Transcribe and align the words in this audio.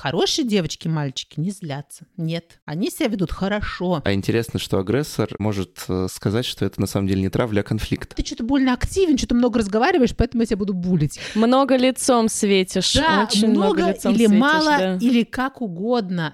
Хорошие 0.00 0.46
девочки, 0.46 0.88
мальчики 0.88 1.38
не 1.38 1.50
злятся. 1.50 2.06
Нет, 2.16 2.58
они 2.64 2.88
себя 2.88 3.08
ведут 3.08 3.30
хорошо. 3.30 4.00
А 4.02 4.14
интересно, 4.14 4.58
что 4.58 4.78
агрессор 4.78 5.28
может 5.38 5.84
э, 5.88 6.06
сказать, 6.10 6.46
что 6.46 6.64
это 6.64 6.80
на 6.80 6.86
самом 6.86 7.06
деле 7.06 7.20
не 7.20 7.28
травля, 7.28 7.60
а 7.60 7.62
конфликт. 7.62 8.14
Ты 8.14 8.24
что-то 8.24 8.42
больно 8.42 8.72
активен, 8.72 9.18
что-то 9.18 9.34
много 9.34 9.58
разговариваешь, 9.58 10.16
поэтому 10.16 10.40
я 10.40 10.46
тебя 10.46 10.56
буду 10.56 10.72
булить. 10.72 11.20
Много 11.34 11.76
лицом 11.76 12.30
светишь. 12.30 12.94
Да, 12.94 13.28
Очень 13.30 13.50
много, 13.50 13.74
много 13.74 13.92
лицом 13.92 14.14
или 14.14 14.24
светишь, 14.24 14.40
мало, 14.40 14.78
да. 14.78 14.96
или 15.02 15.22
как 15.24 15.60
угодно. 15.60 16.32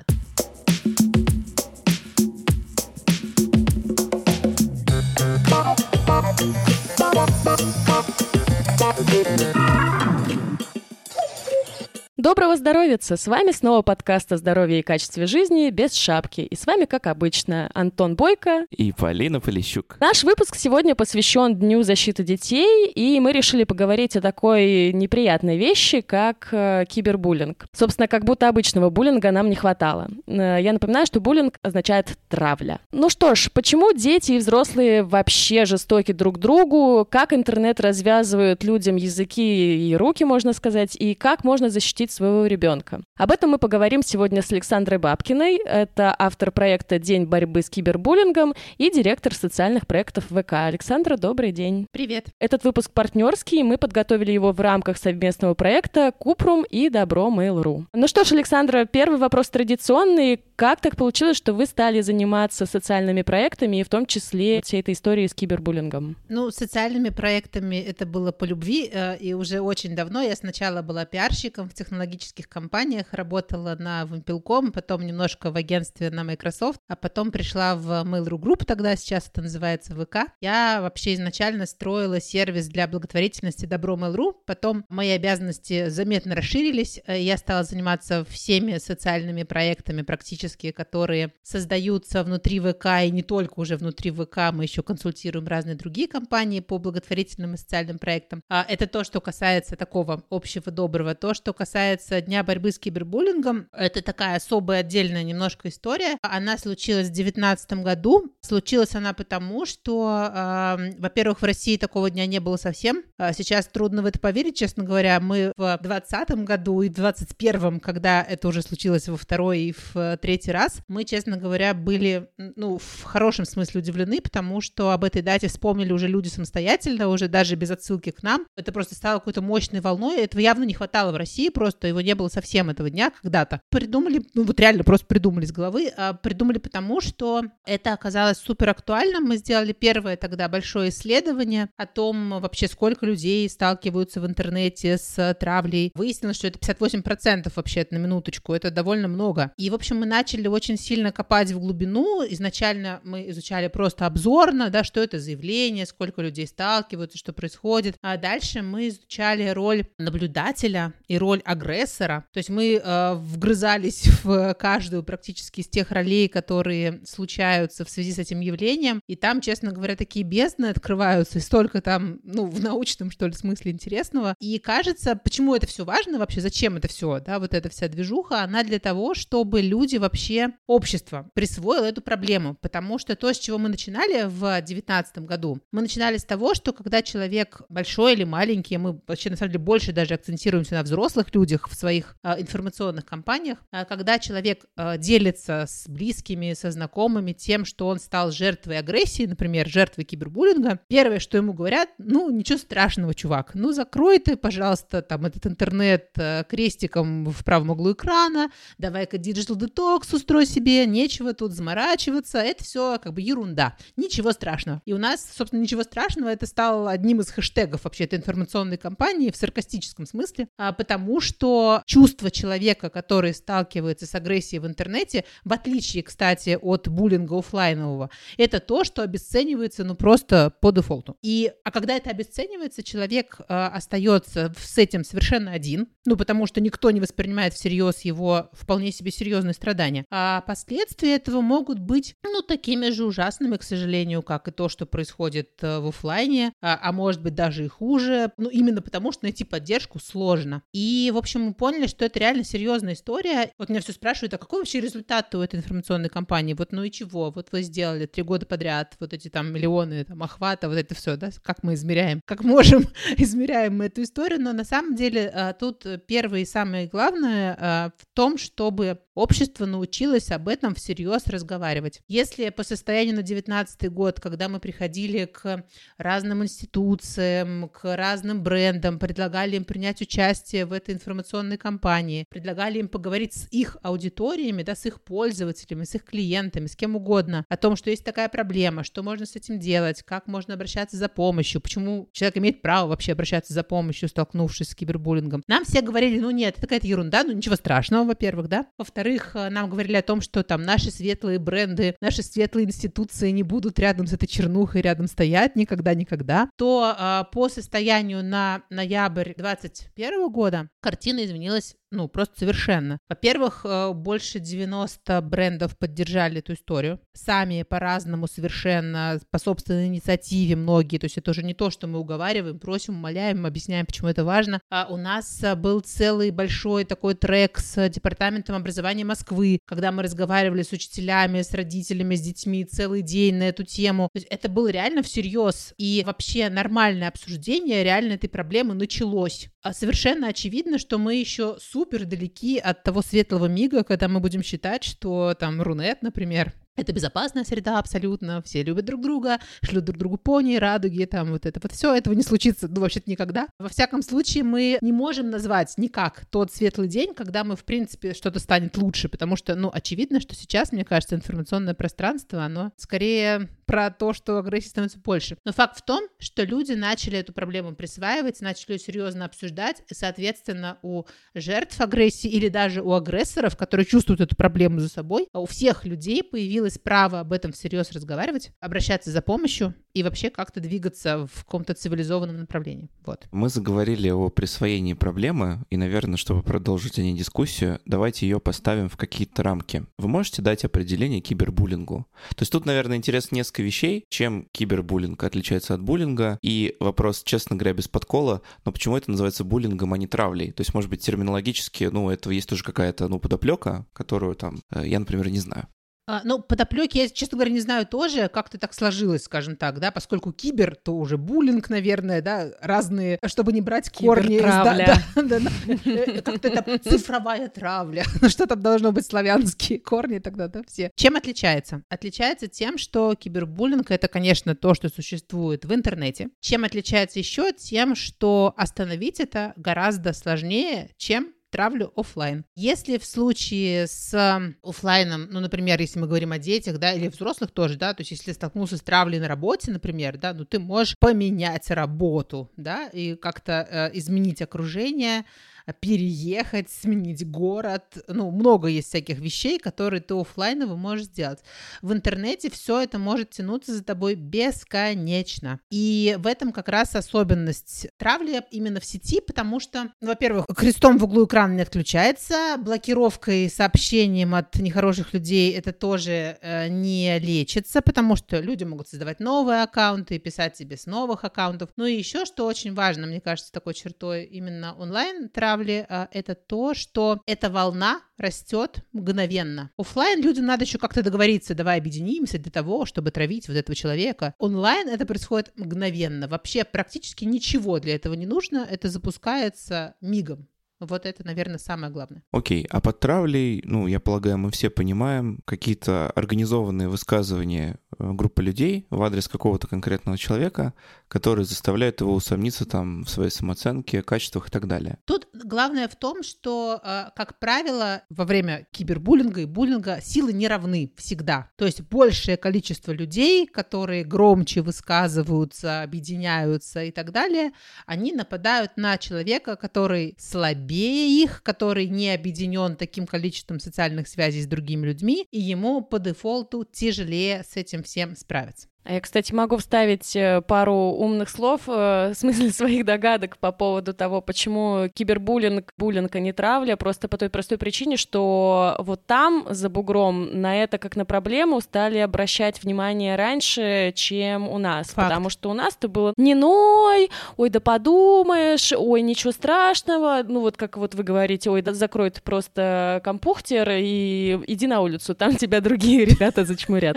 Доброго 12.18 12.56
здоровья! 12.56 12.96
С 12.98 13.26
вами 13.26 13.50
снова 13.52 13.82
подкаст 13.82 14.32
о 14.32 14.38
здоровье 14.38 14.78
и 14.78 14.82
качестве 14.82 15.26
жизни 15.26 15.68
без 15.68 15.92
шапки. 15.92 16.40
И 16.40 16.56
с 16.56 16.64
вами, 16.64 16.86
как 16.86 17.08
обычно, 17.08 17.70
Антон 17.74 18.16
Бойко. 18.16 18.64
И 18.70 18.90
Полина 18.92 19.38
Полищук. 19.38 19.98
Наш 20.00 20.24
выпуск 20.24 20.56
сегодня 20.56 20.94
посвящен 20.94 21.54
Дню 21.56 21.82
защиты 21.82 22.24
детей, 22.24 22.86
и 22.88 23.20
мы 23.20 23.32
решили 23.32 23.64
поговорить 23.64 24.16
о 24.16 24.22
такой 24.22 24.94
неприятной 24.94 25.58
вещи, 25.58 26.00
как 26.00 26.48
э, 26.52 26.86
кибербуллинг. 26.88 27.66
Собственно, 27.74 28.08
как 28.08 28.24
будто 28.24 28.48
обычного 28.48 28.88
буллинга 28.88 29.30
нам 29.30 29.50
не 29.50 29.56
хватало. 29.56 30.08
Э, 30.26 30.56
Я 30.62 30.72
напоминаю, 30.72 31.04
что 31.04 31.20
буллинг 31.20 31.58
означает 31.60 32.16
травля. 32.30 32.80
Ну 32.92 33.10
что 33.10 33.34
ж, 33.34 33.50
почему 33.52 33.92
дети 33.92 34.32
и 34.32 34.38
взрослые 34.38 35.02
вообще 35.02 35.66
жестоки 35.66 36.12
друг 36.12 36.36
к 36.36 36.38
другу? 36.38 37.06
Как 37.10 37.34
интернет 37.34 37.78
развязывает 37.78 38.64
людям 38.64 38.96
языки 38.96 39.86
и 39.90 39.94
руки, 39.94 40.24
можно 40.24 40.54
сказать, 40.54 40.96
и 40.96 41.14
как 41.14 41.44
можно 41.44 41.68
защитить 41.68 42.05
своего 42.10 42.46
ребенка? 42.46 43.00
Об 43.16 43.30
этом 43.30 43.50
мы 43.50 43.58
поговорим 43.58 44.02
сегодня 44.02 44.42
с 44.42 44.52
Александрой 44.52 44.98
Бабкиной. 44.98 45.58
Это 45.64 46.14
автор 46.18 46.50
проекта 46.50 46.98
«День 46.98 47.24
борьбы 47.24 47.62
с 47.62 47.70
кибербуллингом» 47.70 48.54
и 48.78 48.90
директор 48.90 49.34
социальных 49.34 49.86
проектов 49.86 50.24
ВК. 50.30 50.52
Александра, 50.52 51.16
добрый 51.16 51.52
день. 51.52 51.86
Привет. 51.92 52.26
Этот 52.40 52.64
выпуск 52.64 52.90
партнерский, 52.92 53.62
мы 53.62 53.78
подготовили 53.78 54.32
его 54.32 54.52
в 54.52 54.60
рамках 54.60 54.98
совместного 54.98 55.54
проекта 55.54 56.12
Купрум 56.16 56.64
и 56.68 56.88
Добро 56.88 57.28
Mail.ru. 57.28 57.84
Ну 57.92 58.08
что 58.08 58.24
ж, 58.24 58.32
Александра, 58.32 58.84
первый 58.84 59.18
вопрос 59.18 59.48
традиционный. 59.48 60.42
Как 60.56 60.80
так 60.80 60.96
получилось, 60.96 61.36
что 61.36 61.52
вы 61.52 61.66
стали 61.66 62.00
заниматься 62.00 62.66
социальными 62.66 63.22
проектами 63.22 63.80
и 63.80 63.82
в 63.82 63.88
том 63.88 64.06
числе 64.06 64.62
всей 64.62 64.80
этой 64.80 64.94
историей 64.94 65.28
с 65.28 65.34
кибербуллингом? 65.34 66.16
Ну, 66.28 66.50
социальными 66.50 67.10
проектами 67.10 67.76
это 67.76 68.06
было 68.06 68.32
по 68.32 68.44
любви, 68.44 68.90
э, 68.92 69.18
и 69.18 69.34
уже 69.34 69.60
очень 69.60 69.94
давно 69.94 70.22
я 70.22 70.34
сначала 70.34 70.82
была 70.82 71.04
пиарщиком 71.04 71.68
в 71.68 71.74
технологических 71.96 72.48
компаниях, 72.48 73.06
работала 73.12 73.74
на 73.78 74.04
Вимпелком, 74.04 74.70
потом 74.70 75.06
немножко 75.06 75.50
в 75.50 75.56
агентстве 75.56 76.10
на 76.10 76.24
Microsoft, 76.24 76.78
а 76.88 76.94
потом 76.94 77.30
пришла 77.30 77.74
в 77.74 77.88
Mail.ru 78.04 78.38
Group, 78.38 78.64
тогда 78.66 78.96
сейчас 78.96 79.28
это 79.28 79.40
называется 79.40 79.94
ВК. 79.94 80.30
Я 80.42 80.80
вообще 80.82 81.14
изначально 81.14 81.64
строила 81.64 82.20
сервис 82.20 82.68
для 82.68 82.86
благотворительности 82.86 83.64
Добро 83.64 83.96
Mail.ru, 83.96 84.34
потом 84.44 84.84
мои 84.90 85.10
обязанности 85.10 85.88
заметно 85.88 86.34
расширились, 86.34 87.00
э, 87.06 87.22
я 87.22 87.38
стала 87.38 87.64
заниматься 87.64 88.26
всеми 88.26 88.76
социальными 88.76 89.44
проектами 89.44 90.02
практически, 90.02 90.72
которые 90.72 91.32
создаются 91.42 92.22
внутри 92.24 92.60
ВК 92.60 92.86
и 93.04 93.10
не 93.10 93.22
только 93.22 93.60
уже 93.60 93.76
внутри 93.78 94.10
ВК, 94.10 94.52
мы 94.52 94.64
еще 94.64 94.82
консультируем 94.82 95.46
разные 95.48 95.76
другие 95.76 96.08
компании 96.08 96.60
по 96.60 96.78
благотворительным 96.78 97.54
и 97.54 97.56
социальным 97.56 97.98
проектам. 97.98 98.42
А 98.50 98.66
Это 98.68 98.86
то, 98.86 99.02
что 99.02 99.22
касается 99.22 99.76
такого 99.76 100.22
общего 100.28 100.70
доброго. 100.70 101.14
То, 101.14 101.32
что 101.32 101.54
касается 101.54 101.85
Дня 102.26 102.42
борьбы 102.42 102.72
с 102.72 102.78
кибербуллингом, 102.78 103.68
это 103.72 104.02
такая 104.02 104.36
особая 104.36 104.80
отдельная 104.80 105.22
немножко 105.22 105.68
история. 105.68 106.18
Она 106.22 106.58
случилась 106.58 107.08
в 107.08 107.12
2019 107.12 107.72
году. 107.84 108.34
Случилась 108.40 108.94
она 108.94 109.12
потому, 109.12 109.66
что, 109.66 110.30
э, 110.34 110.94
во-первых, 110.98 111.40
в 111.40 111.44
России 111.44 111.76
такого 111.76 112.10
дня 112.10 112.26
не 112.26 112.40
было 112.40 112.56
совсем. 112.56 113.02
А 113.18 113.32
Сейчас 113.32 113.66
трудно 113.66 114.02
в 114.02 114.06
это 114.06 114.18
поверить, 114.18 114.56
честно 114.56 114.82
говоря. 114.82 115.20
Мы 115.20 115.52
в 115.56 115.78
2020 115.82 116.44
году 116.44 116.82
и 116.82 116.88
в 116.88 116.94
2021, 116.94 117.80
когда 117.80 118.22
это 118.22 118.48
уже 118.48 118.62
случилось 118.62 119.08
во 119.08 119.16
второй 119.16 119.60
и 119.60 119.72
в 119.72 119.96
э, 119.96 120.16
третий 120.16 120.52
раз, 120.52 120.80
мы, 120.88 121.04
честно 121.04 121.36
говоря, 121.36 121.74
были, 121.74 122.28
ну, 122.38 122.78
в 122.78 123.02
хорошем 123.02 123.44
смысле 123.44 123.80
удивлены, 123.80 124.20
потому 124.20 124.60
что 124.60 124.90
об 124.90 125.04
этой 125.04 125.22
дате 125.22 125.48
вспомнили 125.48 125.92
уже 125.92 126.08
люди 126.08 126.28
самостоятельно, 126.28 127.08
уже 127.08 127.28
даже 127.28 127.54
без 127.56 127.70
отсылки 127.70 128.10
к 128.10 128.22
нам. 128.22 128.46
Это 128.56 128.72
просто 128.72 128.94
стало 128.94 129.18
какой-то 129.18 129.42
мощной 129.42 129.80
волной. 129.80 130.20
Этого 130.20 130.40
явно 130.40 130.64
не 130.64 130.74
хватало 130.74 131.12
в 131.12 131.16
России, 131.16 131.48
просто 131.48 131.75
его 131.84 132.00
не 132.00 132.14
было 132.14 132.28
совсем 132.28 132.70
этого 132.70 132.90
дня 132.90 133.10
когда-то. 133.22 133.60
Придумали, 133.70 134.22
ну 134.34 134.44
вот 134.44 134.58
реально 134.60 134.84
просто 134.84 135.06
придумали 135.06 135.46
с 135.46 135.52
головы, 135.52 135.92
а 135.96 136.14
придумали 136.14 136.58
потому, 136.58 137.00
что 137.00 137.42
это 137.64 137.92
оказалось 137.92 138.38
супер 138.38 138.70
актуальным. 138.70 139.24
Мы 139.24 139.36
сделали 139.36 139.72
первое 139.72 140.16
тогда 140.16 140.48
большое 140.48 140.90
исследование 140.90 141.68
о 141.76 141.86
том 141.86 142.40
вообще, 142.40 142.68
сколько 142.68 143.06
людей 143.06 143.48
сталкиваются 143.48 144.20
в 144.20 144.26
интернете 144.26 144.98
с 144.98 145.36
травлей. 145.38 145.92
Выяснилось, 145.94 146.36
что 146.36 146.48
это 146.48 146.58
58% 146.58 147.52
вообще, 147.54 147.80
это 147.80 147.94
на 147.94 147.98
минуточку, 147.98 148.52
это 148.52 148.70
довольно 148.70 149.08
много. 149.08 149.52
И, 149.56 149.70
в 149.70 149.74
общем, 149.74 149.98
мы 149.98 150.06
начали 150.06 150.46
очень 150.46 150.76
сильно 150.76 151.12
копать 151.12 151.50
в 151.50 151.58
глубину. 151.58 152.22
Изначально 152.28 153.00
мы 153.04 153.30
изучали 153.30 153.68
просто 153.68 154.06
обзорно, 154.06 154.70
да, 154.70 154.84
что 154.84 155.00
это 155.00 155.18
за 155.18 155.32
явление, 155.32 155.86
сколько 155.86 156.22
людей 156.22 156.46
сталкиваются, 156.46 157.18
что 157.18 157.32
происходит. 157.32 157.96
А 158.02 158.16
дальше 158.16 158.62
мы 158.62 158.88
изучали 158.88 159.48
роль 159.48 159.86
наблюдателя 159.98 160.92
и 161.08 161.18
роль 161.18 161.42
агрессора. 161.66 162.24
То 162.32 162.38
есть 162.38 162.50
мы 162.50 162.80
э, 162.82 163.14
вгрызались 163.14 164.06
в 164.24 164.54
каждую 164.54 165.02
практически 165.02 165.60
из 165.60 165.68
тех 165.68 165.90
ролей, 165.90 166.28
которые 166.28 167.00
случаются 167.04 167.84
в 167.84 167.90
связи 167.90 168.12
с 168.12 168.18
этим 168.18 168.40
явлением. 168.40 169.00
И 169.06 169.16
там, 169.16 169.40
честно 169.40 169.72
говоря, 169.72 169.96
такие 169.96 170.24
бездны 170.24 170.66
открываются, 170.66 171.38
и 171.38 171.42
столько 171.42 171.80
там, 171.80 172.20
ну, 172.22 172.46
в 172.46 172.62
научном, 172.62 173.10
что 173.10 173.26
ли, 173.26 173.32
смысле 173.32 173.72
интересного. 173.72 174.34
И 174.40 174.58
кажется, 174.58 175.16
почему 175.16 175.54
это 175.54 175.66
все 175.66 175.84
важно 175.84 176.18
вообще, 176.18 176.40
зачем 176.40 176.76
это 176.76 176.88
все, 176.88 177.20
да, 177.20 177.38
вот 177.38 177.54
эта 177.54 177.68
вся 177.68 177.88
движуха, 177.88 178.42
она 178.42 178.62
для 178.64 178.78
того, 178.78 179.14
чтобы 179.14 179.60
люди 179.60 179.96
вообще, 179.96 180.50
общество 180.66 181.28
присвоило 181.34 181.84
эту 181.84 182.00
проблему, 182.00 182.56
потому 182.60 182.98
что 182.98 183.16
то, 183.16 183.32
с 183.32 183.38
чего 183.38 183.58
мы 183.58 183.68
начинали 183.68 184.24
в 184.24 184.40
2019 184.40 185.18
году, 185.18 185.60
мы 185.72 185.82
начинали 185.82 186.16
с 186.16 186.24
того, 186.24 186.54
что 186.54 186.72
когда 186.72 187.02
человек 187.02 187.62
большой 187.68 188.14
или 188.14 188.24
маленький, 188.24 188.78
мы 188.78 189.00
вообще 189.06 189.30
на 189.30 189.36
самом 189.36 189.52
деле 189.52 189.64
больше 189.64 189.92
даже 189.92 190.14
акцентируемся 190.14 190.74
на 190.74 190.82
взрослых 190.82 191.34
людях 191.34 191.55
в 191.68 191.74
своих 191.74 192.16
а, 192.22 192.40
информационных 192.40 193.04
кампаниях, 193.04 193.58
а, 193.70 193.84
когда 193.84 194.18
человек 194.18 194.66
а, 194.76 194.96
делится 194.98 195.64
с 195.66 195.88
близкими, 195.88 196.52
со 196.52 196.70
знакомыми 196.70 197.32
тем, 197.32 197.64
что 197.64 197.88
он 197.88 197.98
стал 197.98 198.30
жертвой 198.30 198.78
агрессии, 198.78 199.24
например, 199.26 199.68
жертвой 199.68 200.04
кибербуллинга, 200.04 200.80
первое, 200.88 201.18
что 201.18 201.36
ему 201.36 201.52
говорят, 201.52 201.88
ну, 201.98 202.30
ничего 202.30 202.58
страшного, 202.58 203.14
чувак, 203.14 203.52
ну, 203.54 203.72
закрой 203.72 204.18
ты, 204.18 204.36
пожалуйста, 204.36 205.02
там, 205.02 205.26
этот 205.26 205.46
интернет 205.46 206.10
э, 206.16 206.44
крестиком 206.48 207.26
в 207.30 207.44
правом 207.44 207.70
углу 207.70 207.92
экрана, 207.92 208.50
давай-ка 208.78 209.16
digital 209.16 209.56
detox 209.56 210.14
устрой 210.14 210.46
себе, 210.46 210.86
нечего 210.86 211.32
тут 211.32 211.52
заморачиваться, 211.52 212.38
это 212.38 212.64
все 212.64 212.98
как 213.02 213.14
бы 213.14 213.20
ерунда, 213.20 213.76
ничего 213.96 214.32
страшного. 214.32 214.82
И 214.84 214.92
у 214.92 214.98
нас, 214.98 215.26
собственно, 215.36 215.60
ничего 215.60 215.82
страшного, 215.82 216.28
это 216.28 216.46
стало 216.46 216.90
одним 216.90 217.20
из 217.20 217.30
хэштегов 217.30 217.84
вообще 217.84 218.04
этой 218.04 218.18
информационной 218.18 218.76
кампании 218.76 219.30
в 219.30 219.36
саркастическом 219.36 220.06
смысле, 220.06 220.48
потому 220.56 221.20
что 221.20 221.45
чувство 221.86 222.30
человека, 222.30 222.90
который 222.90 223.34
сталкивается 223.34 224.06
с 224.06 224.14
агрессией 224.14 224.60
в 224.60 224.66
интернете, 224.66 225.24
в 225.44 225.52
отличие, 225.52 226.02
кстати, 226.02 226.58
от 226.60 226.88
буллинга 226.88 227.38
оффлайнового, 227.38 228.10
это 228.36 228.60
то, 228.60 228.84
что 228.84 229.02
обесценивается, 229.02 229.84
ну, 229.84 229.94
просто 229.94 230.52
по 230.60 230.70
дефолту. 230.70 231.16
И, 231.22 231.52
а 231.64 231.70
когда 231.70 231.96
это 231.96 232.10
обесценивается, 232.10 232.82
человек 232.82 233.40
э, 233.40 233.44
остается 233.48 234.52
с 234.58 234.78
этим 234.78 235.04
совершенно 235.04 235.52
один, 235.52 235.88
ну, 236.04 236.16
потому 236.16 236.46
что 236.46 236.60
никто 236.60 236.90
не 236.90 237.00
воспринимает 237.00 237.54
всерьез 237.54 238.00
его 238.02 238.50
вполне 238.52 238.92
себе 238.92 239.10
серьезные 239.10 239.54
страдания. 239.54 240.04
А 240.10 240.40
последствия 240.42 241.16
этого 241.16 241.40
могут 241.40 241.78
быть, 241.78 242.14
ну, 242.22 242.42
такими 242.42 242.90
же 242.90 243.04
ужасными, 243.04 243.56
к 243.56 243.62
сожалению, 243.62 244.22
как 244.22 244.48
и 244.48 244.52
то, 244.52 244.68
что 244.68 244.86
происходит 244.86 245.50
э, 245.62 245.78
в 245.80 245.88
оффлайне, 245.88 246.52
а, 246.62 246.78
а 246.80 246.92
может 246.92 247.22
быть 247.22 247.34
даже 247.34 247.64
и 247.64 247.68
хуже, 247.68 248.32
ну, 248.36 248.48
именно 248.48 248.82
потому 248.82 249.12
что 249.12 249.24
найти 249.24 249.44
поддержку 249.44 249.98
сложно. 249.98 250.62
И, 250.72 251.10
в 251.12 251.18
общем, 251.18 251.35
мы 251.38 251.54
поняли, 251.54 251.86
что 251.86 252.04
это 252.04 252.18
реально 252.18 252.44
серьезная 252.44 252.94
история. 252.94 253.52
Вот 253.58 253.68
меня 253.68 253.80
все 253.80 253.92
спрашивают, 253.92 254.34
а 254.34 254.38
какой 254.38 254.60
вообще 254.60 254.80
результат 254.80 255.34
у 255.34 255.40
этой 255.40 255.56
информационной 255.56 256.08
кампании? 256.08 256.54
Вот 256.54 256.72
ну 256.72 256.82
и 256.82 256.90
чего? 256.90 257.30
Вот 257.30 257.48
вы 257.52 257.62
сделали 257.62 258.06
три 258.06 258.22
года 258.22 258.46
подряд 258.46 258.94
вот 259.00 259.12
эти 259.12 259.28
там 259.28 259.52
миллионы 259.52 260.04
там 260.04 260.22
охвата, 260.22 260.68
вот 260.68 260.76
это 260.76 260.94
все, 260.94 261.16
да? 261.16 261.30
Как 261.42 261.62
мы 261.62 261.74
измеряем? 261.74 262.20
Как 262.24 262.44
можем 262.44 262.84
измеряем 263.16 263.78
мы 263.78 263.86
эту 263.86 264.02
историю? 264.02 264.40
Но 264.40 264.52
на 264.52 264.64
самом 264.64 264.94
деле 264.94 265.30
а, 265.34 265.52
тут 265.52 265.86
первое 266.06 266.40
и 266.40 266.44
самое 266.46 266.86
главное 266.86 267.56
а, 267.58 267.90
в 267.96 268.06
том, 268.14 268.38
чтобы 268.38 268.98
общество 269.16 269.64
научилось 269.64 270.30
об 270.30 270.46
этом 270.46 270.74
всерьез 270.74 271.26
разговаривать. 271.26 272.00
Если 272.06 272.50
по 272.50 272.62
состоянию 272.62 273.16
на 273.16 273.22
19 273.22 273.90
год, 273.90 274.20
когда 274.20 274.48
мы 274.48 274.60
приходили 274.60 275.24
к 275.24 275.64
разным 275.96 276.44
институциям, 276.44 277.68
к 277.70 277.96
разным 277.96 278.42
брендам, 278.42 278.98
предлагали 278.98 279.56
им 279.56 279.64
принять 279.64 280.00
участие 280.02 280.66
в 280.66 280.72
этой 280.72 280.94
информационной 280.94 281.25
информационные 281.26 281.58
кампании, 281.58 282.24
предлагали 282.28 282.78
им 282.78 282.88
поговорить 282.88 283.34
с 283.34 283.48
их 283.50 283.76
аудиториями, 283.82 284.62
да, 284.62 284.74
с 284.74 284.86
их 284.86 285.02
пользователями, 285.02 285.84
с 285.84 285.94
их 285.94 286.04
клиентами, 286.04 286.66
с 286.66 286.76
кем 286.76 286.96
угодно, 286.96 287.44
о 287.48 287.56
том, 287.56 287.76
что 287.76 287.90
есть 287.90 288.04
такая 288.04 288.28
проблема, 288.28 288.84
что 288.84 289.02
можно 289.02 289.26
с 289.26 289.34
этим 289.34 289.58
делать, 289.58 290.02
как 290.04 290.28
можно 290.28 290.54
обращаться 290.54 290.96
за 290.96 291.08
помощью, 291.08 291.60
почему 291.60 292.08
человек 292.12 292.38
имеет 292.38 292.62
право 292.62 292.88
вообще 292.88 293.12
обращаться 293.12 293.52
за 293.52 293.62
помощью, 293.64 294.08
столкнувшись 294.08 294.70
с 294.70 294.74
кибербуллингом. 294.74 295.42
Нам 295.48 295.64
все 295.64 295.80
говорили, 295.80 296.20
ну 296.20 296.30
нет, 296.30 296.54
это 296.54 296.62
какая-то 296.62 296.86
ерунда, 296.86 297.24
ну 297.24 297.32
ничего 297.32 297.56
страшного, 297.56 298.04
во-первых, 298.04 298.48
да. 298.48 298.66
Во-вторых, 298.78 299.34
э, 299.34 299.48
нам 299.50 299.68
говорили 299.68 299.96
о 299.96 300.02
том, 300.02 300.20
что 300.20 300.42
там 300.42 300.62
наши 300.62 300.90
светлые 300.90 301.38
бренды, 301.38 301.96
наши 302.00 302.22
светлые 302.22 302.66
институции 302.66 303.30
не 303.30 303.42
будут 303.42 303.78
рядом 303.78 304.06
с 304.06 304.12
этой 304.12 304.26
чернухой 304.26 304.80
рядом 304.80 305.08
стоять 305.08 305.56
никогда-никогда. 305.56 306.50
То 306.56 306.94
э, 306.96 307.24
по 307.32 307.48
состоянию 307.48 308.22
на 308.22 308.62
ноябрь 308.70 309.34
2021 309.36 310.30
года 310.30 310.68
картина 310.80 311.05
изменилась 311.24 311.76
ну, 311.92 312.08
просто 312.08 312.40
совершенно. 312.40 312.98
Во-первых, 313.08 313.60
э, 313.64 313.92
больше 313.92 314.40
90 314.40 315.20
брендов 315.20 315.78
поддержали 315.78 316.40
эту 316.40 316.54
историю. 316.54 317.00
Сами 317.12 317.62
по-разному 317.62 318.26
совершенно, 318.26 319.20
по 319.30 319.38
собственной 319.38 319.86
инициативе 319.86 320.56
многие. 320.56 320.98
То 320.98 321.04
есть 321.04 321.16
это 321.16 321.30
уже 321.30 321.44
не 321.44 321.54
то, 321.54 321.70
что 321.70 321.86
мы 321.86 322.00
уговариваем, 322.00 322.58
просим, 322.58 322.94
умоляем, 322.94 323.46
объясняем, 323.46 323.86
почему 323.86 324.08
это 324.08 324.24
важно. 324.24 324.60
А 324.68 324.88
у 324.90 324.96
нас 324.96 325.42
э, 325.44 325.54
был 325.54 325.80
целый 325.80 326.30
большой 326.32 326.84
такой 326.84 327.14
трек 327.14 327.58
с 327.58 327.88
Департаментом 327.88 328.56
образования 328.56 329.04
Москвы, 329.04 329.60
когда 329.64 329.92
мы 329.92 330.02
разговаривали 330.02 330.62
с 330.62 330.72
учителями, 330.72 331.42
с 331.42 331.52
родителями, 331.52 332.16
с 332.16 332.20
детьми 332.20 332.64
целый 332.64 333.02
день 333.02 333.36
на 333.36 333.44
эту 333.44 333.62
тему. 333.62 334.08
То 334.12 334.18
есть 334.18 334.28
это 334.28 334.48
было 334.48 334.68
реально 334.68 335.02
всерьез. 335.02 335.72
И 335.78 336.02
вообще 336.04 336.48
нормальное 336.48 337.08
обсуждение 337.08 337.84
реально 337.84 338.14
этой 338.14 338.28
проблемы 338.28 338.74
началось. 338.74 339.48
А 339.62 339.72
совершенно 339.72 340.28
очевидно, 340.28 340.78
что 340.78 340.98
мы 340.98 341.14
еще 341.16 341.56
супер 341.76 342.06
далеки 342.06 342.58
от 342.58 342.84
того 342.84 343.02
светлого 343.02 343.48
мига, 343.48 343.84
когда 343.84 344.08
мы 344.08 344.20
будем 344.20 344.42
считать, 344.42 344.82
что 344.82 345.34
там 345.38 345.60
Рунет, 345.60 346.00
например, 346.00 346.54
это 346.76 346.92
безопасная 346.92 347.44
среда 347.44 347.78
абсолютно, 347.78 348.42
все 348.42 348.62
любят 348.62 348.84
друг 348.84 349.00
друга, 349.02 349.38
шлют 349.62 349.84
друг 349.84 349.98
другу 349.98 350.16
пони, 350.18 350.56
радуги, 350.56 351.04
там 351.04 351.30
вот 351.30 351.46
это 351.46 351.60
вот 351.62 351.72
все, 351.72 351.94
этого 351.94 352.14
не 352.14 352.22
случится, 352.22 352.68
ну, 352.68 352.80
вообще-то 352.80 353.10
никогда. 353.10 353.48
Во 353.58 353.68
всяком 353.68 354.02
случае, 354.02 354.44
мы 354.44 354.78
не 354.80 354.92
можем 354.92 355.30
назвать 355.30 355.74
никак 355.76 356.26
тот 356.26 356.52
светлый 356.52 356.88
день, 356.88 357.14
когда 357.14 357.44
мы, 357.44 357.56
в 357.56 357.64
принципе, 357.64 358.14
что-то 358.14 358.38
станет 358.38 358.76
лучше, 358.76 359.08
потому 359.08 359.36
что, 359.36 359.54
ну, 359.54 359.70
очевидно, 359.72 360.20
что 360.20 360.34
сейчас, 360.34 360.72
мне 360.72 360.84
кажется, 360.84 361.16
информационное 361.16 361.74
пространство, 361.74 362.44
оно 362.44 362.72
скорее 362.76 363.48
про 363.66 363.90
то, 363.90 364.12
что 364.12 364.38
агрессии 364.38 364.68
становится 364.68 364.98
больше. 364.98 365.36
Но 365.44 365.52
факт 365.52 365.78
в 365.78 365.82
том, 365.82 366.04
что 366.18 366.44
люди 366.44 366.72
начали 366.72 367.18
эту 367.18 367.32
проблему 367.32 367.74
присваивать, 367.74 368.40
начали 368.40 368.72
ее 368.72 368.78
серьезно 368.78 369.24
обсуждать, 369.24 369.82
и, 369.88 369.94
соответственно, 369.94 370.78
у 370.82 371.04
жертв 371.34 371.80
агрессии 371.80 372.30
или 372.30 372.48
даже 372.48 372.80
у 372.82 372.92
агрессоров, 372.92 373.56
которые 373.56 373.84
чувствуют 373.84 374.20
эту 374.20 374.36
проблему 374.36 374.78
за 374.80 374.88
собой, 374.88 375.28
у 375.32 375.46
всех 375.46 375.84
людей 375.84 376.22
появилось 376.22 376.65
появилось 376.66 376.78
право 376.78 377.20
об 377.20 377.32
этом 377.32 377.52
всерьез 377.52 377.92
разговаривать, 377.92 378.50
обращаться 378.60 379.10
за 379.10 379.22
помощью 379.22 379.74
и 379.94 380.02
вообще 380.02 380.30
как-то 380.30 380.60
двигаться 380.60 381.26
в 381.32 381.44
каком-то 381.44 381.74
цивилизованном 381.74 382.38
направлении. 382.40 382.90
Вот. 383.04 383.26
Мы 383.30 383.48
заговорили 383.48 384.10
о 384.10 384.28
присвоении 384.28 384.94
проблемы, 384.94 385.64
и, 385.70 385.76
наверное, 385.76 386.16
чтобы 386.16 386.42
продолжить 386.42 386.98
о 386.98 387.02
ней 387.02 387.16
дискуссию, 387.16 387.80
давайте 387.86 388.26
ее 388.26 388.40
поставим 388.40 388.88
в 388.88 388.96
какие-то 388.96 389.42
рамки. 389.42 389.86
Вы 389.98 390.08
можете 390.08 390.42
дать 390.42 390.64
определение 390.64 391.20
кибербуллингу? 391.20 392.06
То 392.30 392.42
есть 392.42 392.52
тут, 392.52 392.66
наверное, 392.66 392.96
интересно 392.96 393.36
несколько 393.36 393.62
вещей, 393.62 394.04
чем 394.10 394.48
кибербуллинг 394.52 395.22
отличается 395.22 395.74
от 395.74 395.80
буллинга, 395.80 396.38
и 396.42 396.76
вопрос, 396.80 397.22
честно 397.22 397.56
говоря, 397.56 397.74
без 397.74 397.88
подкола, 397.88 398.42
но 398.64 398.72
почему 398.72 398.96
это 398.96 399.10
называется 399.10 399.44
буллингом, 399.44 399.94
а 399.94 399.98
не 399.98 400.06
травлей? 400.06 400.52
То 400.52 400.62
есть, 400.62 400.74
может 400.74 400.90
быть, 400.90 401.00
терминологически, 401.00 401.84
ну, 401.84 402.10
этого 402.10 402.32
есть 402.32 402.48
тоже 402.48 402.64
какая-то, 402.64 403.08
ну, 403.08 403.18
подоплека, 403.18 403.86
которую 403.92 404.34
там, 404.34 404.58
э, 404.70 404.86
я, 404.86 404.98
например, 404.98 405.30
не 405.30 405.38
знаю. 405.38 405.68
А, 406.08 406.20
ну, 406.22 406.40
подоплеки, 406.40 406.98
я, 406.98 407.08
честно 407.08 407.36
говоря, 407.36 407.50
не 407.50 407.60
знаю 407.60 407.84
тоже, 407.84 408.28
как-то 408.28 408.58
так 408.58 408.74
сложилось, 408.74 409.24
скажем 409.24 409.56
так, 409.56 409.80
да, 409.80 409.90
поскольку 409.90 410.32
кибер, 410.32 410.76
то 410.76 410.96
уже 410.96 411.16
буллинг, 411.16 411.68
наверное, 411.68 412.22
да, 412.22 412.52
разные, 412.60 413.18
чтобы 413.26 413.52
не 413.52 413.60
брать 413.60 413.90
корни. 413.90 414.38
Да, 414.38 414.62
да, 415.16 415.40
да, 415.40 415.50
э, 415.84 416.22
как-то 416.22 416.46
это 416.46 416.78
цифровая 416.78 417.48
травля. 417.48 418.04
Ну, 418.26 418.30
что 418.30 418.46
там 418.46 418.60
должно 418.60 418.92
быть 418.92 419.06
славянские 419.06 419.78
корни 419.78 420.18
тогда, 420.18 420.48
да, 420.48 420.62
все. 420.66 420.90
Чем 420.96 421.16
отличается? 421.16 421.82
Отличается 421.88 422.48
тем, 422.48 422.78
что 422.78 423.14
кибербуллинг— 423.14 423.90
это, 423.92 424.08
конечно, 424.08 424.54
то, 424.54 424.74
что 424.74 424.88
существует 424.88 425.64
в 425.64 425.74
интернете. 425.74 426.30
Чем 426.40 426.64
отличается 426.64 427.18
еще? 427.18 427.52
Тем, 427.52 427.94
что 427.94 428.54
остановить 428.56 429.20
это 429.20 429.52
гораздо 429.56 430.12
сложнее, 430.12 430.90
чем 430.96 431.32
травлю 431.50 431.92
офлайн. 431.96 432.44
Если 432.54 432.98
в 432.98 433.04
случае 433.04 433.86
с 433.86 434.54
офлайном, 434.62 435.28
ну, 435.30 435.40
например, 435.40 435.80
если 435.80 435.98
мы 435.98 436.06
говорим 436.06 436.32
о 436.32 436.38
детях, 436.38 436.78
да, 436.78 436.92
или 436.92 437.08
взрослых 437.08 437.50
тоже, 437.50 437.76
да, 437.76 437.94
то 437.94 438.02
есть 438.02 438.10
если 438.10 438.32
столкнулся 438.32 438.76
с 438.76 438.80
травлей 438.80 439.18
на 439.18 439.28
работе, 439.28 439.70
например, 439.70 440.18
да, 440.18 440.32
ну, 440.34 440.44
ты 440.44 440.58
можешь 440.58 440.96
поменять 440.98 441.70
работу, 441.70 442.50
да, 442.56 442.88
и 442.88 443.14
как-то 443.14 443.66
э, 443.70 443.98
изменить 443.98 444.42
окружение, 444.42 445.24
переехать, 445.72 446.70
сменить 446.70 447.28
город. 447.28 447.98
Ну, 448.08 448.30
много 448.30 448.68
есть 448.68 448.88
всяких 448.88 449.18
вещей, 449.18 449.58
которые 449.58 450.00
ты 450.00 450.14
офлайново 450.14 450.76
можешь 450.76 451.06
сделать. 451.06 451.40
В 451.82 451.92
интернете 451.92 452.50
все 452.50 452.80
это 452.80 452.98
может 452.98 453.30
тянуться 453.30 453.74
за 453.74 453.82
тобой 453.82 454.14
бесконечно. 454.14 455.60
И 455.70 456.16
в 456.18 456.26
этом 456.26 456.52
как 456.52 456.68
раз 456.68 456.94
особенность 456.94 457.88
травли 457.98 458.42
именно 458.50 458.80
в 458.80 458.84
сети, 458.84 459.20
потому 459.20 459.60
что, 459.60 459.90
ну, 460.00 460.08
во-первых, 460.08 460.46
крестом 460.56 460.98
в 460.98 461.04
углу 461.04 461.26
экрана 461.26 461.54
не 461.54 461.62
отключается, 461.62 462.56
блокировкой 462.58 463.50
сообщением 463.50 464.34
от 464.34 464.56
нехороших 464.56 465.12
людей 465.12 465.52
это 465.52 465.72
тоже 465.72 466.38
э, 466.40 466.68
не 466.68 467.18
лечится, 467.18 467.82
потому 467.82 468.16
что 468.16 468.40
люди 468.40 468.64
могут 468.64 468.88
создавать 468.88 469.20
новые 469.20 469.62
аккаунты 469.62 470.16
и 470.16 470.18
писать 470.18 470.54
тебе 470.54 470.76
с 470.76 470.86
новых 470.86 471.24
аккаунтов. 471.24 471.70
Ну 471.76 471.86
и 471.86 471.94
еще, 471.94 472.24
что 472.24 472.46
очень 472.46 472.74
важно, 472.74 473.06
мне 473.06 473.20
кажется, 473.20 473.52
такой 473.52 473.74
чертой 473.74 474.24
именно 474.24 474.74
онлайн 474.74 475.28
травли, 475.56 475.86
а, 475.88 476.08
это 476.12 476.34
то, 476.34 476.74
что 476.74 477.22
эта 477.26 477.50
волна 477.50 478.00
растет 478.18 478.84
мгновенно. 478.92 479.70
Оффлайн 479.76 480.22
людям 480.22 480.46
надо 480.46 480.64
еще 480.64 480.78
как-то 480.78 481.02
договориться, 481.02 481.54
давай 481.54 481.78
объединимся 481.78 482.38
для 482.38 482.50
того, 482.50 482.86
чтобы 482.86 483.10
травить 483.10 483.48
вот 483.48 483.56
этого 483.56 483.74
человека. 483.74 484.34
Онлайн 484.38 484.88
это 484.88 485.06
происходит 485.06 485.52
мгновенно. 485.56 486.28
Вообще 486.28 486.64
практически 486.64 487.24
ничего 487.24 487.78
для 487.78 487.94
этого 487.94 488.14
не 488.14 488.26
нужно. 488.26 488.66
Это 488.68 488.88
запускается 488.88 489.94
мигом. 490.00 490.48
Вот 490.78 491.06
это, 491.06 491.24
наверное, 491.24 491.58
самое 491.58 491.90
главное. 491.90 492.22
Окей, 492.32 492.64
окей. 492.64 492.68
а 492.70 492.80
под 492.82 493.00
травлей, 493.00 493.62
ну, 493.64 493.86
я 493.86 493.98
полагаю, 493.98 494.36
мы 494.36 494.50
все 494.50 494.68
понимаем 494.68 495.40
какие-то 495.46 496.10
организованные 496.10 496.88
высказывания 496.88 497.78
э, 497.98 498.12
группы 498.12 498.42
людей 498.42 498.86
в 498.90 499.02
адрес 499.02 499.26
какого-то 499.26 499.68
конкретного 499.68 500.18
человека, 500.18 500.74
которые 501.08 501.44
заставляют 501.44 502.00
его 502.00 502.14
усомниться 502.14 502.64
там 502.64 503.04
в 503.04 503.10
своей 503.10 503.30
самооценке, 503.30 504.02
качествах 504.02 504.48
и 504.48 504.50
так 504.50 504.66
далее. 504.66 504.98
Тут 505.04 505.28
главное 505.32 505.88
в 505.88 505.96
том, 505.96 506.22
что, 506.22 506.80
э, 506.82 507.06
как 507.16 507.38
правило, 507.38 508.02
во 508.10 508.24
время 508.24 508.66
кибербуллинга 508.70 509.42
и 509.42 509.44
буллинга 509.44 510.00
силы 510.02 510.32
не 510.32 510.48
равны 510.48 510.92
всегда. 510.96 511.50
То 511.56 511.64
есть 511.64 511.82
большее 511.82 512.36
количество 512.36 512.92
людей, 512.92 513.46
которые 513.46 514.04
громче 514.04 514.62
высказываются, 514.62 515.82
объединяются 515.82 516.84
и 516.84 516.90
так 516.90 517.12
далее, 517.12 517.52
они 517.86 518.12
нападают 518.12 518.72
на 518.76 518.98
человека, 518.98 519.56
который 519.56 520.16
слабее 520.18 520.66
слабее 520.66 521.22
их, 521.22 521.42
который 521.42 521.88
не 521.88 522.10
объединен 522.10 522.76
таким 522.76 523.06
количеством 523.06 523.60
социальных 523.60 524.08
связей 524.08 524.42
с 524.42 524.46
другими 524.46 524.86
людьми, 524.86 525.26
и 525.30 525.40
ему 525.40 525.82
по 525.82 525.98
дефолту 525.98 526.64
тяжелее 526.64 527.44
с 527.44 527.56
этим 527.56 527.82
всем 527.82 528.16
справиться. 528.16 528.68
А 528.88 528.92
я, 528.92 529.00
кстати, 529.00 529.32
могу 529.32 529.56
вставить 529.56 530.14
э, 530.14 530.42
пару 530.42 530.74
умных 530.74 531.28
слов 531.28 531.62
э, 531.66 532.12
в 532.14 532.14
смысле 532.14 532.50
своих 532.50 532.84
догадок 532.84 533.36
по 533.38 533.50
поводу 533.50 533.92
того, 533.92 534.20
почему 534.20 534.88
кибербуллинг, 534.94 535.72
буллинг, 535.76 536.14
а 536.14 536.20
не 536.20 536.32
травля, 536.32 536.76
просто 536.76 537.08
по 537.08 537.16
той 537.16 537.28
простой 537.28 537.58
причине, 537.58 537.96
что 537.96 538.76
вот 538.78 539.04
там, 539.04 539.46
за 539.50 539.68
бугром, 539.68 540.40
на 540.40 540.62
это 540.62 540.78
как 540.78 540.94
на 540.94 541.04
проблему 541.04 541.60
стали 541.60 541.98
обращать 541.98 542.62
внимание 542.62 543.16
раньше, 543.16 543.92
чем 543.96 544.48
у 544.48 544.58
нас. 544.58 544.88
Факт. 544.90 545.08
Потому 545.08 545.30
что 545.30 545.50
у 545.50 545.54
нас-то 545.54 545.88
было 545.88 546.14
не 546.16 546.36
ной, 546.36 547.10
ой, 547.36 547.50
да 547.50 547.58
подумаешь, 547.58 548.72
ой, 548.72 549.02
ничего 549.02 549.32
страшного, 549.32 550.22
ну 550.22 550.40
вот 550.40 550.56
как 550.56 550.76
вот 550.76 550.94
вы 550.94 551.02
говорите, 551.02 551.50
ой, 551.50 551.60
да 551.60 551.74
закрой 551.74 552.10
ты 552.10 552.20
просто 552.20 553.00
компухтер 553.02 553.68
и 553.72 554.38
иди 554.46 554.68
на 554.68 554.80
улицу, 554.80 555.16
там 555.16 555.34
тебя 555.34 555.60
другие 555.60 556.04
ребята 556.04 556.44
зачмурят. 556.44 556.96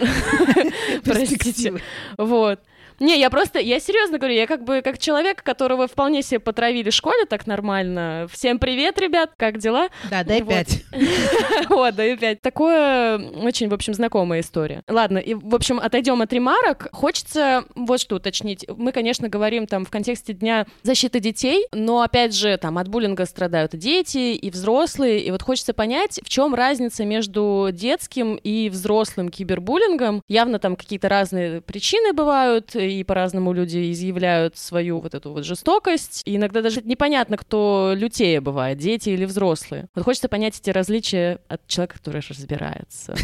простите. 1.26 1.74
Вот. 2.18 2.60
Не, 3.00 3.18
я 3.18 3.30
просто, 3.30 3.58
я 3.58 3.80
серьезно 3.80 4.18
говорю, 4.18 4.34
я 4.34 4.46
как 4.46 4.62
бы 4.62 4.82
как 4.82 4.98
человек, 4.98 5.42
которого 5.42 5.88
вполне 5.88 6.20
себе 6.20 6.38
потравили 6.38 6.90
в 6.90 6.94
школе 6.94 7.24
так 7.24 7.46
нормально. 7.46 8.26
Всем 8.30 8.58
привет, 8.58 9.00
ребят, 9.00 9.30
как 9.38 9.56
дела? 9.56 9.88
Да, 10.10 10.22
дай 10.22 10.42
пять. 10.42 10.84
Вот, 11.70 11.94
дай 11.94 12.16
пять. 12.16 12.42
Такое 12.42 13.18
очень, 13.18 13.68
в 13.68 13.74
общем, 13.74 13.94
знакомая 13.94 14.40
история. 14.40 14.82
Ладно, 14.86 15.16
и, 15.16 15.32
в 15.32 15.54
общем, 15.54 15.80
отойдем 15.80 16.20
от 16.20 16.30
ремарок. 16.32 16.88
Хочется 16.92 17.64
вот 17.74 18.00
что 18.00 18.16
уточнить. 18.16 18.66
Мы, 18.68 18.92
конечно, 18.92 19.28
говорим 19.28 19.66
там 19.66 19.86
в 19.86 19.90
контексте 19.90 20.34
Дня 20.34 20.66
защиты 20.82 21.20
детей, 21.20 21.66
но, 21.72 22.02
опять 22.02 22.34
же, 22.34 22.56
там 22.58 22.76
от 22.76 22.88
буллинга 22.88 23.24
страдают 23.24 23.72
и 23.74 23.78
дети, 23.78 24.34
и 24.34 24.50
взрослые, 24.50 25.20
и 25.20 25.30
вот 25.30 25.42
хочется 25.42 25.72
понять, 25.72 26.20
в 26.22 26.28
чем 26.28 26.54
разница 26.54 27.06
между 27.06 27.68
детским 27.72 28.36
и 28.36 28.68
взрослым 28.68 29.30
кибербуллингом. 29.30 30.22
Явно 30.28 30.58
там 30.58 30.76
какие-то 30.76 31.08
разные 31.08 31.62
причины 31.62 32.12
бывают, 32.12 32.74
и 32.92 33.04
по-разному 33.04 33.52
люди 33.52 33.92
изъявляют 33.92 34.56
свою 34.56 35.00
вот 35.00 35.14
эту 35.14 35.32
вот 35.32 35.44
жестокость. 35.44 36.22
И 36.24 36.36
иногда 36.36 36.62
даже 36.62 36.82
непонятно, 36.82 37.36
кто 37.36 37.92
лютее 37.94 38.40
бывает, 38.40 38.78
дети 38.78 39.10
или 39.10 39.24
взрослые. 39.24 39.88
Вот 39.94 40.04
хочется 40.04 40.28
понять 40.28 40.58
эти 40.58 40.70
различия 40.70 41.40
от 41.48 41.66
человека, 41.66 41.98
который 41.98 42.22
разбирается. 42.28 43.14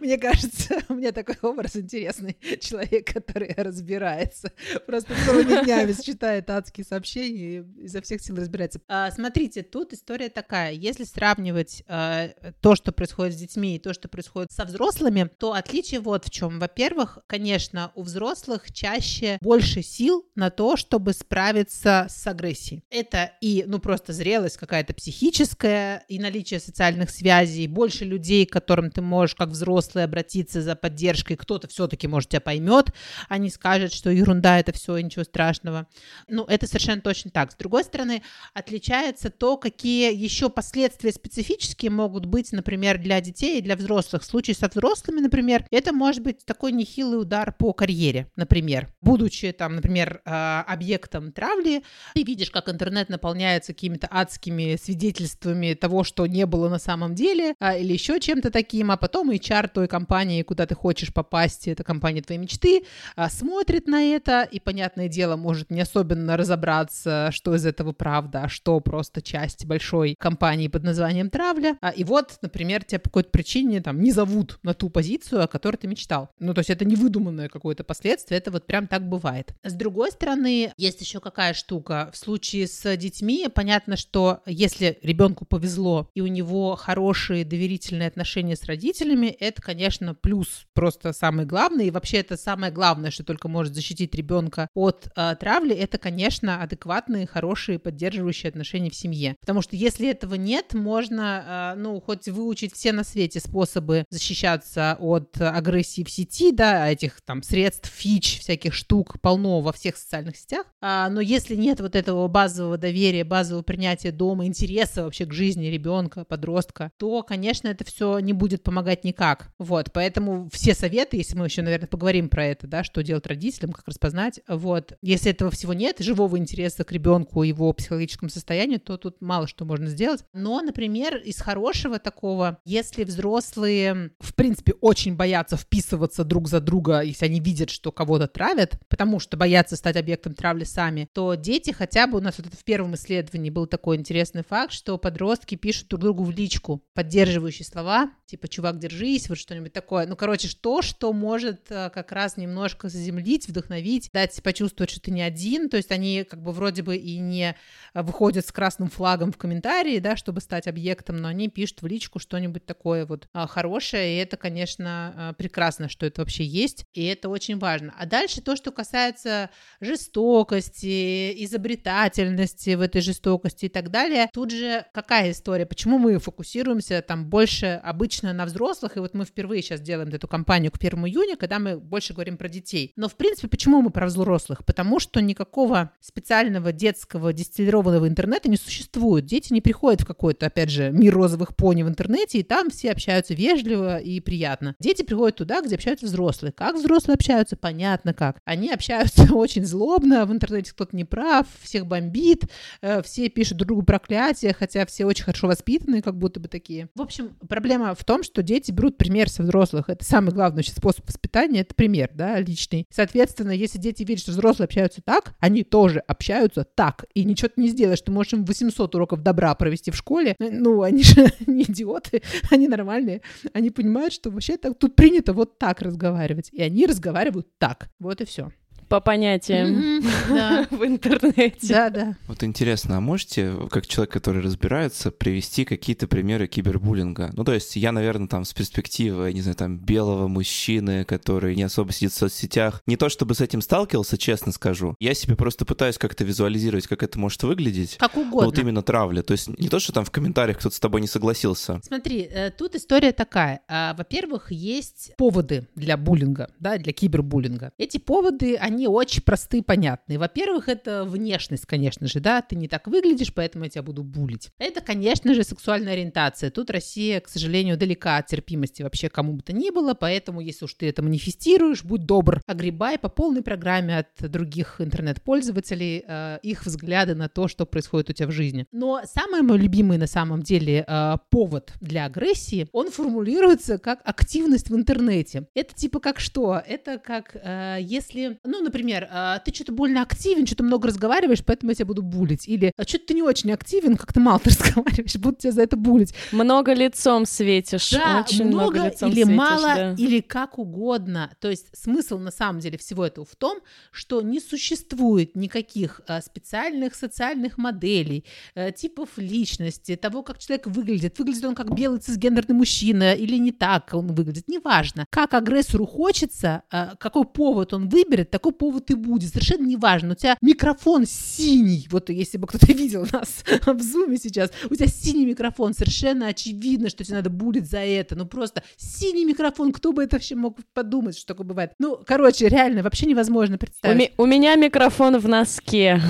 Мне 0.00 0.18
кажется, 0.18 0.82
у 0.88 0.94
меня 0.94 1.12
такой 1.12 1.36
образ 1.42 1.76
интересный. 1.76 2.36
Человек, 2.60 3.12
который 3.12 3.52
разбирается. 3.56 4.52
Просто 4.86 5.14
целыми 5.24 5.64
днями 5.64 5.92
читает 6.02 6.48
адские 6.50 6.84
сообщения 6.84 7.58
и 7.58 7.84
изо 7.84 8.00
всех 8.02 8.20
сил 8.20 8.36
разбирается. 8.36 8.80
А, 8.88 9.10
смотрите, 9.10 9.62
тут 9.62 9.92
история 9.92 10.28
такая. 10.28 10.72
Если 10.72 11.04
сравнивать 11.04 11.82
а, 11.86 12.28
то, 12.60 12.74
что 12.74 12.92
происходит 12.92 13.34
с 13.34 13.36
детьми, 13.36 13.76
и 13.76 13.78
то, 13.78 13.92
что 13.92 14.08
происходит 14.08 14.52
со 14.52 14.64
взрослыми, 14.64 15.30
то 15.38 15.52
отличие 15.52 16.00
вот 16.00 16.26
в 16.26 16.30
чем. 16.30 16.58
Во-первых, 16.58 17.18
конечно, 17.26 17.71
у 17.94 18.02
взрослых 18.02 18.72
чаще 18.72 19.38
больше 19.40 19.82
сил 19.82 20.26
на 20.34 20.50
то, 20.50 20.76
чтобы 20.76 21.12
справиться 21.12 22.06
с 22.08 22.26
агрессией. 22.26 22.84
Это 22.90 23.32
и, 23.40 23.64
ну, 23.66 23.78
просто 23.78 24.12
зрелость 24.12 24.56
какая-то 24.56 24.94
психическая, 24.94 26.04
и 26.08 26.18
наличие 26.18 26.60
социальных 26.60 27.10
связей, 27.10 27.66
больше 27.66 28.04
людей, 28.04 28.46
к 28.46 28.52
которым 28.52 28.90
ты 28.90 29.00
можешь 29.00 29.34
как 29.34 29.48
взрослый 29.48 30.04
обратиться 30.04 30.62
за 30.62 30.76
поддержкой, 30.76 31.36
кто-то 31.36 31.68
все-таки, 31.68 32.06
может, 32.08 32.30
тебя 32.30 32.40
поймет, 32.40 32.92
а 33.28 33.38
не 33.38 33.50
скажет, 33.50 33.92
что 33.92 34.10
ерунда, 34.10 34.58
это 34.58 34.72
все, 34.72 34.96
ничего 34.98 35.24
страшного. 35.24 35.86
Ну, 36.28 36.44
это 36.44 36.66
совершенно 36.66 37.00
точно 37.00 37.30
так. 37.30 37.52
С 37.52 37.56
другой 37.56 37.84
стороны, 37.84 38.22
отличается 38.54 39.30
то, 39.30 39.56
какие 39.56 40.14
еще 40.14 40.50
последствия 40.50 41.12
специфические 41.12 41.90
могут 41.90 42.26
быть, 42.26 42.52
например, 42.52 42.98
для 42.98 43.20
детей 43.20 43.58
и 43.58 43.62
для 43.62 43.76
взрослых. 43.76 44.22
В 44.22 44.26
случае 44.26 44.54
со 44.54 44.68
взрослыми, 44.68 45.20
например, 45.20 45.66
это 45.70 45.92
может 45.92 46.22
быть 46.22 46.44
такой 46.44 46.72
нехилый 46.72 47.20
удар 47.20 47.51
по 47.52 47.72
карьере, 47.72 48.28
например. 48.36 48.88
Будучи 49.00 49.52
там, 49.52 49.76
например, 49.76 50.20
а, 50.24 50.64
объектом 50.66 51.32
травли, 51.32 51.82
ты 52.14 52.22
видишь, 52.22 52.50
как 52.50 52.68
интернет 52.68 53.08
наполняется 53.08 53.72
какими-то 53.72 54.08
адскими 54.10 54.76
свидетельствами 54.76 55.74
того, 55.74 56.04
что 56.04 56.26
не 56.26 56.46
было 56.46 56.68
на 56.68 56.78
самом 56.78 57.14
деле, 57.14 57.54
а, 57.58 57.76
или 57.76 57.92
еще 57.92 58.20
чем-то 58.20 58.50
таким, 58.50 58.90
а 58.90 58.96
потом 58.96 59.30
HR 59.30 59.68
той 59.68 59.88
компании, 59.88 60.42
куда 60.42 60.66
ты 60.66 60.74
хочешь 60.74 61.12
попасть, 61.12 61.68
это 61.68 61.84
компания 61.84 62.22
твоей 62.22 62.40
мечты, 62.40 62.84
а, 63.16 63.28
смотрит 63.28 63.86
на 63.86 64.02
это 64.02 64.42
и, 64.42 64.60
понятное 64.60 65.08
дело, 65.08 65.36
может 65.36 65.70
не 65.70 65.80
особенно 65.80 66.36
разобраться, 66.36 67.30
что 67.32 67.54
из 67.54 67.66
этого 67.66 67.92
правда, 67.92 68.44
а 68.44 68.48
что 68.48 68.80
просто 68.80 69.22
часть 69.22 69.66
большой 69.66 70.16
компании 70.18 70.68
под 70.68 70.84
названием 70.84 71.30
травля. 71.30 71.76
И 71.96 72.04
вот, 72.04 72.38
например, 72.42 72.84
тебя 72.84 72.98
по 72.98 73.10
какой-то 73.10 73.30
причине 73.30 73.80
там 73.80 74.00
не 74.00 74.12
зовут 74.12 74.58
на 74.62 74.74
ту 74.74 74.88
позицию, 74.88 75.42
о 75.42 75.48
которой 75.48 75.76
ты 75.76 75.86
мечтал. 75.86 76.30
Ну, 76.38 76.54
то 76.54 76.60
есть 76.60 76.70
это 76.70 76.84
не 76.84 76.96
выдуманное 77.42 77.48
какое-то 77.48 77.84
последствие, 77.84 78.38
это 78.38 78.50
вот 78.50 78.66
прям 78.66 78.86
так 78.86 79.08
бывает. 79.08 79.54
С 79.62 79.72
другой 79.74 80.10
стороны, 80.12 80.72
есть 80.76 81.00
еще 81.00 81.20
какая 81.20 81.54
штука. 81.54 82.10
В 82.12 82.16
случае 82.16 82.66
с 82.66 82.96
детьми 82.96 83.48
понятно, 83.54 83.96
что 83.96 84.40
если 84.46 84.98
ребенку 85.02 85.44
повезло 85.44 86.08
и 86.14 86.20
у 86.20 86.26
него 86.26 86.76
хорошие 86.76 87.44
доверительные 87.44 88.08
отношения 88.08 88.56
с 88.56 88.64
родителями, 88.64 89.26
это, 89.26 89.62
конечно, 89.62 90.14
плюс 90.14 90.66
просто 90.74 91.12
самый 91.12 91.46
главный. 91.46 91.86
И 91.86 91.90
вообще 91.90 92.18
это 92.18 92.36
самое 92.36 92.72
главное, 92.72 93.10
что 93.10 93.24
только 93.24 93.48
может 93.48 93.74
защитить 93.74 94.14
ребенка 94.14 94.68
от 94.74 95.08
э, 95.16 95.34
травли, 95.38 95.74
это, 95.74 95.98
конечно, 95.98 96.62
адекватные, 96.62 97.26
хорошие, 97.26 97.78
поддерживающие 97.78 98.48
отношения 98.48 98.90
в 98.90 98.94
семье. 98.94 99.36
Потому 99.40 99.62
что 99.62 99.76
если 99.76 100.08
этого 100.08 100.34
нет, 100.34 100.74
можно, 100.74 101.74
э, 101.76 101.80
ну, 101.80 102.00
хоть 102.00 102.28
выучить 102.28 102.74
все 102.74 102.92
на 102.92 103.04
свете 103.04 103.40
способы 103.40 104.04
защищаться 104.10 104.96
от 105.00 105.40
агрессии 105.40 106.04
в 106.04 106.10
сети, 106.10 106.52
да, 106.52 106.92
этих 106.92 107.20
там 107.22 107.31
средств, 107.40 107.88
фич, 107.88 108.40
всяких 108.40 108.74
штук 108.74 109.20
полно 109.20 109.60
во 109.60 109.72
всех 109.72 109.96
социальных 109.96 110.36
сетях. 110.36 110.66
А, 110.80 111.08
но 111.08 111.20
если 111.20 111.54
нет 111.54 111.80
вот 111.80 111.94
этого 111.94 112.26
базового 112.28 112.76
доверия, 112.76 113.24
базового 113.24 113.62
принятия 113.62 114.10
дома, 114.10 114.46
интереса 114.46 115.04
вообще 115.04 115.24
к 115.24 115.32
жизни 115.32 115.66
ребенка, 115.66 116.24
подростка, 116.24 116.90
то, 116.98 117.22
конечно, 117.22 117.68
это 117.68 117.84
все 117.84 118.18
не 118.18 118.32
будет 118.32 118.64
помогать 118.64 119.04
никак. 119.04 119.52
Вот, 119.58 119.92
поэтому 119.92 120.48
все 120.52 120.74
советы, 120.74 121.16
если 121.16 121.38
мы 121.38 121.46
еще, 121.46 121.62
наверное, 121.62 121.86
поговорим 121.86 122.28
про 122.28 122.44
это, 122.44 122.66
да, 122.66 122.82
что 122.82 123.02
делать 123.02 123.26
родителям, 123.26 123.72
как 123.72 123.86
распознать, 123.86 124.40
вот, 124.48 124.94
если 125.00 125.30
этого 125.30 125.50
всего 125.50 125.72
нет, 125.72 126.00
живого 126.00 126.36
интереса 126.36 126.84
к 126.84 126.90
ребенку, 126.90 127.44
его 127.44 127.72
психологическому 127.72 128.30
состоянию, 128.30 128.80
то 128.80 128.96
тут 128.96 129.20
мало 129.20 129.46
что 129.46 129.64
можно 129.64 129.86
сделать. 129.86 130.24
Но, 130.32 130.60
например, 130.60 131.16
из 131.16 131.40
хорошего 131.40 131.98
такого, 131.98 132.58
если 132.64 133.04
взрослые, 133.04 134.10
в 134.18 134.34
принципе, 134.34 134.74
очень 134.80 135.14
боятся 135.14 135.56
вписываться 135.56 136.24
друг 136.24 136.48
за 136.48 136.60
друга, 136.60 137.02
если 137.22 137.26
они 137.26 137.40
видят, 137.40 137.70
что 137.70 137.92
кого-то 137.92 138.26
травят, 138.26 138.78
потому 138.88 139.20
что 139.20 139.36
боятся 139.36 139.76
стать 139.76 139.96
объектом 139.96 140.34
травли 140.34 140.64
сами, 140.64 141.08
то 141.12 141.34
дети 141.34 141.70
хотя 141.70 142.06
бы, 142.06 142.18
у 142.18 142.20
нас 142.20 142.38
вот 142.38 142.48
это 142.48 142.56
в 142.56 142.64
первом 142.64 142.94
исследовании 142.94 143.50
был 143.50 143.66
такой 143.66 143.96
интересный 143.96 144.42
факт, 144.42 144.72
что 144.72 144.98
подростки 144.98 145.54
пишут 145.54 145.88
друг 145.88 146.00
другу 146.02 146.24
в 146.24 146.30
личку 146.30 146.82
поддерживающие 146.94 147.64
слова, 147.64 148.10
типа 148.26 148.48
«чувак, 148.48 148.78
держись», 148.78 149.28
вот 149.28 149.38
что-нибудь 149.38 149.72
такое. 149.72 150.06
Ну, 150.06 150.16
короче, 150.16 150.48
что, 150.48 150.82
что 150.82 151.12
может 151.12 151.70
э, 151.70 151.90
как 151.90 152.12
раз 152.12 152.36
немножко 152.36 152.88
заземлить, 152.88 153.46
вдохновить, 153.46 154.10
дать 154.12 154.42
почувствовать, 154.42 154.90
что 154.90 155.00
ты 155.00 155.10
не 155.10 155.22
один, 155.22 155.68
то 155.68 155.76
есть 155.76 155.92
они 155.92 156.24
как 156.28 156.42
бы 156.42 156.52
вроде 156.52 156.82
бы 156.82 156.96
и 156.96 157.18
не 157.18 157.54
выходят 157.94 158.46
с 158.46 158.52
красным 158.52 158.88
флагом 158.88 159.32
в 159.32 159.36
комментарии, 159.36 159.98
да, 159.98 160.16
чтобы 160.16 160.40
стать 160.40 160.66
объектом, 160.66 161.18
но 161.18 161.28
они 161.28 161.48
пишут 161.48 161.82
в 161.82 161.86
личку 161.86 162.18
что-нибудь 162.18 162.64
такое 162.64 163.06
вот 163.06 163.28
а, 163.32 163.46
хорошее, 163.46 164.16
и 164.16 164.22
это, 164.22 164.36
конечно, 164.36 165.14
а, 165.14 165.32
прекрасно, 165.34 165.88
что 165.88 166.06
это 166.06 166.22
вообще 166.22 166.44
есть, 166.44 166.86
и 166.94 167.11
это 167.12 167.28
очень 167.28 167.58
важно. 167.58 167.94
А 167.98 168.06
дальше 168.06 168.40
то, 168.40 168.56
что 168.56 168.70
касается 168.70 169.50
жестокости, 169.80 171.44
изобретательности 171.44 172.74
в 172.74 172.80
этой 172.80 173.00
жестокости 173.00 173.66
и 173.66 173.68
так 173.68 173.90
далее, 173.90 174.28
тут 174.32 174.50
же 174.50 174.84
какая 174.92 175.30
история, 175.30 175.66
почему 175.66 175.98
мы 175.98 176.18
фокусируемся 176.18 177.02
там 177.02 177.26
больше 177.26 177.80
обычно 177.82 178.32
на 178.32 178.46
взрослых, 178.46 178.96
и 178.96 179.00
вот 179.00 179.14
мы 179.14 179.24
впервые 179.24 179.62
сейчас 179.62 179.80
делаем 179.80 180.08
эту 180.08 180.28
кампанию 180.28 180.70
к 180.72 180.76
1 180.76 181.06
июня, 181.06 181.36
когда 181.36 181.58
мы 181.58 181.78
больше 181.78 182.12
говорим 182.12 182.36
про 182.36 182.48
детей. 182.48 182.92
Но, 182.96 183.08
в 183.08 183.16
принципе, 183.16 183.48
почему 183.48 183.82
мы 183.82 183.90
про 183.90 184.06
взрослых? 184.06 184.64
Потому 184.64 184.98
что 184.98 185.20
никакого 185.20 185.92
специального 186.00 186.72
детского 186.72 187.32
дистиллированного 187.32 188.08
интернета 188.08 188.48
не 188.48 188.56
существует. 188.56 189.26
Дети 189.26 189.52
не 189.52 189.60
приходят 189.60 190.02
в 190.02 190.06
какой-то, 190.06 190.46
опять 190.46 190.70
же, 190.70 190.90
мир 190.90 191.14
розовых 191.14 191.54
пони 191.56 191.82
в 191.82 191.88
интернете, 191.88 192.38
и 192.38 192.42
там 192.42 192.70
все 192.70 192.90
общаются 192.90 193.34
вежливо 193.34 193.98
и 193.98 194.20
приятно. 194.20 194.74
Дети 194.80 195.02
приходят 195.02 195.36
туда, 195.36 195.60
где 195.60 195.74
общаются 195.74 196.06
взрослые. 196.06 196.52
Как 196.52 196.76
взрослые 196.76 197.01
общаются? 197.10 197.56
Понятно 197.56 198.14
как. 198.14 198.38
Они 198.44 198.70
общаются 198.70 199.24
очень 199.34 199.64
злобно, 199.64 200.24
в 200.24 200.32
интернете 200.32 200.70
кто-то 200.70 200.94
не 200.94 201.04
прав, 201.04 201.46
всех 201.62 201.86
бомбит, 201.86 202.44
э, 202.80 203.02
все 203.02 203.28
пишут 203.28 203.58
друг 203.58 203.72
другу 203.72 203.82
проклятия, 203.82 204.54
хотя 204.56 204.84
все 204.86 205.06
очень 205.06 205.24
хорошо 205.24 205.46
воспитанные, 205.46 206.02
как 206.02 206.18
будто 206.18 206.40
бы 206.40 206.48
такие. 206.48 206.88
В 206.94 207.00
общем, 207.00 207.36
проблема 207.48 207.94
в 207.94 208.04
том, 208.04 208.22
что 208.22 208.42
дети 208.42 208.70
берут 208.70 208.98
пример 208.98 209.30
со 209.30 209.42
взрослых. 209.42 209.88
Это 209.88 210.04
самый 210.04 210.32
главный 210.32 210.62
способ 210.62 211.06
воспитания, 211.06 211.60
это 211.60 211.74
пример, 211.74 212.10
да, 212.14 212.38
личный. 212.38 212.86
Соответственно, 212.90 213.50
если 213.50 213.78
дети 213.78 214.02
видят, 214.02 214.20
что 214.22 214.32
взрослые 214.32 214.66
общаются 214.66 215.00
так, 215.02 215.34
они 215.40 215.64
тоже 215.64 216.00
общаются 216.00 216.64
так. 216.64 217.06
И 217.14 217.24
ничего 217.24 217.48
ты 217.48 217.60
не 217.62 217.68
сделаешь. 217.68 218.00
Ты 218.02 218.12
можешь 218.12 218.34
им 218.34 218.44
800 218.44 218.94
уроков 218.94 219.22
добра 219.22 219.54
провести 219.54 219.90
в 219.90 219.96
школе. 219.96 220.36
Ну, 220.38 220.82
они 220.82 221.02
же 221.02 221.32
не 221.46 221.62
идиоты, 221.62 222.22
они 222.50 222.68
нормальные. 222.68 223.22
Они 223.52 223.70
понимают, 223.70 224.12
что 224.12 224.30
вообще 224.30 224.56
так, 224.56 224.78
тут 224.78 224.94
принято 224.96 225.32
вот 225.32 225.58
так 225.58 225.80
разговаривать. 225.80 226.50
И 226.52 226.62
они 226.62 226.86
разговаривают 226.92 227.58
так. 227.58 227.90
Вот 227.98 228.20
и 228.20 228.24
все. 228.24 228.52
По 228.92 229.00
понятиям 229.00 230.02
в 230.70 230.84
интернете. 230.84 231.66
Да, 231.66 231.88
да. 231.88 232.16
Вот 232.26 232.44
интересно, 232.44 232.98
а 232.98 233.00
можете, 233.00 233.56
как 233.70 233.86
человек, 233.86 234.12
который 234.12 234.42
разбирается, 234.42 235.10
привести 235.10 235.64
какие-то 235.64 236.06
примеры 236.06 236.46
кибербуллинга? 236.46 237.30
Ну, 237.32 237.42
то 237.42 237.54
есть 237.54 237.74
я, 237.76 237.90
наверное, 237.90 238.28
там 238.28 238.44
с 238.44 238.52
перспективы, 238.52 239.32
не 239.32 239.40
знаю, 239.40 239.56
там, 239.56 239.78
белого 239.78 240.28
мужчины, 240.28 241.06
который 241.06 241.56
не 241.56 241.62
особо 241.62 241.90
сидит 241.90 242.12
в 242.12 242.16
соцсетях, 242.16 242.82
не 242.86 242.98
то 242.98 243.08
чтобы 243.08 243.34
с 243.34 243.40
этим 243.40 243.62
сталкивался, 243.62 244.18
честно 244.18 244.52
скажу. 244.52 244.94
Я 245.00 245.14
себе 245.14 245.36
просто 245.36 245.64
пытаюсь 245.64 245.96
как-то 245.96 246.24
визуализировать, 246.24 246.86
как 246.86 247.02
это 247.02 247.18
может 247.18 247.42
выглядеть. 247.44 247.96
Как 247.96 248.14
угодно. 248.18 248.44
Вот 248.44 248.58
именно 248.58 248.82
травля. 248.82 249.22
То 249.22 249.32
есть 249.32 249.48
не 249.58 249.70
то, 249.70 249.78
что 249.78 249.94
там 249.94 250.04
в 250.04 250.10
комментариях 250.10 250.58
кто-то 250.58 250.76
с 250.76 250.80
тобой 250.80 251.00
не 251.00 251.06
согласился. 251.06 251.80
Смотри, 251.82 252.28
э, 252.30 252.50
тут 252.50 252.74
история 252.74 253.12
такая. 253.12 253.62
А, 253.68 253.94
во-первых, 253.94 254.52
есть 254.52 255.12
поводы 255.16 255.66
для 255.76 255.96
буллинга, 255.96 256.50
да, 256.60 256.76
для 256.76 256.92
кибербуллинга. 256.92 257.72
Эти 257.78 257.96
поводы, 257.96 258.56
они 258.56 258.81
очень 258.88 259.22
простые, 259.22 259.62
понятные. 259.62 260.18
Во-первых, 260.18 260.68
это 260.68 261.04
внешность, 261.04 261.66
конечно 261.66 262.06
же, 262.06 262.20
да, 262.20 262.42
ты 262.42 262.56
не 262.56 262.68
так 262.68 262.86
выглядишь, 262.86 263.32
поэтому 263.34 263.64
я 263.64 263.70
тебя 263.70 263.82
буду 263.82 264.02
булить. 264.02 264.50
Это, 264.58 264.80
конечно 264.80 265.34
же, 265.34 265.44
сексуальная 265.44 265.94
ориентация. 265.94 266.50
Тут 266.50 266.70
Россия, 266.70 267.20
к 267.20 267.28
сожалению, 267.28 267.76
далека 267.76 268.18
от 268.18 268.26
терпимости 268.26 268.82
вообще 268.82 269.08
кому 269.08 269.34
бы 269.34 269.42
то 269.42 269.52
ни 269.52 269.70
было, 269.70 269.94
поэтому 269.94 270.40
если 270.40 270.64
уж 270.64 270.74
ты 270.74 270.88
это 270.88 271.02
манифестируешь, 271.02 271.84
будь 271.84 272.04
добр, 272.04 272.40
огребай 272.46 272.98
по 272.98 273.08
полной 273.08 273.42
программе 273.42 273.98
от 273.98 274.30
других 274.30 274.80
интернет-пользователей 274.80 276.04
э, 276.06 276.38
их 276.42 276.64
взгляды 276.64 277.14
на 277.14 277.28
то, 277.28 277.48
что 277.48 277.66
происходит 277.66 278.10
у 278.10 278.12
тебя 278.12 278.28
в 278.28 278.32
жизни. 278.32 278.66
Но 278.72 279.00
самый 279.04 279.42
мой 279.42 279.58
любимый 279.58 279.98
на 279.98 280.06
самом 280.06 280.42
деле 280.42 280.84
э, 280.86 281.16
повод 281.30 281.72
для 281.80 282.06
агрессии, 282.06 282.68
он 282.72 282.90
формулируется 282.90 283.78
как 283.78 284.00
активность 284.04 284.70
в 284.70 284.76
интернете. 284.76 285.46
Это 285.54 285.74
типа 285.74 286.00
как 286.00 286.20
что? 286.20 286.62
Это 286.66 286.98
как 286.98 287.34
э, 287.34 287.78
если, 287.80 288.38
ну, 288.44 288.62
например, 288.62 288.71
э, 288.78 289.40
ты 289.44 289.54
что-то 289.54 289.72
больно 289.72 290.02
активен, 290.02 290.46
что-то 290.46 290.64
много 290.64 290.88
разговариваешь, 290.88 291.44
поэтому 291.44 291.70
я 291.70 291.74
тебя 291.76 291.86
буду 291.86 292.02
булить. 292.02 292.48
Или 292.48 292.72
«А 292.76 292.84
что-то 292.84 293.06
ты 293.08 293.14
не 293.14 293.22
очень 293.22 293.52
активен, 293.52 293.96
как-то 293.96 294.20
мало 294.20 294.38
ты 294.38 294.50
разговариваешь, 294.50 295.16
буду 295.16 295.36
тебя 295.36 295.52
за 295.52 295.62
это 295.62 295.76
булить. 295.76 296.14
Много 296.32 296.72
лицом 296.72 297.26
светишь. 297.26 297.90
Да, 297.90 298.24
очень 298.26 298.46
много, 298.46 298.76
много 298.76 298.88
лицом 298.88 299.10
или 299.10 299.22
светишь, 299.22 299.38
мало, 299.38 299.74
да. 299.74 299.94
или 299.98 300.20
как 300.20 300.58
угодно. 300.58 301.30
То 301.40 301.50
есть 301.50 301.66
смысл 301.76 302.18
на 302.18 302.30
самом 302.30 302.60
деле 302.60 302.78
всего 302.78 303.04
этого 303.04 303.26
в 303.26 303.36
том, 303.36 303.58
что 303.90 304.22
не 304.22 304.40
существует 304.40 305.36
никаких 305.36 306.00
э, 306.08 306.20
специальных 306.20 306.94
социальных 306.94 307.58
моделей, 307.58 308.24
э, 308.54 308.72
типов 308.72 309.10
личности, 309.16 309.96
того, 309.96 310.22
как 310.22 310.38
человек 310.38 310.66
выглядит. 310.66 311.18
Выглядит 311.18 311.44
он 311.44 311.54
как 311.54 311.74
белый 311.74 312.00
цисгендерный 312.00 312.54
мужчина 312.54 313.14
или 313.14 313.36
не 313.36 313.52
так 313.52 313.90
он 313.92 314.08
выглядит, 314.08 314.48
неважно. 314.48 315.06
Как 315.10 315.34
агрессору 315.34 315.86
хочется, 315.86 316.62
какой 316.98 317.24
повод 317.24 317.72
он 317.72 317.88
выберет, 317.88 318.30
такой 318.30 318.52
повод 318.62 318.92
и 318.92 318.94
будет. 318.94 319.30
Совершенно 319.30 319.66
неважно. 319.66 320.12
У 320.12 320.14
тебя 320.14 320.38
микрофон 320.40 321.04
синий, 321.04 321.88
вот 321.90 322.10
если 322.10 322.38
бы 322.38 322.46
кто-то 322.46 322.66
видел 322.72 323.04
нас 323.10 323.44
в 323.66 323.82
зуме 323.82 324.18
сейчас, 324.18 324.52
у 324.70 324.74
тебя 324.76 324.86
синий 324.86 325.26
микрофон, 325.26 325.74
совершенно 325.74 326.28
очевидно, 326.28 326.88
что 326.88 327.02
тебе 327.02 327.16
надо 327.16 327.28
булить 327.28 327.68
за 327.68 327.78
это. 327.80 328.14
Ну 328.14 328.24
просто 328.24 328.62
синий 328.76 329.24
микрофон, 329.24 329.72
кто 329.72 329.92
бы 329.92 330.04
это 330.04 330.14
вообще 330.14 330.36
мог 330.36 330.58
подумать, 330.74 331.18
что 331.18 331.26
такое 331.26 331.44
бывает. 331.44 331.72
Ну, 331.80 331.98
короче, 332.06 332.46
реально, 332.46 332.84
вообще 332.84 333.06
невозможно 333.06 333.56
У, 333.56 333.58
представить. 333.58 333.98
ми- 333.98 334.12
у 334.16 334.26
меня 334.26 334.54
микрофон 334.54 335.18
в 335.18 335.26
носке. 335.28 336.00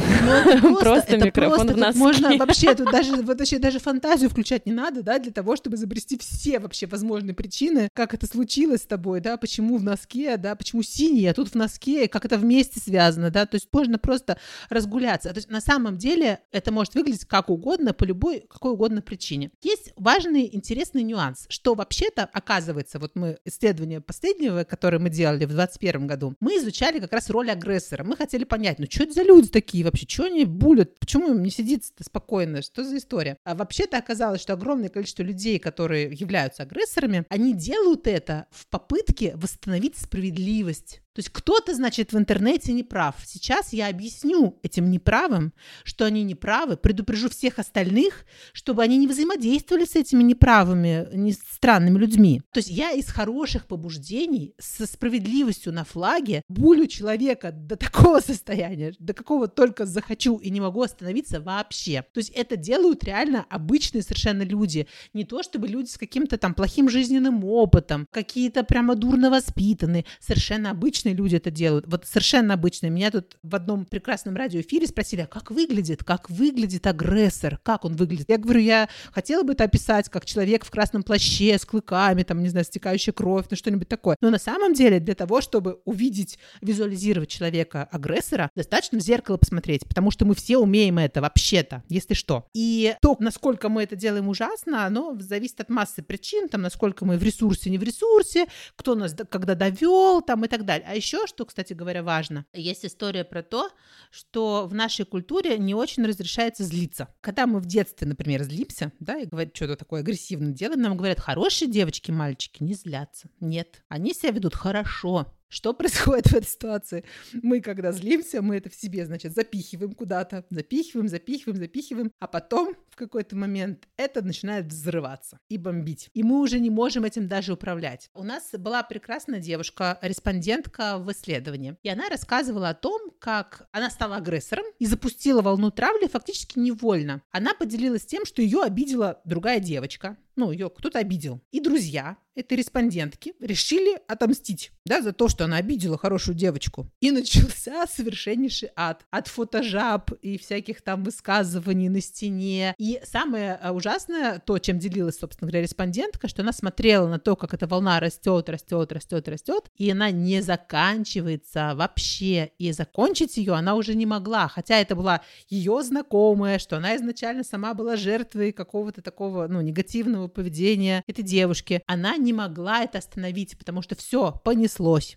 Ну, 0.63 0.77
Просто 0.81 1.17
это 1.17 1.25
микрофон 1.25 1.69
просто 1.69 1.75
в 1.75 1.79
носке. 1.79 1.99
Можно 1.99 2.37
вообще 2.37 2.75
тут 2.75 2.93
даже 2.93 3.17
вот 3.17 3.39
вообще 3.39 3.59
даже 3.61 3.79
фантазию 3.79 4.29
включать 4.29 4.67
не 4.67 4.73
надо, 4.73 5.03
да, 5.03 5.19
для 5.19 5.33
того, 5.33 5.57
чтобы 5.57 5.77
изобрести 5.77 6.19
все 6.19 6.59
вообще 6.59 6.87
возможные 6.87 7.35
причины, 7.35 7.89
как 7.95 8.13
это 8.13 8.27
случилось 8.27 8.83
с 8.83 8.87
тобой, 8.87 9.21
да, 9.21 9.39
почему 9.39 9.79
в 9.79 9.83
носке, 9.83 10.37
да, 10.37 10.55
почему 10.55 10.83
синий, 10.83 11.27
а 11.27 11.33
тут 11.33 11.49
в 11.49 11.55
носке, 11.55 12.05
и 12.05 12.09
как 12.09 12.27
это 12.27 12.32
вместе 12.39 12.81
связано, 12.81 13.31
да, 13.31 13.47
то 13.47 13.57
есть 13.57 13.69
можно 13.73 13.99
просто 13.99 14.39
разгуляться. 14.69 15.31
То 15.31 15.39
есть 15.39 15.51
на 15.51 15.61
самом 15.61 15.97
деле 15.97 16.41
это 16.51 16.73
может 16.73 16.95
выглядеть 16.95 17.25
как 17.25 17.51
угодно, 17.51 17.93
по 17.93 18.05
любой, 18.05 18.41
какой 18.49 18.73
угодно 18.73 19.03
причине. 19.03 19.51
Есть 19.63 19.93
важный, 19.97 20.49
интересный 20.53 21.03
нюанс, 21.03 21.47
что 21.49 21.75
вообще-то, 21.75 22.29
оказывается, 22.33 22.99
вот 22.99 23.13
мы 23.15 23.39
исследование 23.45 24.01
последнего, 24.01 24.65
которое 24.65 24.99
мы 24.99 25.11
делали 25.11 25.45
в 25.45 25.53
2021 25.53 26.07
году, 26.07 26.35
мы 26.41 26.57
изучали 26.57 26.99
как 26.99 27.13
раз 27.13 27.31
роль 27.31 27.51
агрессора. 27.51 28.05
Мы 28.05 28.17
хотели 28.17 28.45
понять, 28.45 28.79
ну 28.79 28.87
что 28.89 29.05
это 29.05 29.13
за 29.13 29.23
люди 29.23 29.49
такие 29.49 29.85
вообще, 29.85 30.07
что 30.09 30.25
они 30.25 30.45
булят, 30.45 30.99
почему 30.99 31.31
им 31.31 31.43
не 31.43 31.51
сидится 31.51 31.93
спокойно, 32.01 32.63
что 32.63 32.85
за 32.85 32.97
история. 32.97 33.37
А 33.45 33.55
вообще-то 33.55 33.99
оказалось, 33.99 34.41
что 34.41 34.53
огромное 34.53 34.89
количество 34.89 35.23
людей, 35.23 35.59
которые 35.59 36.13
являются 36.13 36.63
агрессорами, 36.63 37.25
они 37.29 37.55
делают 37.55 38.07
это 38.07 38.47
в 38.51 38.67
попытке 38.67 39.35
восстановить 39.37 39.97
справедливость. 39.97 41.01
То 41.15 41.19
есть 41.19 41.29
кто-то, 41.29 41.75
значит, 41.75 42.13
в 42.13 42.19
интернете 42.19 42.73
не 42.73 42.83
прав. 42.83 43.17
Сейчас 43.27 43.73
я 43.73 43.89
объясню 43.89 44.59
этим 44.63 44.91
неправым, 44.91 45.53
что 45.85 46.07
они 46.07 46.23
неправы, 46.23 46.77
предупрежу 46.77 47.29
всех 47.29 47.59
остальных, 47.59 48.25
чтобы 48.55 48.83
они 48.83 48.97
не 48.97 49.07
взаимодействовали 49.07 49.85
с 49.85 49.95
этими 49.95 50.23
неправыми, 50.23 51.09
не 51.13 51.33
странными 51.33 51.99
людьми. 51.99 52.41
То 52.53 52.59
есть 52.59 52.71
я 52.71 52.93
из 52.93 53.09
хороших 53.09 53.67
побуждений, 53.67 54.55
со 54.59 54.87
справедливостью 54.87 55.73
на 55.73 55.85
флаге, 55.85 56.43
булю 56.49 56.87
человека 56.87 57.53
до 57.53 57.77
такого 57.77 58.21
состояния, 58.21 58.95
до 58.99 59.13
какого 59.13 59.49
только 59.49 59.85
захочу 59.85 60.37
и 60.39 60.51
не 60.51 60.61
могу 60.61 60.83
остановиться 60.83 61.41
вообще. 61.41 62.05
То 62.13 62.19
есть 62.19 62.31
это 62.31 62.57
делают 62.57 63.05
реально 63.05 63.45
обычные 63.51 64.03
совершенно 64.03 64.43
люди. 64.43 64.87
Не 65.13 65.25
то 65.25 65.43
чтобы 65.43 65.69
люди 65.69 65.89
с 65.89 65.99
каким-то 65.99 66.39
там 66.39 66.55
плохим 66.55 66.89
жизненным 66.89 67.45
опытом, 67.45 68.07
какие-то 68.11 68.65
прямо 68.65 68.95
дурно 68.95 69.31
воспитанные, 69.31 70.07
совершенно 70.21 70.71
обычные 70.71 71.02
люди 71.11 71.37
это 71.37 71.51
делают. 71.51 71.87
Вот 71.89 72.07
совершенно 72.07 72.55
обычные. 72.55 72.91
Меня 72.91 73.11
тут 73.11 73.37
в 73.43 73.55
одном 73.55 73.85
прекрасном 73.85 74.37
радиоэфире 74.37 74.87
спросили, 74.87 75.23
а 75.23 75.27
как 75.27 75.51
выглядит, 75.51 76.05
как 76.05 76.31
выглядит 76.31 76.87
агрессор, 76.87 77.59
как 77.63 77.85
он 77.85 77.97
выглядит. 77.97 78.29
Я 78.29 78.39
говорю, 78.39 78.61
я 78.61 78.89
хотела 79.13 79.43
бы 79.43 79.53
это 79.53 79.65
описать 79.65 80.09
как 80.09 80.25
человек 80.25 80.65
в 80.65 80.71
красном 80.71 81.03
плаще 81.03 81.59
с 81.59 81.65
клыками, 81.65 82.23
там, 82.23 82.43
не 82.43 82.49
знаю, 82.49 82.65
стекающая 82.65 83.13
кровь, 83.13 83.47
ну 83.51 83.57
что-нибудь 83.57 83.89
такое. 83.89 84.17
Но 84.21 84.31
на 84.31 84.39
самом 84.39 84.75
деле 84.75 85.01
для 85.01 85.15
того, 85.15 85.41
чтобы 85.41 85.81
увидеть, 85.85 86.39
визуализировать 86.61 87.29
человека-агрессора, 87.29 88.51
достаточно 88.55 88.99
в 88.99 89.03
зеркало 89.03 89.37
посмотреть, 89.37 89.87
потому 89.87 90.11
что 90.11 90.25
мы 90.25 90.35
все 90.35 90.59
умеем 90.59 90.99
это 90.99 91.21
вообще-то, 91.21 91.83
если 91.89 92.15
что. 92.15 92.47
И 92.55 92.95
то, 93.01 93.17
насколько 93.19 93.69
мы 93.69 93.83
это 93.83 93.97
делаем 93.97 94.29
ужасно, 94.29 94.87
оно 94.87 95.17
зависит 95.19 95.61
от 95.61 95.69
массы 95.69 96.03
причин, 96.03 96.49
там, 96.49 96.63
насколько 96.63 97.05
мы 97.05 97.17
в 97.17 97.23
ресурсе, 97.23 97.71
не 97.71 97.79
в 97.79 97.83
ресурсе, 97.83 98.47
кто 98.77 98.95
нас 98.95 99.15
когда 99.29 99.55
довел, 99.55 100.23
там, 100.23 100.45
и 100.45 100.49
так 100.49 100.65
далее. 100.65 100.87
А 100.93 100.95
еще, 100.95 101.27
что, 101.27 101.47
кстати 101.47 101.73
говоря, 101.73 102.03
важно, 102.03 102.45
есть 102.53 102.85
история 102.85 103.25
про 103.25 103.43
то, 103.43 103.71
что 104.11 104.67
в 104.67 104.75
нашей 104.75 105.07
культуре 105.07 105.57
не 105.57 105.75
очень 105.75 106.05
разрешается 106.05 106.65
злиться. 106.65 107.09
Когда 107.23 107.47
мы 107.47 107.61
в 107.61 107.65
детстве, 107.65 108.07
например, 108.07 108.43
злимся, 108.43 108.93
да, 109.01 109.17
и 109.17 109.25
говорят, 109.25 109.57
что-то 109.57 109.77
такое 109.77 110.01
агрессивное 110.01 110.53
делаем, 110.53 110.83
нам 110.83 110.99
говорят, 110.99 111.19
хорошие 111.19 111.71
девочки, 111.71 112.11
мальчики 112.11 112.63
не 112.63 112.75
злятся. 112.75 113.31
Нет, 113.41 113.83
они 113.89 114.13
себя 114.13 114.33
ведут 114.33 114.55
хорошо. 114.55 115.33
Что 115.53 115.75
происходит 115.75 116.29
в 116.29 116.35
этой 116.35 116.49
ситуации? 116.49 117.05
Мы, 117.35 117.61
когда 117.61 117.93
злимся, 117.93 118.41
мы 118.41 118.57
это 118.57 118.71
в 118.71 118.75
себе, 118.75 119.05
значит, 119.05 119.35
запихиваем 119.35 119.93
куда-то, 119.93 120.47
запихиваем, 120.49 121.09
запихиваем, 121.09 121.59
запихиваем, 121.59 122.11
а 122.19 122.27
потом 122.27 122.75
в 122.89 122.97
какой-то 122.97 123.37
момент 123.37 123.87
это 123.99 124.23
начинает 124.23 124.67
взрываться 124.67 125.39
и 125.51 125.59
бомбить. 125.59 126.09
И 126.15 126.23
мы 126.23 126.41
уже 126.41 126.59
не 126.59 126.71
можем 126.71 127.05
этим 127.05 127.29
даже 127.29 127.53
управлять. 127.53 128.09
У 128.15 128.23
нас 128.23 128.51
была 128.53 128.83
прекрасная 128.83 129.41
девушка, 129.41 129.99
респондентка 130.01 130.97
в 130.97 131.13
исследовании, 131.13 131.77
и 131.83 131.91
она 131.91 132.09
рассказывала 132.09 132.71
о 132.71 132.75
том, 132.75 133.11
как 133.19 133.69
она 133.73 133.91
стала 133.91 134.17
агрессором 134.17 134.65
и 134.79 134.87
запустила 134.87 135.43
волну 135.43 135.71
травли 135.71 136.07
фактически 136.07 136.59
невольно. 136.59 137.21
Она 137.31 137.53
поделилась 137.53 138.07
тем, 138.07 138.25
что 138.25 138.41
ее 138.41 138.63
обидела 138.63 139.21
другая 139.27 139.61
девочка, 139.61 140.17
ну, 140.37 140.51
ее 140.51 140.71
кто-то 140.71 140.99
обидел. 140.99 141.41
И 141.51 141.61
друзья 141.61 142.17
этой 142.35 142.57
респондентки 142.57 143.35
решили 143.41 144.01
отомстить, 144.09 144.73
да, 144.85 145.03
за 145.03 145.13
то, 145.13 145.29
что 145.29 145.45
она 145.45 145.57
обидела 145.57 145.99
хорошую 145.99 146.35
девочку. 146.35 146.91
И 147.01 147.11
начался 147.11 147.87
совершеннейший 147.91 148.71
ад. 148.75 149.05
От 149.11 149.29
фотожаб 149.29 150.13
и 150.23 150.39
всяких 150.39 150.83
там 150.83 151.05
высказываний 151.05 151.89
на 151.89 152.01
стене. 152.01 152.75
И 152.79 153.01
самое 153.05 153.59
а, 153.63 153.73
ужасное, 153.73 154.39
то, 154.39 154.59
чем 154.59 154.79
делилась, 154.79 155.19
собственно 155.19 155.51
говоря, 155.51 155.63
респондентка, 155.63 156.29
что 156.29 156.43
она 156.43 156.53
смотрела 156.53 157.09
на 157.09 157.19
то, 157.19 157.37
как 157.37 157.55
эта 157.55 157.67
волна 157.67 158.01
растет, 158.01 158.49
растет, 158.49 158.93
растет, 158.93 159.29
растет, 159.29 159.71
и 159.77 159.91
она 159.91 160.11
не 160.11 160.41
заканчивается 160.41 161.73
вообще. 161.75 162.53
И 162.59 162.73
закончить 162.73 163.37
ее 163.37 163.55
она 163.55 163.75
уже 163.75 163.95
не 163.95 164.07
могла, 164.07 164.49
хотя 164.49 164.79
это 164.79 164.97
была 164.97 165.23
ее 165.49 165.83
знакомая, 165.83 166.59
что 166.59 166.77
она 166.77 166.97
изначально 166.97 167.45
сама 167.45 167.75
была 167.75 167.97
жертвой 167.97 168.53
какого-то 168.53 169.03
такого, 169.03 169.47
ну, 169.49 169.61
негативного 169.61 170.22
поведения 170.29 171.03
этой 171.07 171.23
девушки. 171.23 171.83
Она 171.87 172.17
не 172.17 172.33
могла 172.33 172.83
это 172.83 172.99
остановить, 172.99 173.59
потому 173.59 173.83
что 173.83 173.95
все 173.95 174.41
понеслось. 174.45 175.17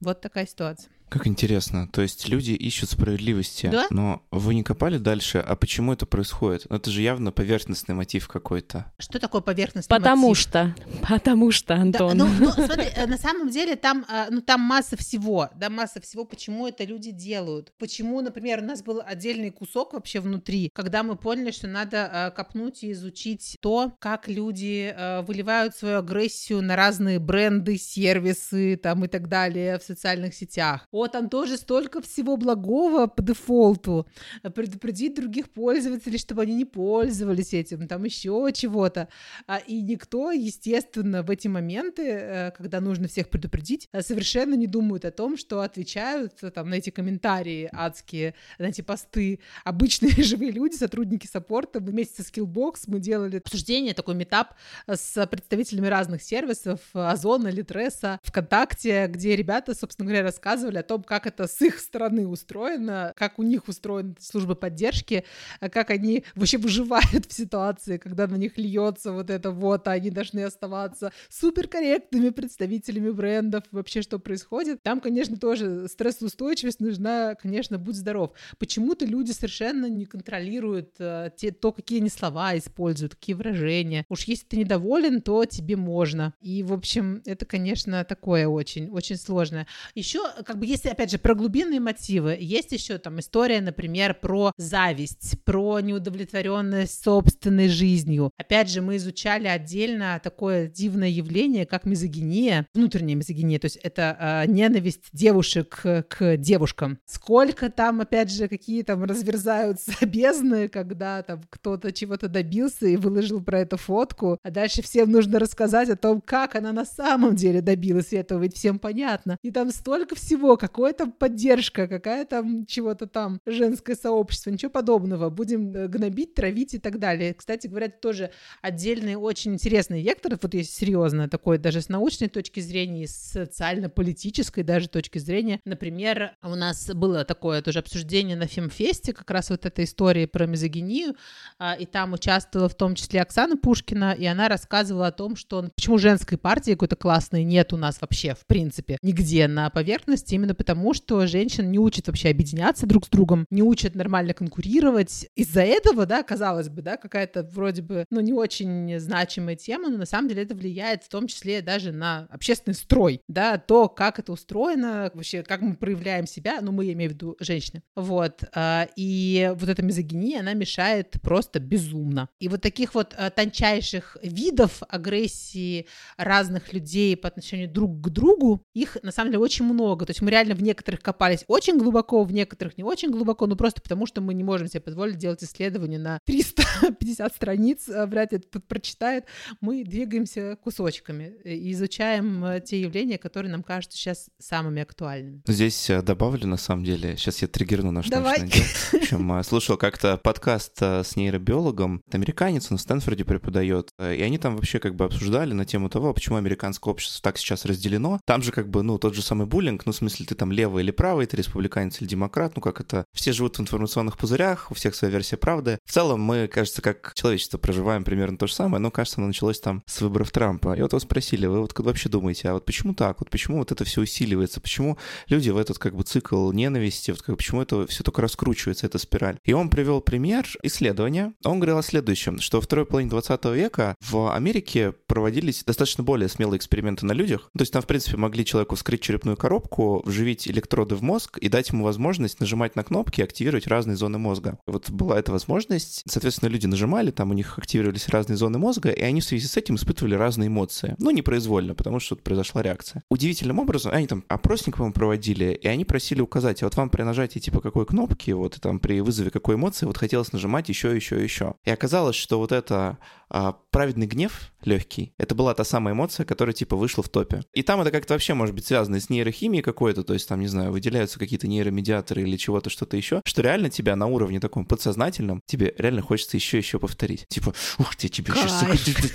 Вот 0.00 0.20
такая 0.20 0.46
ситуация. 0.46 0.90
Как 1.08 1.26
интересно. 1.26 1.88
То 1.92 2.02
есть 2.02 2.28
люди 2.28 2.50
ищут 2.52 2.90
справедливости, 2.90 3.68
Да. 3.70 3.86
но 3.90 4.22
вы 4.30 4.54
не 4.54 4.62
копали 4.64 4.98
дальше, 4.98 5.38
а 5.38 5.54
почему 5.56 5.92
это 5.92 6.04
происходит? 6.04 6.66
Ну, 6.68 6.76
это 6.76 6.90
же 6.90 7.00
явно 7.02 7.30
поверхностный 7.32 7.94
мотив 7.94 8.26
какой-то. 8.28 8.92
Что 8.98 9.18
такое 9.20 9.40
поверхностный 9.40 9.96
Потому 9.96 10.28
мотив? 10.28 10.42
что, 10.42 10.74
потому 11.08 11.52
что, 11.52 11.74
Да, 11.76 11.80
Антон. 11.80 12.18
ну, 12.18 12.28
ну, 12.40 12.50
смотри, 12.66 12.86
э, 12.94 13.06
на 13.06 13.18
самом 13.18 13.50
деле 13.50 13.76
там, 13.76 14.04
э, 14.08 14.26
ну, 14.30 14.40
там 14.40 14.60
масса 14.60 14.96
всего, 14.96 15.48
да, 15.56 15.70
масса 15.70 16.00
всего, 16.00 16.24
почему 16.24 16.66
это 16.66 16.84
люди 16.84 17.12
делают. 17.12 17.72
Почему, 17.78 18.20
например, 18.20 18.60
у 18.60 18.64
нас 18.64 18.82
был 18.82 19.00
отдельный 19.04 19.50
кусок 19.50 19.92
вообще 19.92 20.20
внутри, 20.20 20.70
когда 20.74 21.02
мы 21.02 21.16
поняли, 21.16 21.52
что 21.52 21.68
надо 21.68 22.10
э, 22.12 22.30
копнуть 22.32 22.82
и 22.82 22.92
изучить 22.92 23.56
то, 23.60 23.92
как 24.00 24.28
люди 24.28 24.94
выливают 25.26 25.76
свою 25.76 25.98
агрессию 25.98 26.62
на 26.62 26.74
разные 26.76 27.18
бренды, 27.18 27.78
сервисы 27.78 28.76
там 28.76 29.04
и 29.04 29.08
так 29.08 29.28
далее 29.28 29.78
в 29.78 29.82
социальных 29.82 30.34
сетях. 30.34 30.86
О, 30.96 31.08
там 31.08 31.28
тоже 31.28 31.58
столько 31.58 32.00
всего 32.00 32.38
благого 32.38 33.06
по 33.06 33.22
дефолту. 33.22 34.06
Предупредить 34.54 35.14
других 35.14 35.50
пользователей, 35.50 36.16
чтобы 36.16 36.40
они 36.40 36.54
не 36.54 36.64
пользовались 36.64 37.52
этим, 37.52 37.86
там 37.86 38.04
еще 38.04 38.50
чего-то. 38.54 39.08
А, 39.46 39.58
И 39.58 39.82
никто, 39.82 40.32
естественно, 40.32 41.22
в 41.22 41.30
эти 41.30 41.48
моменты, 41.48 42.02
э, 42.02 42.50
когда 42.52 42.80
нужно 42.80 43.08
всех 43.08 43.28
предупредить, 43.28 43.90
э, 43.92 44.00
совершенно 44.00 44.54
не 44.54 44.66
думают 44.66 45.04
о 45.04 45.10
том, 45.10 45.36
что 45.36 45.60
отвечают 45.60 46.42
э, 46.42 46.50
там 46.50 46.70
на 46.70 46.76
эти 46.76 46.88
комментарии 46.88 47.68
адские, 47.74 48.34
на 48.58 48.68
эти 48.68 48.80
посты 48.80 49.40
обычные 49.64 50.12
живые 50.22 50.50
люди, 50.50 50.76
сотрудники 50.76 51.26
саппорта. 51.26 51.78
Мы 51.80 51.90
вместе 51.90 52.22
со 52.22 52.30
Skillbox 52.30 52.84
мы 52.86 53.00
делали 53.00 53.36
обсуждение, 53.36 53.92
такой 53.92 54.14
метап 54.14 54.54
с 54.86 55.26
представителями 55.26 55.88
разных 55.88 56.22
сервисов, 56.22 56.80
Озона, 56.94 57.48
Литреса, 57.48 58.18
ВКонтакте, 58.22 59.08
где 59.08 59.36
ребята, 59.36 59.74
собственно 59.74 60.06
говоря, 60.06 60.22
рассказывали 60.22 60.78
о 60.78 60.85
том, 60.86 61.02
как 61.02 61.26
это 61.26 61.46
с 61.46 61.60
их 61.60 61.78
стороны 61.78 62.26
устроено, 62.26 63.12
как 63.16 63.38
у 63.38 63.42
них 63.42 63.68
устроены 63.68 64.14
службы 64.20 64.54
поддержки, 64.54 65.24
а 65.60 65.68
как 65.68 65.90
они 65.90 66.24
вообще 66.34 66.58
выживают 66.58 67.26
в 67.26 67.32
ситуации, 67.32 67.98
когда 67.98 68.26
на 68.26 68.36
них 68.36 68.56
льется 68.56 69.12
вот 69.12 69.30
это 69.30 69.50
вот, 69.50 69.86
а 69.88 69.92
они 69.92 70.10
должны 70.10 70.40
оставаться 70.40 71.12
суперкорректными 71.28 72.30
представителями 72.30 73.10
брендов, 73.10 73.64
вообще 73.70 74.02
что 74.02 74.18
происходит. 74.18 74.82
Там, 74.82 75.00
конечно, 75.00 75.36
тоже 75.36 75.88
стрессоустойчивость 75.88 76.80
нужна, 76.80 77.34
конечно, 77.34 77.78
будь 77.78 77.96
здоров. 77.96 78.32
Почему-то 78.58 79.04
люди 79.04 79.32
совершенно 79.32 79.86
не 79.86 80.06
контролируют 80.06 80.94
э, 80.98 81.30
те, 81.36 81.50
то, 81.52 81.72
какие 81.72 82.00
они 82.00 82.10
слова 82.10 82.56
используют, 82.56 83.14
какие 83.14 83.34
выражения. 83.34 84.04
Уж 84.08 84.24
если 84.24 84.46
ты 84.46 84.56
недоволен, 84.58 85.20
то 85.20 85.44
тебе 85.44 85.76
можно. 85.76 86.34
И, 86.40 86.62
в 86.62 86.72
общем, 86.72 87.22
это, 87.24 87.44
конечно, 87.46 88.04
такое 88.04 88.46
очень, 88.46 88.88
очень 88.90 89.16
сложное. 89.16 89.66
Еще, 89.94 90.20
как 90.44 90.58
бы, 90.58 90.66
если, 90.76 90.90
опять 90.90 91.10
же, 91.10 91.16
про 91.16 91.34
глубинные 91.34 91.80
мотивы, 91.80 92.36
есть 92.38 92.70
еще 92.70 92.98
там 92.98 93.18
история, 93.18 93.62
например, 93.62 94.12
про 94.12 94.52
зависть, 94.58 95.42
про 95.44 95.80
неудовлетворенность 95.80 97.02
собственной 97.02 97.68
жизнью. 97.68 98.30
Опять 98.36 98.68
же, 98.68 98.82
мы 98.82 98.96
изучали 98.96 99.48
отдельно 99.48 100.20
такое 100.22 100.66
дивное 100.66 101.08
явление, 101.08 101.64
как 101.64 101.86
мизогиния, 101.86 102.66
внутренняя 102.74 103.16
мизогиния, 103.16 103.58
то 103.58 103.64
есть 103.64 103.76
это 103.76 104.44
э, 104.46 104.50
ненависть 104.50 105.04
девушек 105.14 105.80
к, 106.08 106.36
девушкам. 106.36 106.98
Сколько 107.06 107.70
там, 107.70 108.02
опять 108.02 108.30
же, 108.30 108.46
какие 108.46 108.82
там 108.82 109.02
разверзаются 109.04 109.92
бездны, 110.06 110.68
когда 110.68 111.22
там 111.22 111.40
кто-то 111.48 111.90
чего-то 111.90 112.28
добился 112.28 112.86
и 112.86 112.98
выложил 112.98 113.42
про 113.42 113.60
это 113.60 113.78
фотку, 113.78 114.38
а 114.42 114.50
дальше 114.50 114.82
всем 114.82 115.10
нужно 115.10 115.38
рассказать 115.38 115.88
о 115.88 115.96
том, 115.96 116.20
как 116.20 116.54
она 116.54 116.72
на 116.72 116.84
самом 116.84 117.34
деле 117.34 117.62
добилась 117.62 118.12
этого, 118.12 118.42
ведь 118.42 118.56
всем 118.56 118.78
понятно. 118.78 119.38
И 119.42 119.50
там 119.50 119.70
столько 119.70 120.14
всего, 120.16 120.58
какая 120.68 120.92
там 120.92 121.12
поддержка, 121.12 121.88
какая 121.88 122.24
там 122.24 122.66
чего-то 122.66 123.06
там 123.06 123.40
женское 123.46 123.96
сообщество, 123.96 124.50
ничего 124.50 124.70
подобного. 124.70 125.30
Будем 125.30 125.74
э, 125.74 125.88
гнобить, 125.88 126.34
травить 126.34 126.74
и 126.74 126.78
так 126.78 126.98
далее. 126.98 127.34
Кстати 127.34 127.66
говоря, 127.66 127.86
это 127.86 127.98
тоже 127.98 128.30
отдельный 128.62 129.16
очень 129.16 129.54
интересный 129.54 130.02
вектор, 130.02 130.38
вот 130.40 130.54
если 130.54 130.72
серьезно, 130.72 131.28
такой 131.28 131.58
даже 131.58 131.80
с 131.80 131.88
научной 131.88 132.28
точки 132.28 132.60
зрения, 132.60 133.04
и 133.04 133.06
с 133.06 133.14
социально-политической 133.14 134.62
даже 134.62 134.88
точки 134.88 135.18
зрения. 135.18 135.60
Например, 135.64 136.32
у 136.42 136.54
нас 136.54 136.90
было 136.94 137.24
такое 137.24 137.62
тоже 137.62 137.78
обсуждение 137.78 138.36
на 138.36 138.46
Фемфесте, 138.46 139.12
как 139.12 139.30
раз 139.30 139.50
вот 139.50 139.66
этой 139.66 139.84
истории 139.84 140.26
про 140.26 140.46
мизогинию, 140.46 141.14
а, 141.58 141.74
и 141.74 141.86
там 141.86 142.12
участвовала 142.12 142.68
в 142.68 142.74
том 142.74 142.94
числе 142.94 143.22
Оксана 143.22 143.56
Пушкина, 143.56 144.12
и 144.12 144.24
она 144.26 144.48
рассказывала 144.48 145.08
о 145.08 145.12
том, 145.12 145.36
что 145.36 145.70
почему 145.74 145.98
женской 145.98 146.38
партии 146.38 146.72
какой-то 146.72 146.96
классной 146.96 147.44
нет 147.44 147.72
у 147.72 147.76
нас 147.76 148.00
вообще, 148.00 148.34
в 148.34 148.46
принципе, 148.46 148.98
нигде 149.02 149.48
на 149.48 149.70
поверхности, 149.70 150.34
именно 150.34 150.54
потому, 150.56 150.94
что 150.94 151.26
женщин 151.26 151.70
не 151.70 151.78
учат 151.78 152.06
вообще 152.06 152.30
объединяться 152.30 152.86
друг 152.86 153.06
с 153.06 153.08
другом, 153.08 153.46
не 153.50 153.62
учат 153.62 153.94
нормально 153.94 154.34
конкурировать. 154.34 155.28
Из-за 155.36 155.62
этого, 155.62 156.06
да, 156.06 156.22
казалось 156.22 156.68
бы, 156.68 156.82
да, 156.82 156.96
какая-то 156.96 157.42
вроде 157.44 157.82
бы, 157.82 158.04
ну, 158.10 158.20
не 158.20 158.32
очень 158.32 158.98
значимая 158.98 159.56
тема, 159.56 159.88
но 159.88 159.98
на 159.98 160.06
самом 160.06 160.28
деле 160.28 160.42
это 160.42 160.54
влияет 160.54 161.04
в 161.04 161.08
том 161.08 161.26
числе 161.26 161.62
даже 161.62 161.92
на 161.92 162.26
общественный 162.30 162.74
строй, 162.74 163.20
да, 163.28 163.58
то, 163.58 163.88
как 163.88 164.18
это 164.18 164.32
устроено, 164.32 165.10
вообще, 165.14 165.42
как 165.42 165.60
мы 165.60 165.74
проявляем 165.74 166.26
себя, 166.26 166.60
ну, 166.60 166.72
мы, 166.72 166.84
я 166.86 166.92
имею 166.94 167.10
в 167.10 167.14
виду 167.14 167.36
женщины, 167.40 167.82
вот, 167.94 168.42
а, 168.54 168.88
и 168.96 169.52
вот 169.56 169.68
эта 169.68 169.82
мизогиния, 169.82 170.40
она 170.40 170.54
мешает 170.54 171.16
просто 171.22 171.60
безумно. 171.60 172.28
И 172.40 172.48
вот 172.48 172.62
таких 172.62 172.94
вот 172.94 173.14
а, 173.16 173.30
тончайших 173.30 174.16
видов 174.22 174.82
агрессии 174.88 175.86
разных 176.16 176.72
людей 176.72 177.16
по 177.16 177.28
отношению 177.28 177.70
друг 177.70 178.00
к 178.00 178.08
другу, 178.08 178.62
их 178.74 178.96
на 179.02 179.12
самом 179.12 179.30
деле 179.30 179.42
очень 179.42 179.64
много. 179.64 180.06
То 180.06 180.10
есть 180.10 180.22
мы 180.22 180.30
реально 180.30 180.45
в 180.54 180.62
некоторых 180.62 181.00
копались 181.00 181.44
очень 181.48 181.78
глубоко, 181.78 182.24
в 182.24 182.32
некоторых 182.32 182.76
не 182.78 182.84
очень 182.84 183.10
глубоко, 183.10 183.46
ну 183.46 183.56
просто 183.56 183.80
потому, 183.80 184.06
что 184.06 184.20
мы 184.20 184.34
не 184.34 184.44
можем 184.44 184.68
себе 184.68 184.80
позволить 184.80 185.16
делать 185.16 185.42
исследования 185.42 185.98
на 185.98 186.20
350 186.24 187.34
страниц, 187.34 187.88
а, 187.88 188.06
вряд 188.06 188.32
ли 188.32 188.38
это 188.38 188.60
прочитает. 188.60 189.24
Мы 189.60 189.84
двигаемся 189.84 190.56
кусочками 190.62 191.34
и 191.44 191.72
изучаем 191.72 192.44
э, 192.44 192.60
те 192.60 192.80
явления, 192.80 193.18
которые 193.18 193.50
нам 193.50 193.62
кажутся 193.62 193.98
сейчас 193.98 194.30
самыми 194.38 194.82
актуальными. 194.82 195.42
Здесь 195.46 195.90
э, 195.90 196.02
добавлю, 196.02 196.46
на 196.46 196.56
самом 196.56 196.84
деле, 196.84 197.16
сейчас 197.16 197.42
я 197.42 197.48
триггерну 197.48 197.90
наш 197.90 198.08
Давай. 198.08 198.40
В 198.40 198.94
общем, 198.94 199.32
э, 199.32 199.42
слушал 199.42 199.76
как-то 199.76 200.16
подкаст 200.16 200.80
с 200.80 201.16
нейробиологом, 201.16 202.02
американец, 202.12 202.70
он 202.70 202.78
в 202.78 202.80
Стэнфорде 202.80 203.24
преподает, 203.24 203.90
и 203.98 204.22
они 204.22 204.38
там 204.38 204.56
вообще 204.56 204.78
как 204.78 204.94
бы 204.94 205.04
обсуждали 205.04 205.52
на 205.52 205.64
тему 205.64 205.88
того, 205.88 206.12
почему 206.14 206.36
американское 206.36 206.92
общество 206.92 207.22
так 207.22 207.38
сейчас 207.38 207.64
разделено. 207.64 208.20
Там 208.24 208.42
же 208.42 208.52
как 208.52 208.68
бы, 208.68 208.82
ну, 208.82 208.98
тот 208.98 209.14
же 209.14 209.22
самый 209.22 209.46
буллинг, 209.46 209.84
ну, 209.86 209.92
в 209.92 209.96
смысле, 209.96 210.26
ты 210.26 210.34
там 210.36 210.52
левый 210.52 210.82
или 210.82 210.90
правый, 210.90 211.26
ты 211.26 211.36
республиканец 211.36 212.00
или 212.00 212.08
демократ, 212.08 212.54
ну, 212.56 212.62
как 212.62 212.80
это, 212.80 213.04
все 213.12 213.32
живут 213.32 213.58
в 213.58 213.60
информационных 213.60 214.16
пузырях, 214.16 214.70
у 214.70 214.74
всех 214.74 214.94
своя 214.94 215.12
версия 215.12 215.36
правды. 215.36 215.78
В 215.84 215.92
целом 215.92 216.20
мы, 216.20 216.48
кажется, 216.48 216.82
как 216.82 217.12
человечество 217.14 217.58
проживаем 217.58 218.04
примерно 218.04 218.38
то 218.38 218.46
же 218.46 218.54
самое, 218.54 218.80
но, 218.80 218.90
кажется, 218.90 219.20
оно 219.20 219.28
началось 219.28 219.60
там 219.60 219.82
с 219.86 220.00
выборов 220.00 220.30
Трампа. 220.30 220.74
И 220.76 220.82
вот 220.82 220.92
его 220.92 221.00
спросили, 221.00 221.46
вы 221.46 221.60
вот 221.60 221.72
как 221.72 221.86
вообще 221.86 222.08
думаете, 222.08 222.48
а 222.48 222.54
вот 222.54 222.64
почему 222.64 222.94
так? 222.94 223.20
Вот 223.20 223.30
почему 223.30 223.58
вот 223.58 223.72
это 223.72 223.84
все 223.84 224.00
усиливается? 224.00 224.60
Почему 224.60 224.98
люди 225.28 225.50
в 225.50 225.56
этот 225.56 225.78
как 225.78 225.94
бы 225.94 226.02
цикл 226.02 226.52
ненависти, 226.52 227.10
вот 227.10 227.22
как, 227.22 227.36
почему 227.36 227.62
это 227.62 227.86
все 227.86 228.02
только 228.04 228.22
раскручивается, 228.22 228.86
эта 228.86 228.98
спираль? 228.98 229.38
И 229.44 229.52
он 229.52 229.70
привел 229.70 230.00
пример 230.00 230.46
исследования. 230.62 231.32
Он 231.44 231.58
говорил 231.58 231.78
о 231.78 231.82
следующем, 231.82 232.40
что 232.40 232.58
во 232.58 232.62
второй 232.62 232.86
половине 232.86 233.10
20 233.10 233.44
века 233.46 233.94
в 234.00 234.34
Америке 234.34 234.92
проводились 235.06 235.64
достаточно 235.64 236.04
более 236.04 236.28
смелые 236.28 236.58
эксперименты 236.58 237.06
на 237.06 237.12
людях. 237.12 237.50
То 237.56 237.62
есть 237.62 237.72
там, 237.72 237.82
в 237.82 237.86
принципе, 237.86 238.16
могли 238.16 238.44
человеку 238.44 238.74
вскрыть 238.74 239.00
черепную 239.00 239.36
коробку, 239.36 240.02
вживить 240.04 240.25
электроды 240.26 240.94
в 240.94 241.02
мозг 241.02 241.38
и 241.38 241.48
дать 241.48 241.70
ему 241.70 241.84
возможность 241.84 242.40
нажимать 242.40 242.76
на 242.76 242.84
кнопки 242.84 243.20
и 243.20 243.24
активировать 243.24 243.66
разные 243.66 243.96
зоны 243.96 244.18
мозга. 244.18 244.58
Вот 244.66 244.90
была 244.90 245.18
эта 245.18 245.32
возможность. 245.32 246.02
Соответственно, 246.08 246.48
люди 246.48 246.66
нажимали, 246.66 247.10
там 247.10 247.30
у 247.30 247.34
них 247.34 247.58
активировались 247.58 248.08
разные 248.08 248.36
зоны 248.36 248.58
мозга, 248.58 248.90
и 248.90 249.02
они 249.02 249.20
в 249.20 249.24
связи 249.24 249.46
с 249.46 249.56
этим 249.56 249.76
испытывали 249.76 250.14
разные 250.14 250.48
эмоции. 250.48 250.94
Ну, 250.98 251.10
непроизвольно, 251.10 251.74
потому 251.74 252.00
что 252.00 252.14
тут 252.14 252.24
произошла 252.24 252.62
реакция. 252.62 253.02
Удивительным 253.10 253.58
образом, 253.58 253.92
они 253.94 254.06
там 254.06 254.24
опросник, 254.28 254.76
по-моему, 254.76 254.94
проводили, 254.94 255.58
и 255.60 255.68
они 255.68 255.84
просили 255.84 256.20
указать, 256.20 256.62
а 256.62 256.66
вот 256.66 256.76
вам 256.76 256.90
при 256.90 257.02
нажатии 257.02 257.38
типа 257.38 257.60
какой 257.60 257.86
кнопки, 257.86 258.30
вот 258.30 258.56
и 258.56 258.60
там 258.60 258.80
при 258.80 259.00
вызове 259.00 259.30
какой 259.30 259.56
эмоции, 259.56 259.86
вот 259.86 259.98
хотелось 259.98 260.32
нажимать 260.32 260.68
еще, 260.68 260.94
еще, 260.94 261.22
еще. 261.22 261.54
И 261.64 261.70
оказалось, 261.70 262.16
что 262.16 262.38
вот 262.38 262.52
это 262.52 262.98
а, 263.28 263.52
праведный 263.70 264.06
гнев 264.06 264.52
легкий, 264.66 265.12
это 265.18 265.34
была 265.34 265.54
та 265.54 265.64
самая 265.64 265.94
эмоция, 265.94 266.24
которая 266.26 266.52
типа 266.54 266.76
вышла 266.76 267.02
в 267.02 267.08
топе. 267.08 267.42
И 267.54 267.62
там 267.62 267.80
это 267.80 267.90
как-то 267.90 268.14
вообще 268.14 268.34
может 268.34 268.54
быть 268.54 268.66
связано 268.66 269.00
с 269.00 269.10
нейрохимией 269.10 269.62
какой-то, 269.62 270.02
то 270.02 270.12
есть 270.14 270.28
там, 270.28 270.40
не 270.40 270.48
знаю, 270.48 270.72
выделяются 270.72 271.18
какие-то 271.18 271.46
нейромедиаторы 271.46 272.22
или 272.22 272.36
чего-то, 272.36 272.70
что-то 272.70 272.96
еще, 272.96 273.22
что 273.24 273.42
реально 273.42 273.70
тебя 273.70 273.96
на 273.96 274.06
уровне 274.06 274.40
таком 274.40 274.64
подсознательном, 274.64 275.40
тебе 275.46 275.74
реально 275.78 276.02
хочется 276.02 276.36
еще 276.36 276.58
еще 276.58 276.78
повторить. 276.78 277.26
Типа, 277.28 277.54
ух 277.78 277.94
ты, 277.96 278.08
тебе 278.08 278.32
сейчас... 278.34 278.64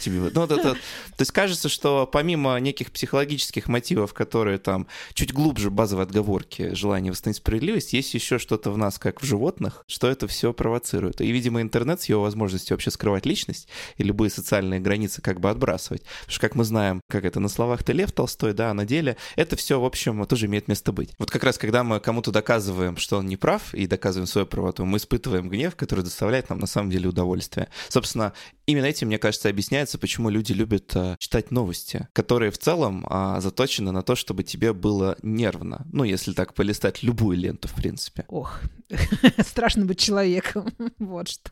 Тебе. 0.01 0.19
Ну, 0.33 0.41
вот 0.41 0.51
это- 0.51 0.73
То 0.73 1.19
есть 1.19 1.31
кажется, 1.31 1.69
что 1.69 2.07
помимо 2.11 2.57
неких 2.59 2.91
психологических 2.91 3.67
мотивов, 3.67 4.13
которые 4.13 4.57
там 4.57 4.87
чуть 5.13 5.33
глубже 5.33 5.69
базовой 5.69 6.05
отговорки, 6.05 6.73
желание 6.73 7.11
восстановить 7.11 7.37
справедливость, 7.37 7.93
есть 7.93 8.13
еще 8.13 8.37
что-то 8.39 8.71
в 8.71 8.77
нас, 8.77 8.97
как 8.97 9.21
в 9.21 9.25
животных, 9.25 9.83
что 9.87 10.07
это 10.07 10.27
все 10.27 10.53
провоцирует. 10.53 11.21
И, 11.21 11.31
видимо, 11.31 11.61
интернет 11.61 12.01
с 12.01 12.05
его 12.05 12.21
возможностью 12.21 12.75
вообще 12.75 12.91
скрывать 12.91 13.25
личность 13.25 13.67
и 13.97 14.03
любые 14.03 14.29
социальные 14.29 14.79
границы 14.79 15.21
как 15.21 15.39
бы 15.41 15.49
отбрасывать. 15.49 16.03
Потому 16.03 16.31
что, 16.31 16.39
как 16.41 16.55
мы 16.55 16.63
знаем, 16.63 17.01
как 17.09 17.25
это 17.25 17.39
на 17.39 17.49
словах 17.49 17.83
ты 17.83 17.91
Лев 17.93 18.11
Толстой, 18.11 18.53
да, 18.53 18.71
а 18.71 18.73
на 18.73 18.85
деле 18.85 19.17
это 19.35 19.55
все, 19.55 19.79
в 19.79 19.85
общем, 19.85 20.25
тоже 20.25 20.45
имеет 20.45 20.67
место 20.67 20.91
быть. 20.93 21.09
Вот 21.17 21.29
как 21.29 21.43
раз, 21.43 21.57
когда 21.57 21.83
мы 21.83 21.99
кому-то 21.99 22.31
доказываем, 22.31 22.97
что 22.97 23.17
он 23.17 23.25
не 23.25 23.37
прав, 23.37 23.73
и 23.73 23.87
доказываем 23.87 24.27
свою 24.27 24.47
правоту, 24.47 24.85
мы 24.85 24.97
испытываем 24.97 25.49
гнев, 25.49 25.75
который 25.75 26.03
доставляет 26.03 26.49
нам 26.49 26.59
на 26.59 26.67
самом 26.67 26.89
деле 26.89 27.09
удовольствие. 27.09 27.67
Собственно, 27.89 28.33
именно 28.65 28.85
этим, 28.85 29.07
мне 29.07 29.17
кажется, 29.17 29.49
объясняется, 29.49 29.97
почему 29.97 30.29
люди 30.29 30.53
любят 30.53 30.95
э, 30.95 31.15
читать 31.19 31.51
новости, 31.51 32.07
которые 32.13 32.51
в 32.51 32.57
целом 32.57 33.05
э, 33.09 33.37
заточены 33.41 33.91
на 33.91 34.01
то, 34.01 34.15
чтобы 34.15 34.43
тебе 34.43 34.73
было 34.73 35.17
нервно. 35.23 35.85
Ну, 35.91 36.03
если 36.03 36.33
так 36.33 36.53
полистать 36.53 37.03
любую 37.03 37.37
ленту, 37.37 37.67
в 37.67 37.73
принципе. 37.73 38.25
Ох, 38.27 38.61
страшно 39.39 39.85
быть 39.85 39.99
человеком. 39.99 40.71
вот 40.99 41.29
что. 41.29 41.51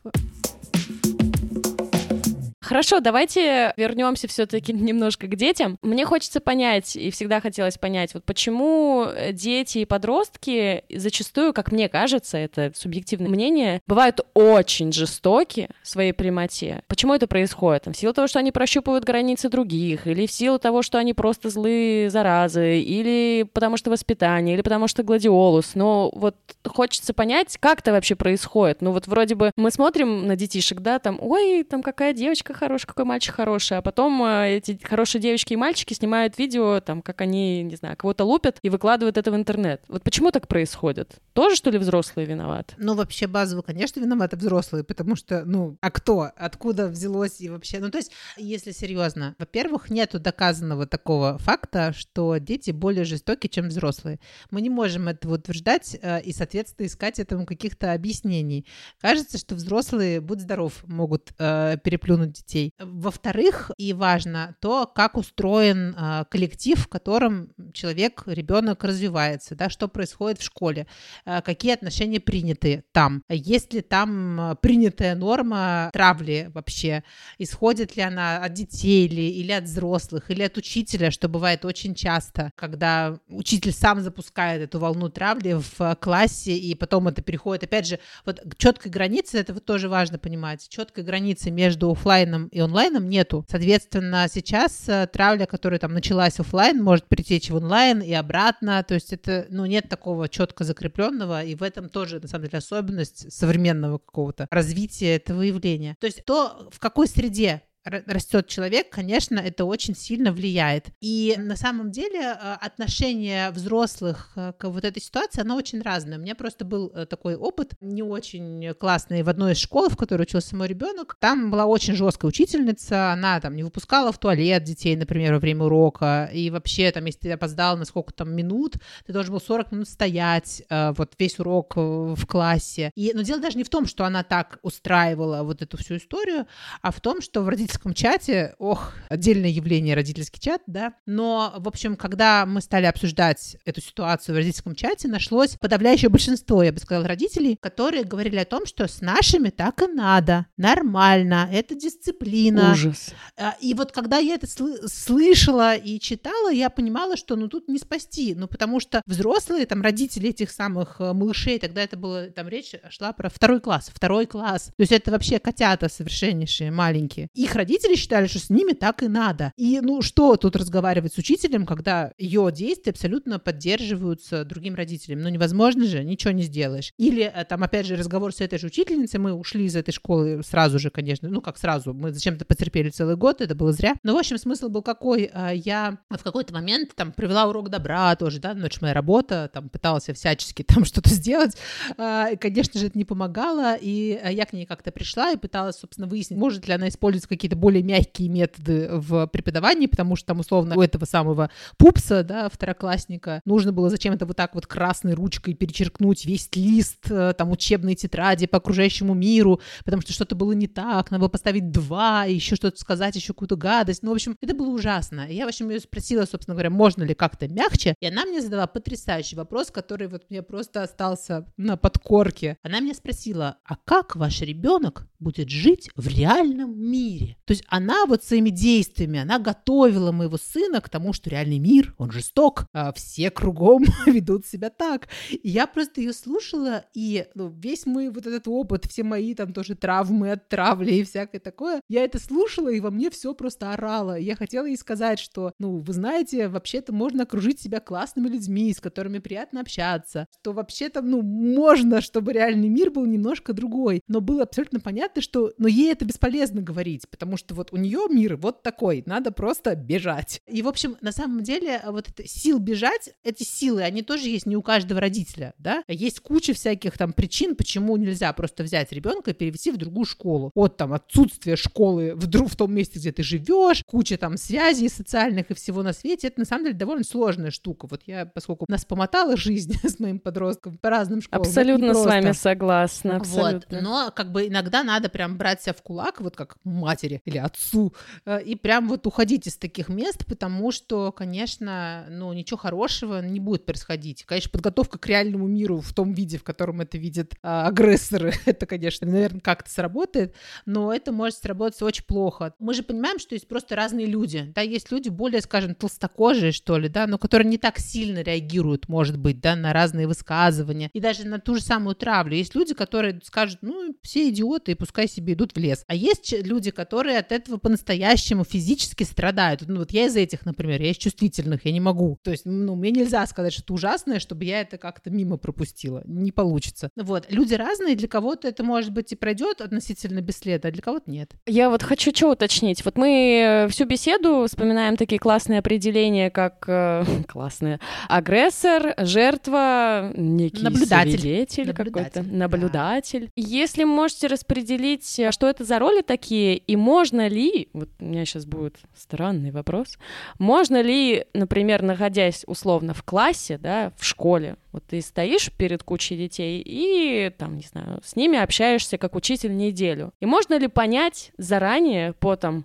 Хорошо, 2.70 3.00
давайте 3.00 3.74
вернемся 3.76 4.28
все-таки 4.28 4.72
немножко 4.72 5.26
к 5.26 5.34
детям. 5.34 5.76
Мне 5.82 6.06
хочется 6.06 6.38
понять, 6.38 6.94
и 6.94 7.10
всегда 7.10 7.40
хотелось 7.40 7.76
понять, 7.78 8.14
вот 8.14 8.22
почему 8.22 9.08
дети 9.32 9.78
и 9.78 9.84
подростки 9.84 10.84
зачастую, 10.88 11.52
как 11.52 11.72
мне 11.72 11.88
кажется, 11.88 12.38
это 12.38 12.70
субъективное 12.76 13.28
мнение, 13.28 13.80
бывают 13.88 14.20
очень 14.34 14.92
жестоки 14.92 15.68
в 15.82 15.88
своей 15.88 16.12
прямоте. 16.12 16.84
Почему 16.86 17.12
это 17.12 17.26
происходит? 17.26 17.88
В 17.88 17.94
силу 17.94 18.12
того, 18.12 18.28
что 18.28 18.38
они 18.38 18.52
прощупывают 18.52 19.02
границы 19.02 19.48
других, 19.48 20.06
или 20.06 20.28
в 20.28 20.30
силу 20.30 20.60
того, 20.60 20.82
что 20.82 20.98
они 20.98 21.12
просто 21.12 21.50
злые 21.50 22.08
заразы, 22.08 22.78
или 22.78 23.48
потому 23.52 23.78
что 23.78 23.90
воспитание, 23.90 24.54
или 24.54 24.62
потому 24.62 24.86
что 24.86 25.02
гладиолус. 25.02 25.74
Но 25.74 26.12
вот 26.14 26.36
хочется 26.64 27.14
понять, 27.14 27.56
как 27.58 27.80
это 27.80 27.90
вообще 27.90 28.14
происходит. 28.14 28.80
Ну 28.80 28.92
вот 28.92 29.08
вроде 29.08 29.34
бы 29.34 29.50
мы 29.56 29.72
смотрим 29.72 30.28
на 30.28 30.36
детишек, 30.36 30.78
да, 30.78 31.00
там, 31.00 31.18
ой, 31.20 31.64
там 31.64 31.82
какая 31.82 32.12
девочка 32.12 32.59
хороший, 32.60 32.86
какой 32.86 33.06
мальчик 33.06 33.34
хороший, 33.34 33.78
а 33.78 33.82
потом 33.82 34.22
э, 34.22 34.56
эти 34.56 34.78
хорошие 34.82 35.20
девочки 35.20 35.54
и 35.54 35.56
мальчики 35.56 35.94
снимают 35.94 36.38
видео, 36.38 36.80
там, 36.80 37.00
как 37.00 37.22
они, 37.22 37.62
не 37.62 37.76
знаю, 37.76 37.96
кого-то 37.96 38.24
лупят 38.24 38.58
и 38.62 38.68
выкладывают 38.68 39.16
это 39.16 39.32
в 39.32 39.34
интернет. 39.34 39.82
Вот 39.88 40.02
почему 40.02 40.30
так 40.30 40.46
происходит? 40.46 41.16
Тоже, 41.32 41.56
что 41.56 41.70
ли, 41.70 41.78
взрослые 41.78 42.26
виноваты? 42.26 42.74
Ну, 42.76 42.94
вообще, 42.94 43.26
базово, 43.26 43.62
конечно, 43.62 43.98
виноваты 43.98 44.36
взрослые, 44.36 44.84
потому 44.84 45.16
что, 45.16 45.44
ну, 45.44 45.78
а 45.80 45.90
кто? 45.90 46.30
Откуда 46.36 46.88
взялось 46.88 47.40
и 47.40 47.48
вообще? 47.48 47.78
Ну, 47.78 47.90
то 47.90 47.98
есть, 47.98 48.12
если 48.36 48.72
серьезно, 48.72 49.34
во-первых, 49.38 49.88
нету 49.88 50.20
доказанного 50.20 50.86
такого 50.86 51.38
факта, 51.38 51.94
что 51.96 52.36
дети 52.36 52.70
более 52.72 53.04
жестоки, 53.04 53.46
чем 53.46 53.68
взрослые. 53.68 54.20
Мы 54.50 54.60
не 54.60 54.70
можем 54.70 55.08
этого 55.08 55.34
утверждать 55.34 55.96
э, 56.00 56.20
и, 56.22 56.32
соответственно, 56.32 56.86
искать 56.86 57.18
этому 57.18 57.46
каких-то 57.46 57.92
объяснений. 57.92 58.66
Кажется, 59.00 59.38
что 59.38 59.54
взрослые, 59.54 60.20
будь 60.20 60.40
здоров, 60.40 60.84
могут 60.86 61.32
э, 61.38 61.78
переплюнуть 61.82 62.44
детей. 62.50 62.74
Во-вторых, 62.78 63.70
и 63.76 63.92
важно 63.92 64.56
то, 64.60 64.86
как 64.86 65.16
устроен 65.16 65.94
э, 65.96 66.24
коллектив, 66.30 66.78
в 66.78 66.88
котором 66.88 67.50
человек, 67.72 68.24
ребенок 68.26 68.84
развивается, 68.84 69.54
да, 69.54 69.70
что 69.70 69.88
происходит 69.88 70.40
в 70.40 70.44
школе, 70.44 70.86
э, 71.24 71.40
какие 71.42 71.72
отношения 71.72 72.20
приняты 72.20 72.84
там, 72.92 73.22
есть 73.28 73.72
ли 73.72 73.80
там 73.80 74.58
принятая 74.62 75.14
норма 75.14 75.90
травли 75.92 76.50
вообще, 76.52 77.04
исходит 77.38 77.96
ли 77.96 78.02
она 78.02 78.44
от 78.44 78.52
детей 78.52 79.06
или, 79.06 79.20
или 79.20 79.52
от 79.52 79.64
взрослых, 79.64 80.30
или 80.30 80.42
от 80.42 80.56
учителя, 80.56 81.10
что 81.10 81.28
бывает 81.28 81.64
очень 81.64 81.94
часто, 81.94 82.50
когда 82.56 83.18
учитель 83.28 83.72
сам 83.72 84.00
запускает 84.00 84.62
эту 84.62 84.78
волну 84.78 85.08
травли 85.08 85.56
в 85.58 85.96
классе, 86.00 86.56
и 86.56 86.74
потом 86.74 87.08
это 87.08 87.22
переходит, 87.22 87.64
опять 87.64 87.86
же, 87.86 87.98
вот 88.24 88.42
четкой 88.56 88.90
границы, 88.90 89.38
это 89.38 89.54
вот 89.54 89.64
тоже 89.64 89.88
важно 89.88 90.18
понимать, 90.18 90.68
четкой 90.68 91.04
границы 91.04 91.50
между 91.50 91.90
офлайном 91.90 92.39
офлайном 92.40 92.48
и 92.48 92.60
онлайном 92.60 93.08
нету. 93.08 93.44
Соответственно, 93.48 94.26
сейчас 94.32 94.88
э, 94.88 95.06
травля, 95.12 95.46
которая 95.46 95.78
там 95.78 95.92
началась 95.92 96.38
офлайн, 96.40 96.82
может 96.82 97.06
притечь 97.06 97.50
в 97.50 97.56
онлайн 97.56 98.00
и 98.00 98.12
обратно. 98.12 98.82
То 98.82 98.94
есть 98.94 99.12
это, 99.12 99.46
ну, 99.50 99.66
нет 99.66 99.88
такого 99.88 100.28
четко 100.28 100.64
закрепленного, 100.64 101.42
и 101.42 101.54
в 101.54 101.62
этом 101.62 101.88
тоже, 101.88 102.20
на 102.20 102.28
самом 102.28 102.46
деле, 102.46 102.58
особенность 102.58 103.32
современного 103.32 103.98
какого-то 103.98 104.46
развития 104.50 105.16
этого 105.16 105.42
явления. 105.42 105.96
То 106.00 106.06
есть 106.06 106.24
то, 106.24 106.68
в 106.70 106.78
какой 106.78 107.06
среде 107.06 107.62
растет 107.84 108.46
человек, 108.46 108.90
конечно, 108.90 109.38
это 109.38 109.64
очень 109.64 109.96
сильно 109.96 110.32
влияет. 110.32 110.88
И 111.00 111.34
на 111.38 111.56
самом 111.56 111.90
деле 111.90 112.20
э, 112.20 112.34
отношение 112.60 113.50
взрослых 113.50 114.32
э, 114.36 114.52
к 114.58 114.68
вот 114.68 114.84
этой 114.84 115.00
ситуации, 115.00 115.40
оно 115.40 115.56
очень 115.56 115.80
разное. 115.80 116.18
У 116.18 116.20
меня 116.20 116.34
просто 116.34 116.64
был 116.64 116.92
э, 116.94 117.06
такой 117.06 117.36
опыт 117.36 117.74
не 117.80 118.02
очень 118.02 118.74
классный 118.74 119.22
в 119.22 119.28
одной 119.28 119.52
из 119.52 119.58
школ, 119.58 119.88
в 119.88 119.96
которой 119.96 120.22
учился 120.22 120.54
мой 120.56 120.68
ребенок. 120.68 121.16
Там 121.20 121.50
была 121.50 121.64
очень 121.64 121.94
жесткая 121.94 122.28
учительница, 122.28 123.12
она 123.12 123.40
там 123.40 123.56
не 123.56 123.62
выпускала 123.62 124.12
в 124.12 124.18
туалет 124.18 124.62
детей, 124.64 124.94
например, 124.94 125.34
во 125.34 125.38
время 125.38 125.64
урока, 125.64 126.30
и 126.32 126.50
вообще 126.50 126.90
там, 126.90 127.06
если 127.06 127.20
ты 127.20 127.32
опоздал 127.32 127.78
на 127.78 127.86
сколько 127.86 128.12
там 128.12 128.34
минут, 128.34 128.74
ты 129.06 129.12
должен 129.12 129.32
был 129.32 129.40
40 129.40 129.72
минут 129.72 129.88
стоять 129.88 130.62
вот 130.70 131.14
весь 131.18 131.38
урок 131.38 131.76
в 131.76 132.26
классе. 132.26 132.90
И, 132.94 133.12
но 133.14 133.22
дело 133.22 133.40
даже 133.40 133.56
не 133.56 133.64
в 133.64 133.68
том, 133.70 133.86
что 133.86 134.04
она 134.04 134.22
так 134.22 134.58
устраивала 134.62 135.42
вот 135.42 135.62
эту 135.62 135.76
всю 135.76 135.96
историю, 135.96 136.46
а 136.82 136.90
в 136.90 137.00
том, 137.00 137.22
что 137.22 137.42
в 137.42 137.48
родительском 137.48 137.69
родительском 137.70 137.94
чате, 137.94 138.54
ох, 138.58 138.92
отдельное 139.08 139.50
явление 139.50 139.94
родительский 139.94 140.40
чат, 140.40 140.62
да, 140.66 140.94
но, 141.06 141.54
в 141.56 141.68
общем, 141.68 141.96
когда 141.96 142.44
мы 142.46 142.60
стали 142.60 142.86
обсуждать 142.86 143.56
эту 143.64 143.80
ситуацию 143.80 144.34
в 144.34 144.38
родительском 144.38 144.74
чате, 144.74 145.08
нашлось 145.08 145.56
подавляющее 145.60 146.08
большинство, 146.08 146.62
я 146.62 146.72
бы 146.72 146.78
сказала, 146.80 147.06
родителей, 147.06 147.56
которые 147.60 148.04
говорили 148.04 148.36
о 148.36 148.44
том, 148.44 148.66
что 148.66 148.88
с 148.88 149.00
нашими 149.00 149.50
так 149.50 149.82
и 149.82 149.86
надо, 149.86 150.46
нормально, 150.56 151.48
это 151.52 151.74
дисциплина. 151.74 152.72
Ужас. 152.72 153.14
А, 153.36 153.54
и 153.60 153.74
вот 153.74 153.92
когда 153.92 154.18
я 154.18 154.34
это 154.34 154.46
сл- 154.46 154.86
слышала 154.86 155.74
и 155.76 156.00
читала, 156.00 156.50
я 156.52 156.70
понимала, 156.70 157.16
что 157.16 157.36
ну 157.36 157.48
тут 157.48 157.68
не 157.68 157.78
спасти, 157.78 158.34
ну 158.34 158.48
потому 158.48 158.80
что 158.80 159.02
взрослые, 159.06 159.66
там, 159.66 159.82
родители 159.82 160.30
этих 160.30 160.50
самых 160.50 160.96
э, 161.00 161.12
малышей, 161.12 161.58
тогда 161.58 161.82
это 161.82 161.96
было, 161.96 162.26
там 162.30 162.48
речь 162.48 162.74
шла 162.90 163.12
про 163.12 163.30
второй 163.30 163.60
класс, 163.60 163.90
второй 163.92 164.26
класс, 164.26 164.66
то 164.66 164.80
есть 164.80 164.92
это 164.92 165.10
вообще 165.10 165.38
котята 165.38 165.88
совершеннейшие, 165.88 166.70
маленькие. 166.70 167.28
Их 167.34 167.54
родители 167.60 167.94
считали, 167.94 168.26
что 168.26 168.38
с 168.38 168.48
ними 168.48 168.72
так 168.72 169.02
и 169.02 169.08
надо. 169.08 169.52
И 169.56 169.80
ну 169.82 170.00
что 170.00 170.36
тут 170.36 170.56
разговаривать 170.56 171.12
с 171.12 171.18
учителем, 171.18 171.66
когда 171.66 172.12
ее 172.16 172.50
действия 172.50 172.90
абсолютно 172.92 173.38
поддерживаются 173.38 174.44
другим 174.44 174.74
родителям? 174.74 175.20
Ну 175.20 175.28
невозможно 175.28 175.84
же, 175.84 176.02
ничего 176.02 176.32
не 176.32 176.42
сделаешь. 176.42 176.92
Или 176.96 177.22
э, 177.22 177.44
там 177.44 177.62
опять 177.62 177.86
же 177.86 177.96
разговор 177.96 178.32
с 178.34 178.40
этой 178.40 178.58
же 178.58 178.68
учительницей, 178.68 179.20
мы 179.20 179.34
ушли 179.34 179.66
из 179.66 179.76
этой 179.76 179.92
школы 179.92 180.42
сразу 180.42 180.78
же, 180.78 180.90
конечно, 180.90 181.28
ну 181.28 181.42
как 181.42 181.58
сразу, 181.58 181.92
мы 181.92 182.12
зачем-то 182.12 182.44
потерпели 182.46 182.88
целый 182.88 183.16
год, 183.16 183.40
это 183.42 183.54
было 183.54 183.72
зря. 183.72 183.94
Но 184.02 184.14
в 184.14 184.18
общем 184.18 184.38
смысл 184.38 184.68
был 184.68 184.82
какой? 184.82 185.30
А, 185.32 185.50
я 185.50 185.98
в 186.08 186.22
какой-то 186.22 186.54
момент 186.54 186.94
там 186.94 187.12
провела 187.12 187.46
урок 187.46 187.68
добра 187.68 188.16
тоже, 188.16 188.40
да, 188.40 188.54
ночь 188.54 188.80
моя 188.80 188.94
работа, 188.94 189.50
там 189.52 189.68
пыталась 189.68 190.08
всячески 190.14 190.62
там 190.62 190.84
что-то 190.86 191.10
сделать. 191.10 191.56
А, 191.98 192.30
и, 192.30 192.36
конечно 192.36 192.80
же, 192.80 192.86
это 192.86 192.96
не 192.96 193.04
помогало, 193.04 193.74
и 193.74 194.18
э, 194.22 194.32
я 194.32 194.46
к 194.46 194.54
ней 194.54 194.64
как-то 194.64 194.90
пришла 194.90 195.32
и 195.32 195.36
пыталась, 195.36 195.76
собственно, 195.76 196.06
выяснить, 196.06 196.38
может 196.38 196.66
ли 196.66 196.72
она 196.72 196.88
использовать 196.88 197.28
какие-то 197.28 197.49
какие-то 197.50 197.56
более 197.56 197.82
мягкие 197.82 198.28
методы 198.28 198.88
в 198.92 199.26
преподавании, 199.26 199.86
потому 199.86 200.16
что 200.16 200.28
там 200.28 200.40
условно 200.40 200.76
у 200.76 200.82
этого 200.82 201.04
самого 201.04 201.50
пупса, 201.76 202.22
да, 202.22 202.48
второклассника, 202.48 203.40
нужно 203.44 203.72
было 203.72 203.90
зачем-то 203.90 204.26
вот 204.26 204.36
так 204.36 204.54
вот 204.54 204.66
красной 204.66 205.14
ручкой 205.14 205.54
перечеркнуть 205.54 206.24
весь 206.24 206.48
лист 206.54 207.10
э, 207.10 207.34
там 207.36 207.50
учебной 207.50 207.94
тетради 207.94 208.46
по 208.46 208.58
окружающему 208.58 209.14
миру, 209.14 209.60
потому 209.84 210.02
что 210.02 210.12
что-то 210.12 210.34
было 210.34 210.52
не 210.52 210.68
так, 210.68 211.10
надо 211.10 211.20
было 211.20 211.28
поставить 211.28 211.70
два, 211.70 212.24
еще 212.24 212.56
что-то 212.56 212.78
сказать, 212.78 213.16
еще 213.16 213.32
какую-то 213.32 213.56
гадость. 213.56 214.02
Ну, 214.02 214.10
в 214.10 214.14
общем, 214.14 214.36
это 214.40 214.54
было 214.54 214.68
ужасно. 214.68 215.26
Я, 215.28 215.46
в 215.46 215.48
общем, 215.48 215.70
ее 215.70 215.80
спросила, 215.80 216.24
собственно 216.26 216.54
говоря, 216.54 216.70
можно 216.70 217.02
ли 217.02 217.14
как-то 217.14 217.48
мягче, 217.48 217.94
и 218.00 218.06
она 218.06 218.24
мне 218.24 218.40
задала 218.40 218.66
потрясающий 218.66 219.36
вопрос, 219.36 219.70
который 219.70 220.08
вот 220.08 220.24
мне 220.30 220.42
просто 220.42 220.82
остался 220.82 221.46
на 221.56 221.76
подкорке. 221.76 222.56
Она 222.62 222.80
меня 222.80 222.94
спросила, 222.94 223.56
а 223.64 223.76
как 223.76 224.16
ваш 224.16 224.40
ребенок 224.40 225.09
будет 225.20 225.48
жить 225.48 225.90
в 225.94 226.08
реальном 226.08 226.78
мире? 226.78 227.36
То 227.44 227.52
есть 227.52 227.64
она 227.68 228.06
вот 228.06 228.24
своими 228.24 228.50
действиями, 228.50 229.20
она 229.20 229.38
готовила 229.38 230.12
моего 230.12 230.36
сына 230.36 230.80
к 230.80 230.88
тому, 230.88 231.12
что 231.12 231.30
реальный 231.30 231.58
мир, 231.58 231.94
он 231.98 232.10
жесток, 232.10 232.66
а 232.72 232.92
все 232.92 233.30
кругом 233.30 233.84
ведут 234.06 234.46
себя 234.46 234.70
так. 234.70 235.08
И 235.30 235.48
я 235.48 235.66
просто 235.66 236.00
ее 236.00 236.12
слушала, 236.12 236.84
и 236.94 237.26
ну, 237.34 237.48
весь 237.48 237.86
мой 237.86 238.08
вот 238.08 238.26
этот 238.26 238.48
опыт, 238.48 238.86
все 238.86 239.02
мои 239.02 239.34
там 239.34 239.52
тоже 239.52 239.74
травмы 239.74 240.32
от 240.32 240.48
травли 240.48 240.94
и 240.94 241.04
всякое 241.04 241.40
такое, 241.40 241.80
я 241.88 242.04
это 242.04 242.18
слушала, 242.18 242.68
и 242.68 242.80
во 242.80 242.90
мне 242.90 243.10
все 243.10 243.34
просто 243.34 243.72
орало. 243.72 244.18
Я 244.18 244.36
хотела 244.36 244.66
ей 244.66 244.76
сказать, 244.76 245.18
что, 245.18 245.52
ну, 245.58 245.78
вы 245.78 245.92
знаете, 245.92 246.48
вообще-то 246.48 246.92
можно 246.92 247.24
окружить 247.24 247.60
себя 247.60 247.80
классными 247.80 248.28
людьми, 248.28 248.72
с 248.72 248.80
которыми 248.80 249.18
приятно 249.18 249.60
общаться, 249.60 250.26
что 250.40 250.52
вообще-то, 250.52 251.02
ну, 251.02 251.22
можно, 251.22 252.00
чтобы 252.00 252.32
реальный 252.32 252.68
мир 252.68 252.90
был 252.90 253.06
немножко 253.06 253.52
другой. 253.52 254.02
Но 254.08 254.20
было 254.20 254.42
абсолютно 254.42 254.80
понятно, 254.80 255.09
понятно, 255.10 255.22
что, 255.22 255.52
но 255.58 255.68
ей 255.68 255.92
это 255.92 256.04
бесполезно 256.04 256.62
говорить, 256.62 257.08
потому 257.10 257.36
что 257.36 257.54
вот 257.54 257.72
у 257.72 257.76
нее 257.76 258.06
мир 258.10 258.36
вот 258.36 258.62
такой, 258.62 259.02
надо 259.06 259.32
просто 259.32 259.74
бежать. 259.74 260.40
И, 260.46 260.62
в 260.62 260.68
общем, 260.68 260.96
на 261.00 261.12
самом 261.12 261.42
деле, 261.42 261.80
вот 261.86 262.08
это 262.08 262.26
сил 262.28 262.58
бежать, 262.58 263.10
эти 263.24 263.42
силы, 263.42 263.82
они 263.82 264.02
тоже 264.02 264.28
есть 264.28 264.46
не 264.46 264.56
у 264.56 264.62
каждого 264.62 265.00
родителя, 265.00 265.54
да? 265.58 265.82
Есть 265.88 266.20
куча 266.20 266.52
всяких 266.52 266.96
там 266.96 267.12
причин, 267.12 267.56
почему 267.56 267.96
нельзя 267.96 268.32
просто 268.32 268.62
взять 268.62 268.92
ребенка 268.92 269.30
и 269.30 269.34
перевести 269.34 269.70
в 269.70 269.76
другую 269.76 270.04
школу. 270.04 270.50
От 270.54 270.76
там 270.76 270.92
отсутствия 270.92 271.56
школы 271.56 272.14
в, 272.14 272.26
в 272.26 272.56
том 272.56 272.72
месте, 272.72 272.98
где 272.98 273.12
ты 273.12 273.22
живешь, 273.22 273.82
куча 273.86 274.16
там 274.16 274.36
связей 274.36 274.88
социальных 274.88 275.50
и 275.50 275.54
всего 275.54 275.82
на 275.82 275.92
свете. 275.92 276.28
Это 276.28 276.40
на 276.40 276.46
самом 276.46 276.64
деле 276.64 276.76
довольно 276.76 277.04
сложная 277.04 277.50
штука. 277.50 277.88
Вот 277.90 278.02
я, 278.06 278.26
поскольку 278.26 278.66
нас 278.68 278.84
помотала 278.84 279.36
жизнь 279.36 279.74
с 279.82 279.98
моим 279.98 280.20
подростком 280.20 280.78
по 280.78 280.90
разным 280.90 281.20
школам. 281.22 281.42
Абсолютно 281.42 281.94
с 281.94 282.04
вами 282.04 282.32
согласна. 282.32 283.16
Абсолютно. 283.16 283.78
Вот. 283.78 283.82
Но 283.82 284.12
как 284.14 284.32
бы 284.32 284.46
иногда 284.46 284.82
надо 284.82 284.99
прям 285.08 285.36
брать 285.38 285.62
себя 285.62 285.72
в 285.72 285.82
кулак, 285.82 286.20
вот 286.20 286.36
как 286.36 286.56
матери 286.64 287.22
или 287.24 287.38
отцу, 287.38 287.94
э, 288.24 288.42
и 288.42 288.54
прям 288.54 288.88
вот 288.88 289.06
уходить 289.06 289.46
из 289.46 289.56
таких 289.56 289.88
мест, 289.88 290.26
потому 290.26 290.72
что, 290.72 291.12
конечно, 291.12 292.06
ну 292.10 292.32
ничего 292.32 292.58
хорошего 292.58 293.20
не 293.20 293.40
будет 293.40 293.64
происходить. 293.64 294.24
Конечно, 294.24 294.50
подготовка 294.50 294.98
к 294.98 295.06
реальному 295.06 295.46
миру 295.46 295.80
в 295.80 295.92
том 295.92 296.12
виде, 296.12 296.38
в 296.38 296.44
котором 296.44 296.80
это 296.80 296.98
видят 296.98 297.34
а, 297.42 297.66
агрессоры, 297.68 298.32
это, 298.46 298.66
конечно, 298.66 299.06
наверное, 299.06 299.40
как-то 299.40 299.70
сработает, 299.70 300.34
но 300.66 300.92
это 300.92 301.12
может 301.12 301.38
сработать 301.38 301.80
очень 301.82 302.04
плохо. 302.04 302.54
Мы 302.58 302.74
же 302.74 302.82
понимаем, 302.82 303.18
что 303.18 303.34
есть 303.34 303.48
просто 303.48 303.76
разные 303.76 304.06
люди, 304.06 304.52
да, 304.54 304.60
есть 304.60 304.90
люди 304.90 305.08
более, 305.08 305.40
скажем, 305.40 305.74
толстокожие, 305.74 306.52
что 306.52 306.78
ли, 306.78 306.88
да, 306.88 307.06
но 307.06 307.18
которые 307.18 307.48
не 307.48 307.58
так 307.58 307.78
сильно 307.78 308.22
реагируют, 308.22 308.88
может 308.88 309.16
быть, 309.16 309.40
да, 309.40 309.56
на 309.56 309.72
разные 309.72 310.06
высказывания 310.06 310.90
и 310.92 311.00
даже 311.00 311.26
на 311.26 311.38
ту 311.38 311.54
же 311.54 311.62
самую 311.62 311.94
травлю. 311.96 312.36
Есть 312.36 312.54
люди, 312.54 312.74
которые 312.74 313.20
скажут, 313.24 313.58
ну, 313.62 313.96
все 314.02 314.28
идиоты, 314.28 314.72
и 314.72 314.74
пускай 314.74 314.89
себе 315.06 315.34
идут 315.34 315.54
в 315.54 315.58
лес. 315.58 315.84
А 315.86 315.94
есть 315.94 316.32
люди, 316.32 316.70
которые 316.70 317.18
от 317.18 317.32
этого 317.32 317.56
по-настоящему 317.56 318.44
физически 318.44 319.04
страдают. 319.04 319.62
Ну, 319.66 319.80
вот 319.80 319.92
я 319.92 320.06
из 320.06 320.16
этих, 320.16 320.46
например, 320.46 320.80
я 320.82 320.90
из 320.90 320.96
чувствительных, 320.96 321.64
я 321.64 321.72
не 321.72 321.80
могу. 321.80 322.18
То 322.22 322.30
есть, 322.30 322.44
ну, 322.44 322.74
мне 322.74 322.90
нельзя 322.90 323.26
сказать, 323.26 323.52
что 323.52 323.62
это 323.62 323.74
ужасное, 323.74 324.18
чтобы 324.20 324.44
я 324.44 324.60
это 324.60 324.78
как-то 324.78 325.10
мимо 325.10 325.36
пропустила. 325.36 326.02
Не 326.06 326.32
получится. 326.32 326.90
Вот. 326.96 327.26
Люди 327.30 327.54
разные, 327.54 327.96
для 327.96 328.08
кого-то 328.08 328.48
это, 328.48 328.62
может 328.64 328.92
быть, 328.92 329.12
и 329.12 329.16
пройдет 329.16 329.60
относительно 329.60 330.20
бесследно, 330.20 330.68
а 330.68 330.72
для 330.72 330.82
кого-то 330.82 331.10
нет. 331.10 331.32
Я 331.46 331.70
вот 331.70 331.82
хочу 331.82 332.12
что 332.14 332.30
уточнить. 332.32 332.84
Вот 332.84 332.96
мы 332.96 333.66
всю 333.70 333.84
беседу 333.84 334.46
вспоминаем 334.46 334.96
такие 334.96 335.18
классные 335.18 335.60
определения, 335.60 336.30
как 336.30 336.64
э, 336.66 337.04
классные 337.28 337.80
агрессор, 338.08 338.94
жертва, 338.98 340.12
некий 340.16 340.62
наблюдатель, 340.62 341.20
свидетель 341.20 341.72
какой-то, 341.72 342.22
наблюдатель. 342.22 343.26
Да. 343.26 343.32
Если 343.36 343.84
можете 343.84 344.26
распределить, 344.26 344.79
э, 345.18 345.32
что 345.32 345.48
это 345.48 345.64
за 345.64 345.78
роли 345.78 346.02
такие, 346.02 346.56
и 346.56 346.76
можно 346.76 347.28
ли, 347.28 347.68
вот 347.72 347.88
у 347.98 348.04
меня 348.04 348.24
сейчас 348.24 348.46
будет 348.46 348.76
странный 348.96 349.50
вопрос, 349.50 349.98
можно 350.38 350.80
ли, 350.80 351.26
например, 351.34 351.82
находясь 351.82 352.44
условно 352.46 352.94
в 352.94 353.02
классе, 353.02 353.58
да, 353.58 353.92
в 353.96 354.04
школе, 354.04 354.56
вот 354.72 354.84
ты 354.84 355.00
стоишь 355.00 355.50
перед 355.52 355.82
кучей 355.82 356.16
детей 356.16 356.62
и, 356.64 357.30
там, 357.36 357.56
не 357.56 357.64
знаю, 357.64 358.00
с 358.04 358.16
ними 358.16 358.38
общаешься 358.38 358.98
как 358.98 359.16
учитель 359.16 359.56
неделю. 359.56 360.12
И 360.20 360.26
можно 360.26 360.58
ли 360.58 360.68
понять 360.68 361.32
заранее 361.38 362.12
по 362.12 362.36
там 362.36 362.64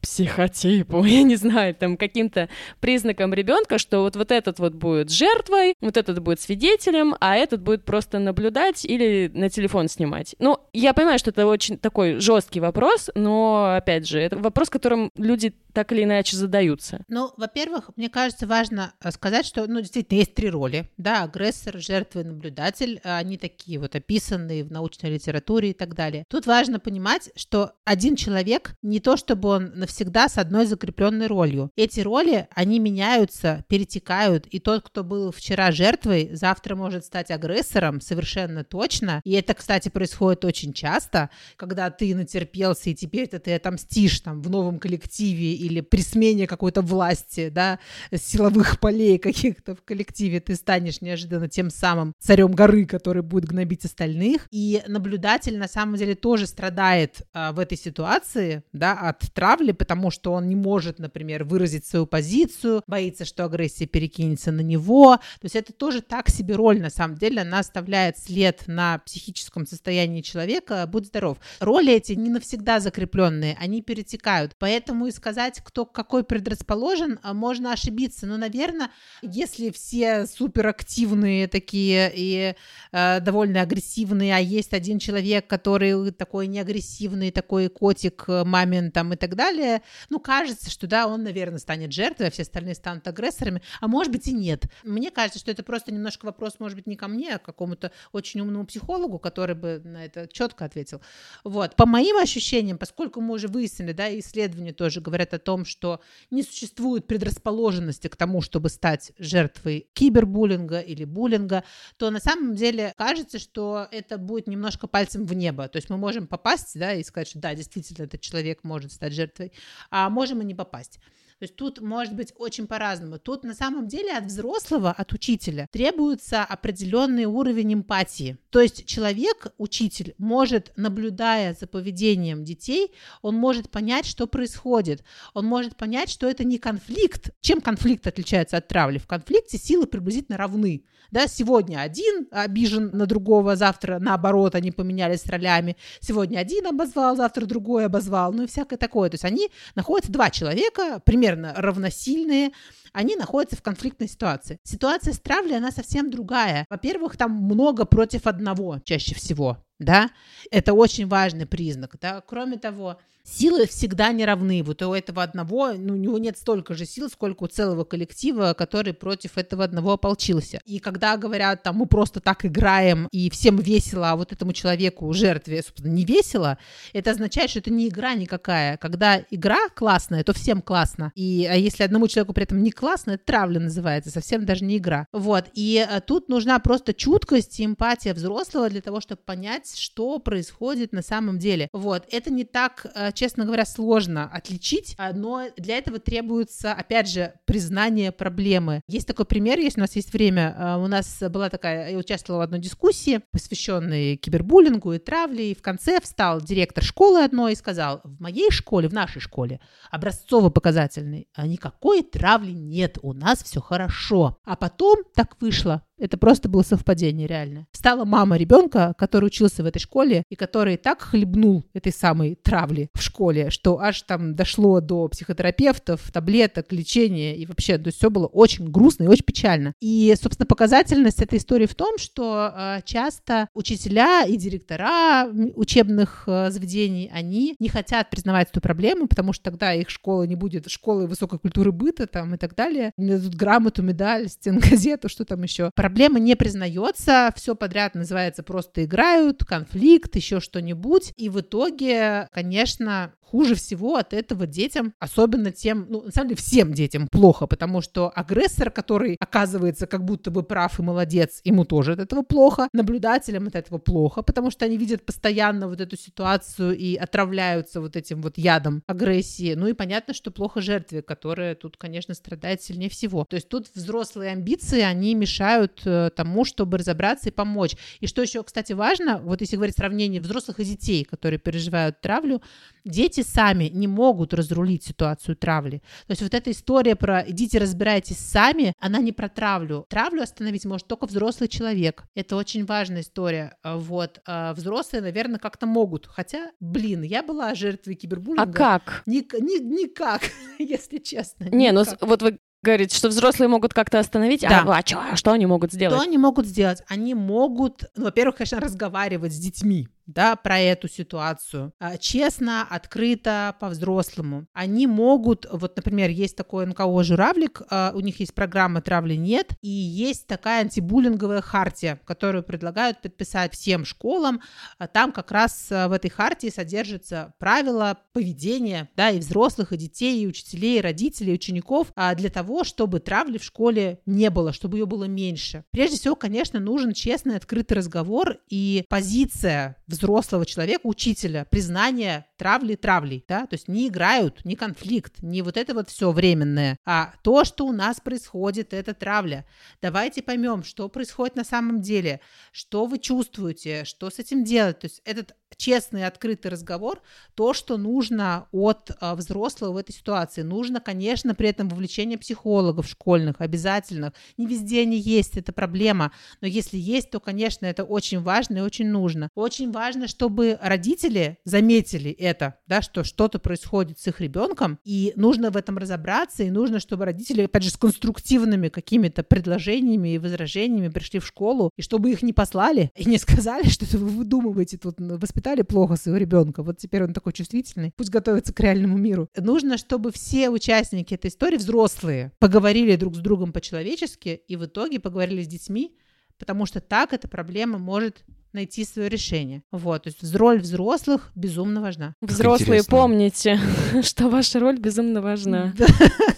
психотипу, 0.00 1.04
я 1.04 1.22
не 1.22 1.36
знаю, 1.36 1.74
там 1.74 1.96
каким-то 1.96 2.48
признакам 2.80 3.34
ребенка, 3.34 3.78
что 3.78 4.00
вот, 4.00 4.16
вот 4.16 4.30
этот 4.30 4.58
вот 4.58 4.74
будет 4.74 5.10
жертвой, 5.10 5.74
вот 5.80 5.96
этот 5.96 6.20
будет 6.20 6.40
свидетелем, 6.40 7.14
а 7.20 7.36
этот 7.36 7.62
будет 7.62 7.84
просто 7.84 8.18
наблюдать 8.18 8.84
или 8.84 9.30
на 9.34 9.50
телефон 9.50 9.88
снимать. 9.88 10.34
Ну, 10.38 10.58
я 10.72 10.94
понимаю, 10.94 11.18
что 11.18 11.30
это 11.30 11.46
очень 11.46 11.78
такой 11.78 12.20
жесткий 12.20 12.60
вопрос, 12.60 13.10
но, 13.14 13.74
опять 13.76 14.06
же, 14.08 14.20
это 14.20 14.36
вопрос, 14.36 14.70
которым 14.70 15.10
люди 15.16 15.54
так 15.76 15.92
или 15.92 16.04
иначе 16.04 16.38
задаются. 16.38 17.04
Ну, 17.06 17.34
во-первых, 17.36 17.90
мне 17.96 18.08
кажется, 18.08 18.46
важно 18.46 18.94
э, 18.98 19.10
сказать, 19.10 19.44
что, 19.44 19.66
ну, 19.66 19.80
действительно, 19.80 20.20
есть 20.20 20.34
три 20.34 20.48
роли, 20.48 20.90
да, 20.96 21.24
агрессор, 21.24 21.78
жертва 21.78 22.20
и 22.20 22.24
наблюдатель, 22.24 22.98
э, 23.04 23.14
они 23.14 23.36
такие 23.36 23.78
вот 23.78 23.94
описанные 23.94 24.64
в 24.64 24.72
научной 24.72 25.10
литературе 25.10 25.70
и 25.70 25.72
так 25.74 25.94
далее. 25.94 26.24
Тут 26.30 26.46
важно 26.46 26.80
понимать, 26.80 27.28
что 27.36 27.72
один 27.84 28.16
человек 28.16 28.74
не 28.80 29.00
то, 29.00 29.18
чтобы 29.18 29.50
он 29.50 29.72
навсегда 29.74 30.30
с 30.30 30.38
одной 30.38 30.64
закрепленной 30.64 31.26
ролью. 31.26 31.70
Эти 31.76 32.00
роли, 32.00 32.48
они 32.54 32.78
меняются, 32.78 33.62
перетекают, 33.68 34.46
и 34.46 34.60
тот, 34.60 34.82
кто 34.82 35.04
был 35.04 35.30
вчера 35.30 35.72
жертвой, 35.72 36.30
завтра 36.32 36.74
может 36.74 37.04
стать 37.04 37.30
агрессором, 37.30 38.00
совершенно 38.00 38.64
точно. 38.64 39.20
И 39.24 39.32
это, 39.32 39.52
кстати, 39.52 39.90
происходит 39.90 40.42
очень 40.46 40.72
часто, 40.72 41.28
когда 41.56 41.90
ты 41.90 42.14
натерпелся, 42.14 42.88
и 42.88 42.94
теперь-то 42.94 43.40
ты 43.40 43.54
отомстишь 43.54 44.20
там 44.20 44.40
в 44.40 44.48
новом 44.48 44.78
коллективе 44.78 45.65
или 45.66 45.80
при 45.80 46.00
смене 46.00 46.46
какой-то 46.46 46.82
власти, 46.82 47.48
да, 47.48 47.78
силовых 48.14 48.80
полей 48.80 49.18
каких-то 49.18 49.74
в 49.74 49.82
коллективе, 49.82 50.40
ты 50.40 50.54
станешь 50.54 51.00
неожиданно 51.00 51.48
тем 51.48 51.70
самым 51.70 52.14
царем 52.18 52.52
горы, 52.52 52.86
который 52.86 53.22
будет 53.22 53.46
гнобить 53.46 53.84
остальных. 53.84 54.46
И 54.50 54.82
наблюдатель 54.86 55.58
на 55.58 55.68
самом 55.68 55.96
деле 55.96 56.14
тоже 56.14 56.46
страдает 56.46 57.22
а, 57.32 57.52
в 57.52 57.58
этой 57.58 57.76
ситуации, 57.76 58.62
да, 58.72 58.92
от 58.92 59.20
травли, 59.32 59.72
потому 59.72 60.10
что 60.10 60.32
он 60.32 60.48
не 60.48 60.56
может, 60.56 60.98
например, 60.98 61.44
выразить 61.44 61.86
свою 61.86 62.06
позицию, 62.06 62.82
боится, 62.86 63.24
что 63.24 63.44
агрессия 63.44 63.86
перекинется 63.86 64.52
на 64.52 64.60
него. 64.60 65.16
То 65.16 65.44
есть 65.44 65.56
это 65.56 65.72
тоже 65.72 66.00
так 66.00 66.28
себе 66.28 66.54
роль, 66.54 66.80
на 66.80 66.90
самом 66.90 67.16
деле, 67.16 67.42
она 67.42 67.60
оставляет 67.60 68.18
след 68.18 68.64
на 68.66 68.98
психическом 68.98 69.66
состоянии 69.66 70.22
человека, 70.22 70.86
будь 70.86 71.06
здоров. 71.06 71.38
Роли 71.60 71.92
эти 71.92 72.12
не 72.12 72.30
навсегда 72.30 72.80
закрепленные, 72.80 73.56
они 73.60 73.82
перетекают. 73.82 74.52
Поэтому 74.58 75.06
и 75.06 75.10
сказать, 75.10 75.55
сказать, 75.56 75.62
кто 75.64 75.84
какой 75.84 76.24
предрасположен, 76.24 77.18
а 77.22 77.34
можно 77.34 77.72
ошибиться. 77.72 78.26
Но, 78.26 78.36
наверное, 78.36 78.90
если 79.22 79.70
все 79.70 80.26
суперактивные 80.26 81.48
такие 81.48 82.12
и 82.14 82.54
э, 82.92 83.20
довольно 83.20 83.62
агрессивные, 83.62 84.34
а 84.34 84.38
есть 84.38 84.72
один 84.72 84.98
человек, 84.98 85.46
который 85.46 86.10
такой 86.12 86.46
неагрессивный, 86.46 87.30
такой 87.30 87.68
котик 87.68 88.24
э, 88.28 88.44
мамин 88.44 88.90
там 88.90 89.12
и 89.12 89.16
так 89.16 89.34
далее, 89.34 89.82
ну, 90.10 90.20
кажется, 90.20 90.70
что 90.70 90.86
да, 90.86 91.06
он, 91.06 91.24
наверное, 91.24 91.58
станет 91.58 91.92
жертвой, 91.92 92.28
а 92.28 92.30
все 92.30 92.42
остальные 92.42 92.74
станут 92.74 93.06
агрессорами, 93.08 93.62
а 93.80 93.88
может 93.88 94.12
быть 94.12 94.28
и 94.28 94.32
нет. 94.32 94.64
Мне 94.84 95.10
кажется, 95.10 95.38
что 95.38 95.50
это 95.50 95.62
просто 95.62 95.92
немножко 95.92 96.26
вопрос, 96.26 96.56
может 96.58 96.76
быть, 96.76 96.86
не 96.86 96.96
ко 96.96 97.08
мне, 97.08 97.34
а 97.34 97.38
к 97.38 97.42
какому-то 97.42 97.90
очень 98.12 98.40
умному 98.40 98.66
психологу, 98.66 99.18
который 99.18 99.54
бы 99.54 99.80
на 99.84 100.04
это 100.04 100.28
четко 100.30 100.64
ответил. 100.64 101.00
Вот. 101.44 101.76
По 101.76 101.86
моим 101.86 102.16
ощущениям, 102.18 102.78
поскольку 102.78 103.20
мы 103.20 103.34
уже 103.34 103.48
выяснили, 103.48 103.92
да, 103.92 104.06
исследования 104.18 104.72
тоже 104.72 105.00
говорят 105.00 105.34
о 105.34 105.35
том, 105.38 105.64
что 105.64 106.00
не 106.30 106.42
существует 106.42 107.06
предрасположенности 107.06 108.08
к 108.08 108.16
тому, 108.16 108.40
чтобы 108.42 108.68
стать 108.68 109.12
жертвой 109.18 109.88
кибербуллинга 109.92 110.80
или 110.80 111.04
буллинга, 111.04 111.64
то 111.96 112.10
на 112.10 112.20
самом 112.20 112.54
деле 112.54 112.92
кажется, 112.96 113.38
что 113.38 113.88
это 113.90 114.18
будет 114.18 114.46
немножко 114.46 114.86
пальцем 114.86 115.26
в 115.26 115.34
небо. 115.34 115.68
То 115.68 115.76
есть 115.76 115.90
мы 115.90 115.96
можем 115.96 116.26
попасть, 116.26 116.78
да, 116.78 116.94
и 116.94 117.04
сказать, 117.04 117.28
что 117.28 117.38
да, 117.38 117.54
действительно, 117.54 118.04
этот 118.04 118.20
человек 118.20 118.64
может 118.64 118.92
стать 118.92 119.12
жертвой, 119.12 119.52
а 119.90 120.08
можем 120.10 120.42
и 120.42 120.44
не 120.44 120.54
попасть. 120.54 120.98
То 121.38 121.44
есть 121.44 121.56
тут 121.56 121.82
может 121.82 122.14
быть 122.14 122.32
очень 122.36 122.66
по-разному. 122.66 123.18
Тут 123.18 123.44
на 123.44 123.54
самом 123.54 123.88
деле 123.88 124.16
от 124.16 124.24
взрослого, 124.24 124.90
от 124.90 125.12
учителя 125.12 125.68
требуется 125.70 126.42
определенный 126.42 127.26
уровень 127.26 127.74
эмпатии. 127.74 128.38
То 128.48 128.62
есть 128.62 128.86
человек, 128.86 129.48
учитель, 129.58 130.14
может, 130.16 130.72
наблюдая 130.76 131.54
за 131.54 131.66
поведением 131.66 132.42
детей, 132.42 132.94
он 133.20 133.34
может 133.34 133.70
понять, 133.70 134.06
что 134.06 134.26
происходит. 134.26 135.04
Он 135.34 135.44
может 135.44 135.76
понять, 135.76 136.08
что 136.08 136.26
это 136.26 136.42
не 136.42 136.56
конфликт. 136.56 137.30
Чем 137.42 137.60
конфликт 137.60 138.06
отличается 138.06 138.56
от 138.56 138.68
травли? 138.68 138.96
В 138.96 139.06
конфликте 139.06 139.58
силы 139.58 139.86
приблизительно 139.86 140.38
равны. 140.38 140.84
Да, 141.10 141.28
сегодня 141.28 141.80
один 141.80 142.26
обижен 142.30 142.90
на 142.92 143.06
другого, 143.06 143.56
завтра 143.56 143.98
наоборот, 144.00 144.54
они 144.54 144.72
поменялись 144.72 145.26
ролями. 145.26 145.76
Сегодня 146.00 146.38
один 146.38 146.66
обозвал, 146.66 147.16
завтра 147.16 147.46
другой 147.46 147.86
обозвал, 147.86 148.32
ну 148.32 148.44
и 148.44 148.46
всякое 148.46 148.76
такое. 148.76 149.10
То 149.10 149.14
есть 149.14 149.24
они 149.24 149.50
находятся 149.74 150.10
два 150.10 150.30
человека, 150.30 151.00
примерно 151.04 151.25
примерно 151.26 151.54
равносильные, 151.56 152.52
они 152.92 153.16
находятся 153.16 153.56
в 153.56 153.62
конфликтной 153.62 154.08
ситуации. 154.08 154.58
Ситуация 154.62 155.12
с 155.12 155.18
травлей, 155.18 155.56
она 155.56 155.70
совсем 155.70 156.10
другая. 156.10 156.64
Во-первых, 156.70 157.16
там 157.16 157.32
много 157.32 157.84
против 157.84 158.26
одного 158.26 158.78
чаще 158.84 159.14
всего, 159.14 159.58
да, 159.78 160.10
это 160.50 160.72
очень 160.72 161.06
важный 161.08 161.46
признак, 161.46 161.96
да. 162.00 162.20
Кроме 162.20 162.58
того, 162.58 162.98
силы 163.26 163.66
всегда 163.66 164.12
не 164.12 164.24
равны. 164.24 164.62
Вот 164.62 164.82
у 164.82 164.94
этого 164.94 165.22
одного, 165.22 165.72
ну, 165.72 165.94
у 165.94 165.96
него 165.96 166.18
нет 166.18 166.38
столько 166.38 166.74
же 166.74 166.86
сил, 166.86 167.10
сколько 167.10 167.44
у 167.44 167.46
целого 167.46 167.84
коллектива, 167.84 168.54
который 168.54 168.92
против 168.92 169.36
этого 169.36 169.64
одного 169.64 169.92
ополчился. 169.92 170.60
И 170.64 170.78
когда 170.78 171.16
говорят, 171.16 171.62
там, 171.62 171.76
мы 171.76 171.86
просто 171.86 172.20
так 172.20 172.44
играем, 172.44 173.08
и 173.10 173.28
всем 173.30 173.56
весело, 173.56 174.10
а 174.10 174.16
вот 174.16 174.32
этому 174.32 174.52
человеку, 174.52 175.12
жертве, 175.12 175.62
собственно, 175.62 175.92
не 175.92 176.04
весело, 176.04 176.58
это 176.92 177.10
означает, 177.10 177.50
что 177.50 177.58
это 177.58 177.70
не 177.70 177.88
игра 177.88 178.14
никакая. 178.14 178.76
Когда 178.76 179.22
игра 179.30 179.68
классная, 179.74 180.22
то 180.22 180.32
всем 180.32 180.62
классно. 180.62 181.12
И 181.14 181.46
а 181.50 181.54
если 181.54 181.82
одному 181.82 182.08
человеку 182.08 182.32
при 182.32 182.44
этом 182.44 182.62
не 182.62 182.70
классно, 182.70 183.12
это 183.12 183.24
травля 183.24 183.60
называется, 183.60 184.10
совсем 184.10 184.44
даже 184.44 184.64
не 184.64 184.78
игра. 184.78 185.06
Вот. 185.12 185.46
И 185.54 185.78
а, 185.78 186.00
тут 186.00 186.28
нужна 186.28 186.58
просто 186.58 186.94
чуткость 186.94 187.58
и 187.60 187.64
эмпатия 187.64 188.14
взрослого 188.14 188.70
для 188.70 188.80
того, 188.80 189.00
чтобы 189.00 189.20
понять, 189.24 189.76
что 189.76 190.18
происходит 190.18 190.92
на 190.92 191.02
самом 191.02 191.38
деле. 191.38 191.68
Вот. 191.72 192.04
Это 192.10 192.30
не 192.30 192.44
так, 192.44 192.86
а, 192.94 193.12
честно 193.16 193.44
говоря, 193.44 193.64
сложно 193.64 194.30
отличить, 194.32 194.94
а, 194.98 195.12
но 195.12 195.48
для 195.56 195.78
этого 195.78 195.98
требуется, 195.98 196.72
опять 196.72 197.08
же, 197.08 197.32
признание 197.46 198.12
проблемы. 198.12 198.82
Есть 198.86 199.08
такой 199.08 199.24
пример, 199.24 199.58
если 199.58 199.80
у 199.80 199.82
нас 199.82 199.96
есть 199.96 200.12
время. 200.12 200.54
А, 200.56 200.78
у 200.78 200.86
нас 200.86 201.18
была 201.30 201.50
такая, 201.50 201.90
я 201.90 201.98
участвовала 201.98 202.42
в 202.42 202.44
одной 202.44 202.60
дискуссии, 202.60 203.20
посвященной 203.32 204.16
кибербуллингу 204.16 204.92
и 204.92 204.98
травле, 204.98 205.50
и 205.50 205.54
в 205.54 205.62
конце 205.62 206.00
встал 206.00 206.40
директор 206.40 206.84
школы 206.84 207.24
одной 207.24 207.54
и 207.54 207.56
сказал, 207.56 208.00
в 208.04 208.20
моей 208.20 208.50
школе, 208.50 208.88
в 208.88 208.92
нашей 208.92 209.20
школе, 209.20 209.60
образцово-показательной, 209.90 211.28
никакой 211.44 212.02
травли 212.02 212.52
нет, 212.52 212.98
у 213.02 213.12
нас 213.12 213.42
все 213.42 213.60
хорошо. 213.60 214.36
А 214.44 214.56
потом 214.56 214.98
так 215.14 215.40
вышло, 215.40 215.82
это 215.98 216.16
просто 216.16 216.48
было 216.48 216.62
совпадение 216.62 217.26
реально. 217.26 217.66
Стала 217.72 218.04
мама 218.04 218.36
ребенка, 218.36 218.94
который 218.98 219.26
учился 219.26 219.62
в 219.62 219.66
этой 219.66 219.78
школе 219.78 220.24
и 220.28 220.36
который 220.36 220.76
так 220.76 221.02
хлебнул 221.02 221.64
этой 221.74 221.92
самой 221.92 222.36
травли 222.36 222.90
в 222.94 223.02
школе, 223.02 223.50
что 223.50 223.80
аж 223.80 224.02
там 224.02 224.34
дошло 224.34 224.80
до 224.80 225.08
психотерапевтов, 225.08 226.10
таблеток, 226.12 226.72
лечения 226.72 227.36
и 227.36 227.46
вообще, 227.46 227.78
то 227.78 227.88
есть 227.88 227.98
все 227.98 228.10
было 228.10 228.26
очень 228.26 228.70
грустно 228.70 229.04
и 229.04 229.08
очень 229.08 229.24
печально. 229.24 229.72
И, 229.80 230.14
собственно, 230.20 230.46
показательность 230.46 231.22
этой 231.22 231.38
истории 231.38 231.66
в 231.66 231.74
том, 231.74 231.98
что 231.98 232.52
э, 232.54 232.80
часто 232.84 233.48
учителя 233.54 234.24
и 234.24 234.36
директора 234.36 235.28
учебных 235.54 236.24
э, 236.26 236.50
заведений, 236.50 237.10
они 237.12 237.56
не 237.58 237.68
хотят 237.68 238.10
признавать 238.10 238.50
эту 238.50 238.60
проблему, 238.60 239.06
потому 239.06 239.32
что 239.32 239.44
тогда 239.44 239.72
их 239.72 239.90
школа 239.90 240.24
не 240.24 240.34
будет 240.34 240.68
школой 240.70 241.06
высокой 241.06 241.38
культуры 241.38 241.72
быта 241.72 242.06
там 242.06 242.34
и 242.34 242.38
так 242.38 242.54
далее. 242.54 242.92
Мне 242.96 243.18
тут 243.18 243.34
грамоту, 243.34 243.82
медаль, 243.82 244.28
стенгазету, 244.28 245.08
что 245.08 245.24
там 245.24 245.42
еще 245.42 245.70
проблема 245.86 246.18
не 246.18 246.34
признается, 246.34 247.32
все 247.36 247.54
подряд 247.54 247.94
называется 247.94 248.42
просто 248.42 248.84
играют, 248.84 249.44
конфликт, 249.44 250.16
еще 250.16 250.40
что-нибудь. 250.40 251.12
И 251.16 251.28
в 251.28 251.40
итоге, 251.40 252.28
конечно, 252.32 253.12
хуже 253.26 253.54
всего 253.54 253.96
от 253.96 254.12
этого 254.12 254.46
детям, 254.46 254.94
особенно 254.98 255.50
тем, 255.50 255.86
ну, 255.88 256.02
на 256.02 256.12
самом 256.12 256.28
деле, 256.28 256.40
всем 256.40 256.72
детям 256.72 257.08
плохо, 257.10 257.46
потому 257.46 257.80
что 257.82 258.10
агрессор, 258.14 258.70
который 258.70 259.16
оказывается 259.20 259.86
как 259.86 260.04
будто 260.04 260.30
бы 260.30 260.42
прав 260.42 260.78
и 260.78 260.82
молодец, 260.82 261.40
ему 261.44 261.64
тоже 261.64 261.92
от 261.92 262.00
этого 262.00 262.22
плохо, 262.22 262.68
наблюдателям 262.72 263.48
от 263.48 263.56
этого 263.56 263.78
плохо, 263.78 264.22
потому 264.22 264.50
что 264.50 264.64
они 264.64 264.76
видят 264.76 265.04
постоянно 265.04 265.68
вот 265.68 265.80
эту 265.80 265.96
ситуацию 265.96 266.76
и 266.76 266.94
отравляются 266.94 267.80
вот 267.80 267.96
этим 267.96 268.22
вот 268.22 268.38
ядом 268.38 268.82
агрессии. 268.86 269.54
Ну 269.54 269.66
и 269.66 269.72
понятно, 269.72 270.14
что 270.14 270.30
плохо 270.30 270.60
жертве, 270.60 271.02
которая 271.02 271.54
тут, 271.54 271.76
конечно, 271.76 272.14
страдает 272.14 272.62
сильнее 272.62 272.90
всего. 272.90 273.24
То 273.28 273.36
есть 273.36 273.48
тут 273.48 273.68
взрослые 273.74 274.32
амбиции, 274.32 274.80
они 274.80 275.14
мешают 275.14 275.75
э, 275.84 276.10
тому, 276.14 276.44
чтобы 276.44 276.78
разобраться 276.78 277.28
и 277.28 277.32
помочь. 277.32 277.76
И 278.00 278.06
что 278.06 278.22
еще, 278.22 278.42
кстати, 278.42 278.72
важно, 278.72 279.18
вот 279.18 279.40
если 279.40 279.56
говорить 279.56 279.76
сравнение 279.76 280.20
взрослых 280.20 280.60
и 280.60 280.64
детей, 280.64 281.04
которые 281.04 281.38
переживают 281.38 282.00
травлю, 282.00 282.42
дети 282.84 283.22
сами 283.22 283.64
не 283.64 283.86
могут 283.86 284.34
разрулить 284.34 284.84
ситуацию 284.84 285.36
травли. 285.36 285.78
То 286.06 286.12
есть 286.12 286.22
вот 286.22 286.34
эта 286.34 286.50
история 286.50 286.96
про 286.96 287.24
«идите 287.26 287.58
разбирайтесь 287.58 288.18
сами», 288.18 288.72
она 288.78 288.98
не 288.98 289.12
про 289.12 289.28
травлю. 289.28 289.86
Травлю 289.88 290.22
остановить 290.22 290.64
может 290.64 290.86
только 290.86 291.06
взрослый 291.06 291.48
человек. 291.48 292.04
Это 292.14 292.36
очень 292.36 292.64
важная 292.64 293.02
история. 293.02 293.56
А 293.62 293.76
вот. 293.76 294.20
А 294.26 294.54
взрослые, 294.54 295.02
наверное, 295.02 295.38
как-то 295.38 295.66
могут. 295.66 296.06
Хотя, 296.06 296.50
блин, 296.60 297.02
я 297.02 297.22
была 297.22 297.54
жертвой 297.54 297.94
кибербуллинга. 297.94 298.42
А 298.42 298.52
как? 298.52 299.02
Ни, 299.06 299.18
ни, 299.40 299.62
никак, 299.62 300.22
если 300.58 300.98
честно. 300.98 301.44
Не, 301.50 301.72
ну 301.72 301.84
вот 302.00 302.22
вы 302.22 302.38
говорите, 302.62 302.96
что 302.96 303.08
взрослые 303.08 303.48
могут 303.48 303.74
как-то 303.74 303.98
остановить, 303.98 304.42
да. 304.42 304.64
а, 304.66 304.78
а, 304.78 304.82
что, 304.84 304.98
а 305.12 305.16
что 305.16 305.32
они 305.32 305.46
могут 305.46 305.72
сделать? 305.72 305.96
Что 305.96 306.06
они 306.06 306.18
могут 306.18 306.46
сделать? 306.46 306.82
Они 306.88 307.14
могут, 307.14 307.84
ну, 307.96 308.04
во-первых, 308.04 308.36
конечно, 308.36 308.60
разговаривать 308.60 309.32
с 309.32 309.38
детьми 309.38 309.88
да, 310.06 310.36
про 310.36 310.58
эту 310.58 310.88
ситуацию. 310.88 311.72
А, 311.78 311.98
честно, 311.98 312.62
открыто, 312.62 313.54
по-взрослому. 313.60 314.46
Они 314.52 314.86
могут, 314.86 315.46
вот, 315.50 315.76
например, 315.76 316.10
есть 316.10 316.36
такой 316.36 316.66
НКО 316.66 317.02
«Журавлик», 317.02 317.62
а, 317.70 317.92
у 317.94 318.00
них 318.00 318.20
есть 318.20 318.34
программа 318.34 318.80
«Травли 318.80 319.14
нет», 319.16 319.52
и 319.62 319.68
есть 319.68 320.26
такая 320.26 320.62
антибуллинговая 320.62 321.40
хартия, 321.40 322.00
которую 322.04 322.44
предлагают 322.44 323.02
подписать 323.02 323.54
всем 323.54 323.84
школам. 323.84 324.40
А, 324.78 324.86
там 324.86 325.12
как 325.12 325.30
раз 325.32 325.66
в 325.70 325.92
этой 325.92 326.10
хартии 326.10 326.48
содержатся 326.48 327.34
правила 327.38 327.98
поведения, 328.12 328.88
да, 328.96 329.10
и 329.10 329.18
взрослых, 329.18 329.72
и 329.72 329.76
детей, 329.76 330.22
и 330.22 330.26
учителей, 330.26 330.78
и 330.78 330.82
родителей, 330.82 331.32
и 331.32 331.34
учеников 331.34 331.92
для 332.16 332.30
того, 332.30 332.64
чтобы 332.64 333.00
травли 333.00 333.38
в 333.38 333.44
школе 333.44 334.00
не 334.06 334.30
было, 334.30 334.52
чтобы 334.52 334.78
ее 334.78 334.86
было 334.86 335.04
меньше. 335.04 335.64
Прежде 335.70 335.96
всего, 335.98 336.14
конечно, 336.14 336.60
нужен 336.60 336.92
честный, 336.92 337.36
открытый 337.36 337.76
разговор 337.76 338.38
и 338.48 338.84
позиция 338.88 339.76
взрослого 339.96 340.46
человека, 340.46 340.82
учителя, 340.84 341.44
признание 341.44 342.26
травли 342.36 342.74
травлей, 342.76 343.24
да, 343.28 343.46
то 343.46 343.54
есть 343.54 343.68
не 343.68 343.88
играют, 343.88 344.44
не 344.44 344.56
конфликт, 344.56 345.22
не 345.22 345.42
вот 345.42 345.56
это 345.56 345.74
вот 345.74 345.88
все 345.88 346.12
временное, 346.12 346.78
а 346.84 347.12
то, 347.22 347.44
что 347.44 347.66
у 347.66 347.72
нас 347.72 348.00
происходит, 348.00 348.72
это 348.72 348.94
травля. 348.94 349.46
Давайте 349.82 350.22
поймем, 350.22 350.62
что 350.64 350.88
происходит 350.88 351.36
на 351.36 351.44
самом 351.44 351.80
деле, 351.80 352.20
что 352.52 352.86
вы 352.86 352.98
чувствуете, 352.98 353.84
что 353.84 354.10
с 354.10 354.18
этим 354.18 354.44
делать. 354.44 354.80
То 354.80 354.86
есть 354.86 355.00
этот 355.04 355.34
честный, 355.56 356.06
открытый 356.06 356.50
разговор, 356.50 357.00
то, 357.34 357.54
что 357.54 357.76
нужно 357.76 358.48
от 358.52 358.90
а, 359.00 359.14
взрослого 359.14 359.72
в 359.72 359.76
этой 359.76 359.92
ситуации. 359.92 360.42
Нужно, 360.42 360.80
конечно, 360.80 361.34
при 361.34 361.48
этом 361.48 361.68
вовлечение 361.68 362.18
психологов 362.18 362.88
школьных, 362.88 363.36
обязательных. 363.38 364.12
Не 364.36 364.46
везде 364.46 364.82
они 364.82 364.98
есть, 364.98 365.36
это 365.36 365.52
проблема. 365.52 366.12
Но 366.40 366.48
если 366.48 366.76
есть, 366.76 367.10
то, 367.10 367.20
конечно, 367.20 367.66
это 367.66 367.84
очень 367.84 368.20
важно 368.20 368.58
и 368.58 368.60
очень 368.60 368.88
нужно. 368.88 369.30
Очень 369.34 369.70
важно, 369.70 370.08
чтобы 370.08 370.58
родители 370.60 371.38
заметили 371.44 372.10
это, 372.26 372.56
да, 372.66 372.82
что 372.82 373.04
что-то 373.04 373.38
происходит 373.38 373.98
с 373.98 374.06
их 374.06 374.20
ребенком, 374.20 374.78
и 374.84 375.12
нужно 375.16 375.50
в 375.50 375.56
этом 375.56 375.78
разобраться, 375.78 376.42
и 376.42 376.50
нужно, 376.50 376.80
чтобы 376.80 377.04
родители, 377.04 377.42
опять 377.42 377.62
же, 377.62 377.70
с 377.70 377.76
конструктивными 377.76 378.68
какими-то 378.68 379.22
предложениями 379.22 380.14
и 380.14 380.18
возражениями 380.18 380.88
пришли 380.88 381.20
в 381.20 381.26
школу, 381.26 381.70
и 381.76 381.82
чтобы 381.82 382.10
их 382.10 382.22
не 382.22 382.32
послали, 382.32 382.90
и 382.96 383.04
не 383.04 383.18
сказали, 383.18 383.66
что 383.68 383.84
вы 383.96 384.08
выдумываете 384.08 384.78
тут, 384.78 384.96
воспитали 384.98 385.62
плохо 385.62 385.96
своего 385.96 386.18
ребенка, 386.18 386.62
вот 386.62 386.78
теперь 386.78 387.04
он 387.04 387.12
такой 387.12 387.32
чувствительный, 387.32 387.92
пусть 387.96 388.10
готовится 388.10 388.52
к 388.52 388.60
реальному 388.60 388.96
миру. 388.96 389.28
Нужно, 389.36 389.78
чтобы 389.78 390.12
все 390.12 390.50
участники 390.50 391.14
этой 391.14 391.28
истории, 391.28 391.56
взрослые, 391.56 392.32
поговорили 392.38 392.96
друг 392.96 393.14
с 393.14 393.18
другом 393.18 393.52
по-человечески, 393.52 394.40
и 394.46 394.56
в 394.56 394.64
итоге 394.66 395.00
поговорили 395.00 395.42
с 395.42 395.48
детьми, 395.48 395.96
потому 396.38 396.66
что 396.66 396.80
так 396.80 397.12
эта 397.12 397.28
проблема 397.28 397.78
может 397.78 398.24
найти 398.56 398.84
свое 398.84 399.08
решение. 399.08 399.62
Вот, 399.70 400.04
то 400.04 400.08
есть 400.08 400.34
роль 400.34 400.60
взрослых 400.60 401.30
безумно 401.34 401.80
важна. 401.80 402.14
Взрослые, 402.20 402.82
помните, 402.82 403.60
что 404.02 404.28
ваша 404.28 404.58
роль 404.58 404.78
безумно 404.78 405.22
важна. 405.22 405.72
Да, 405.76 405.86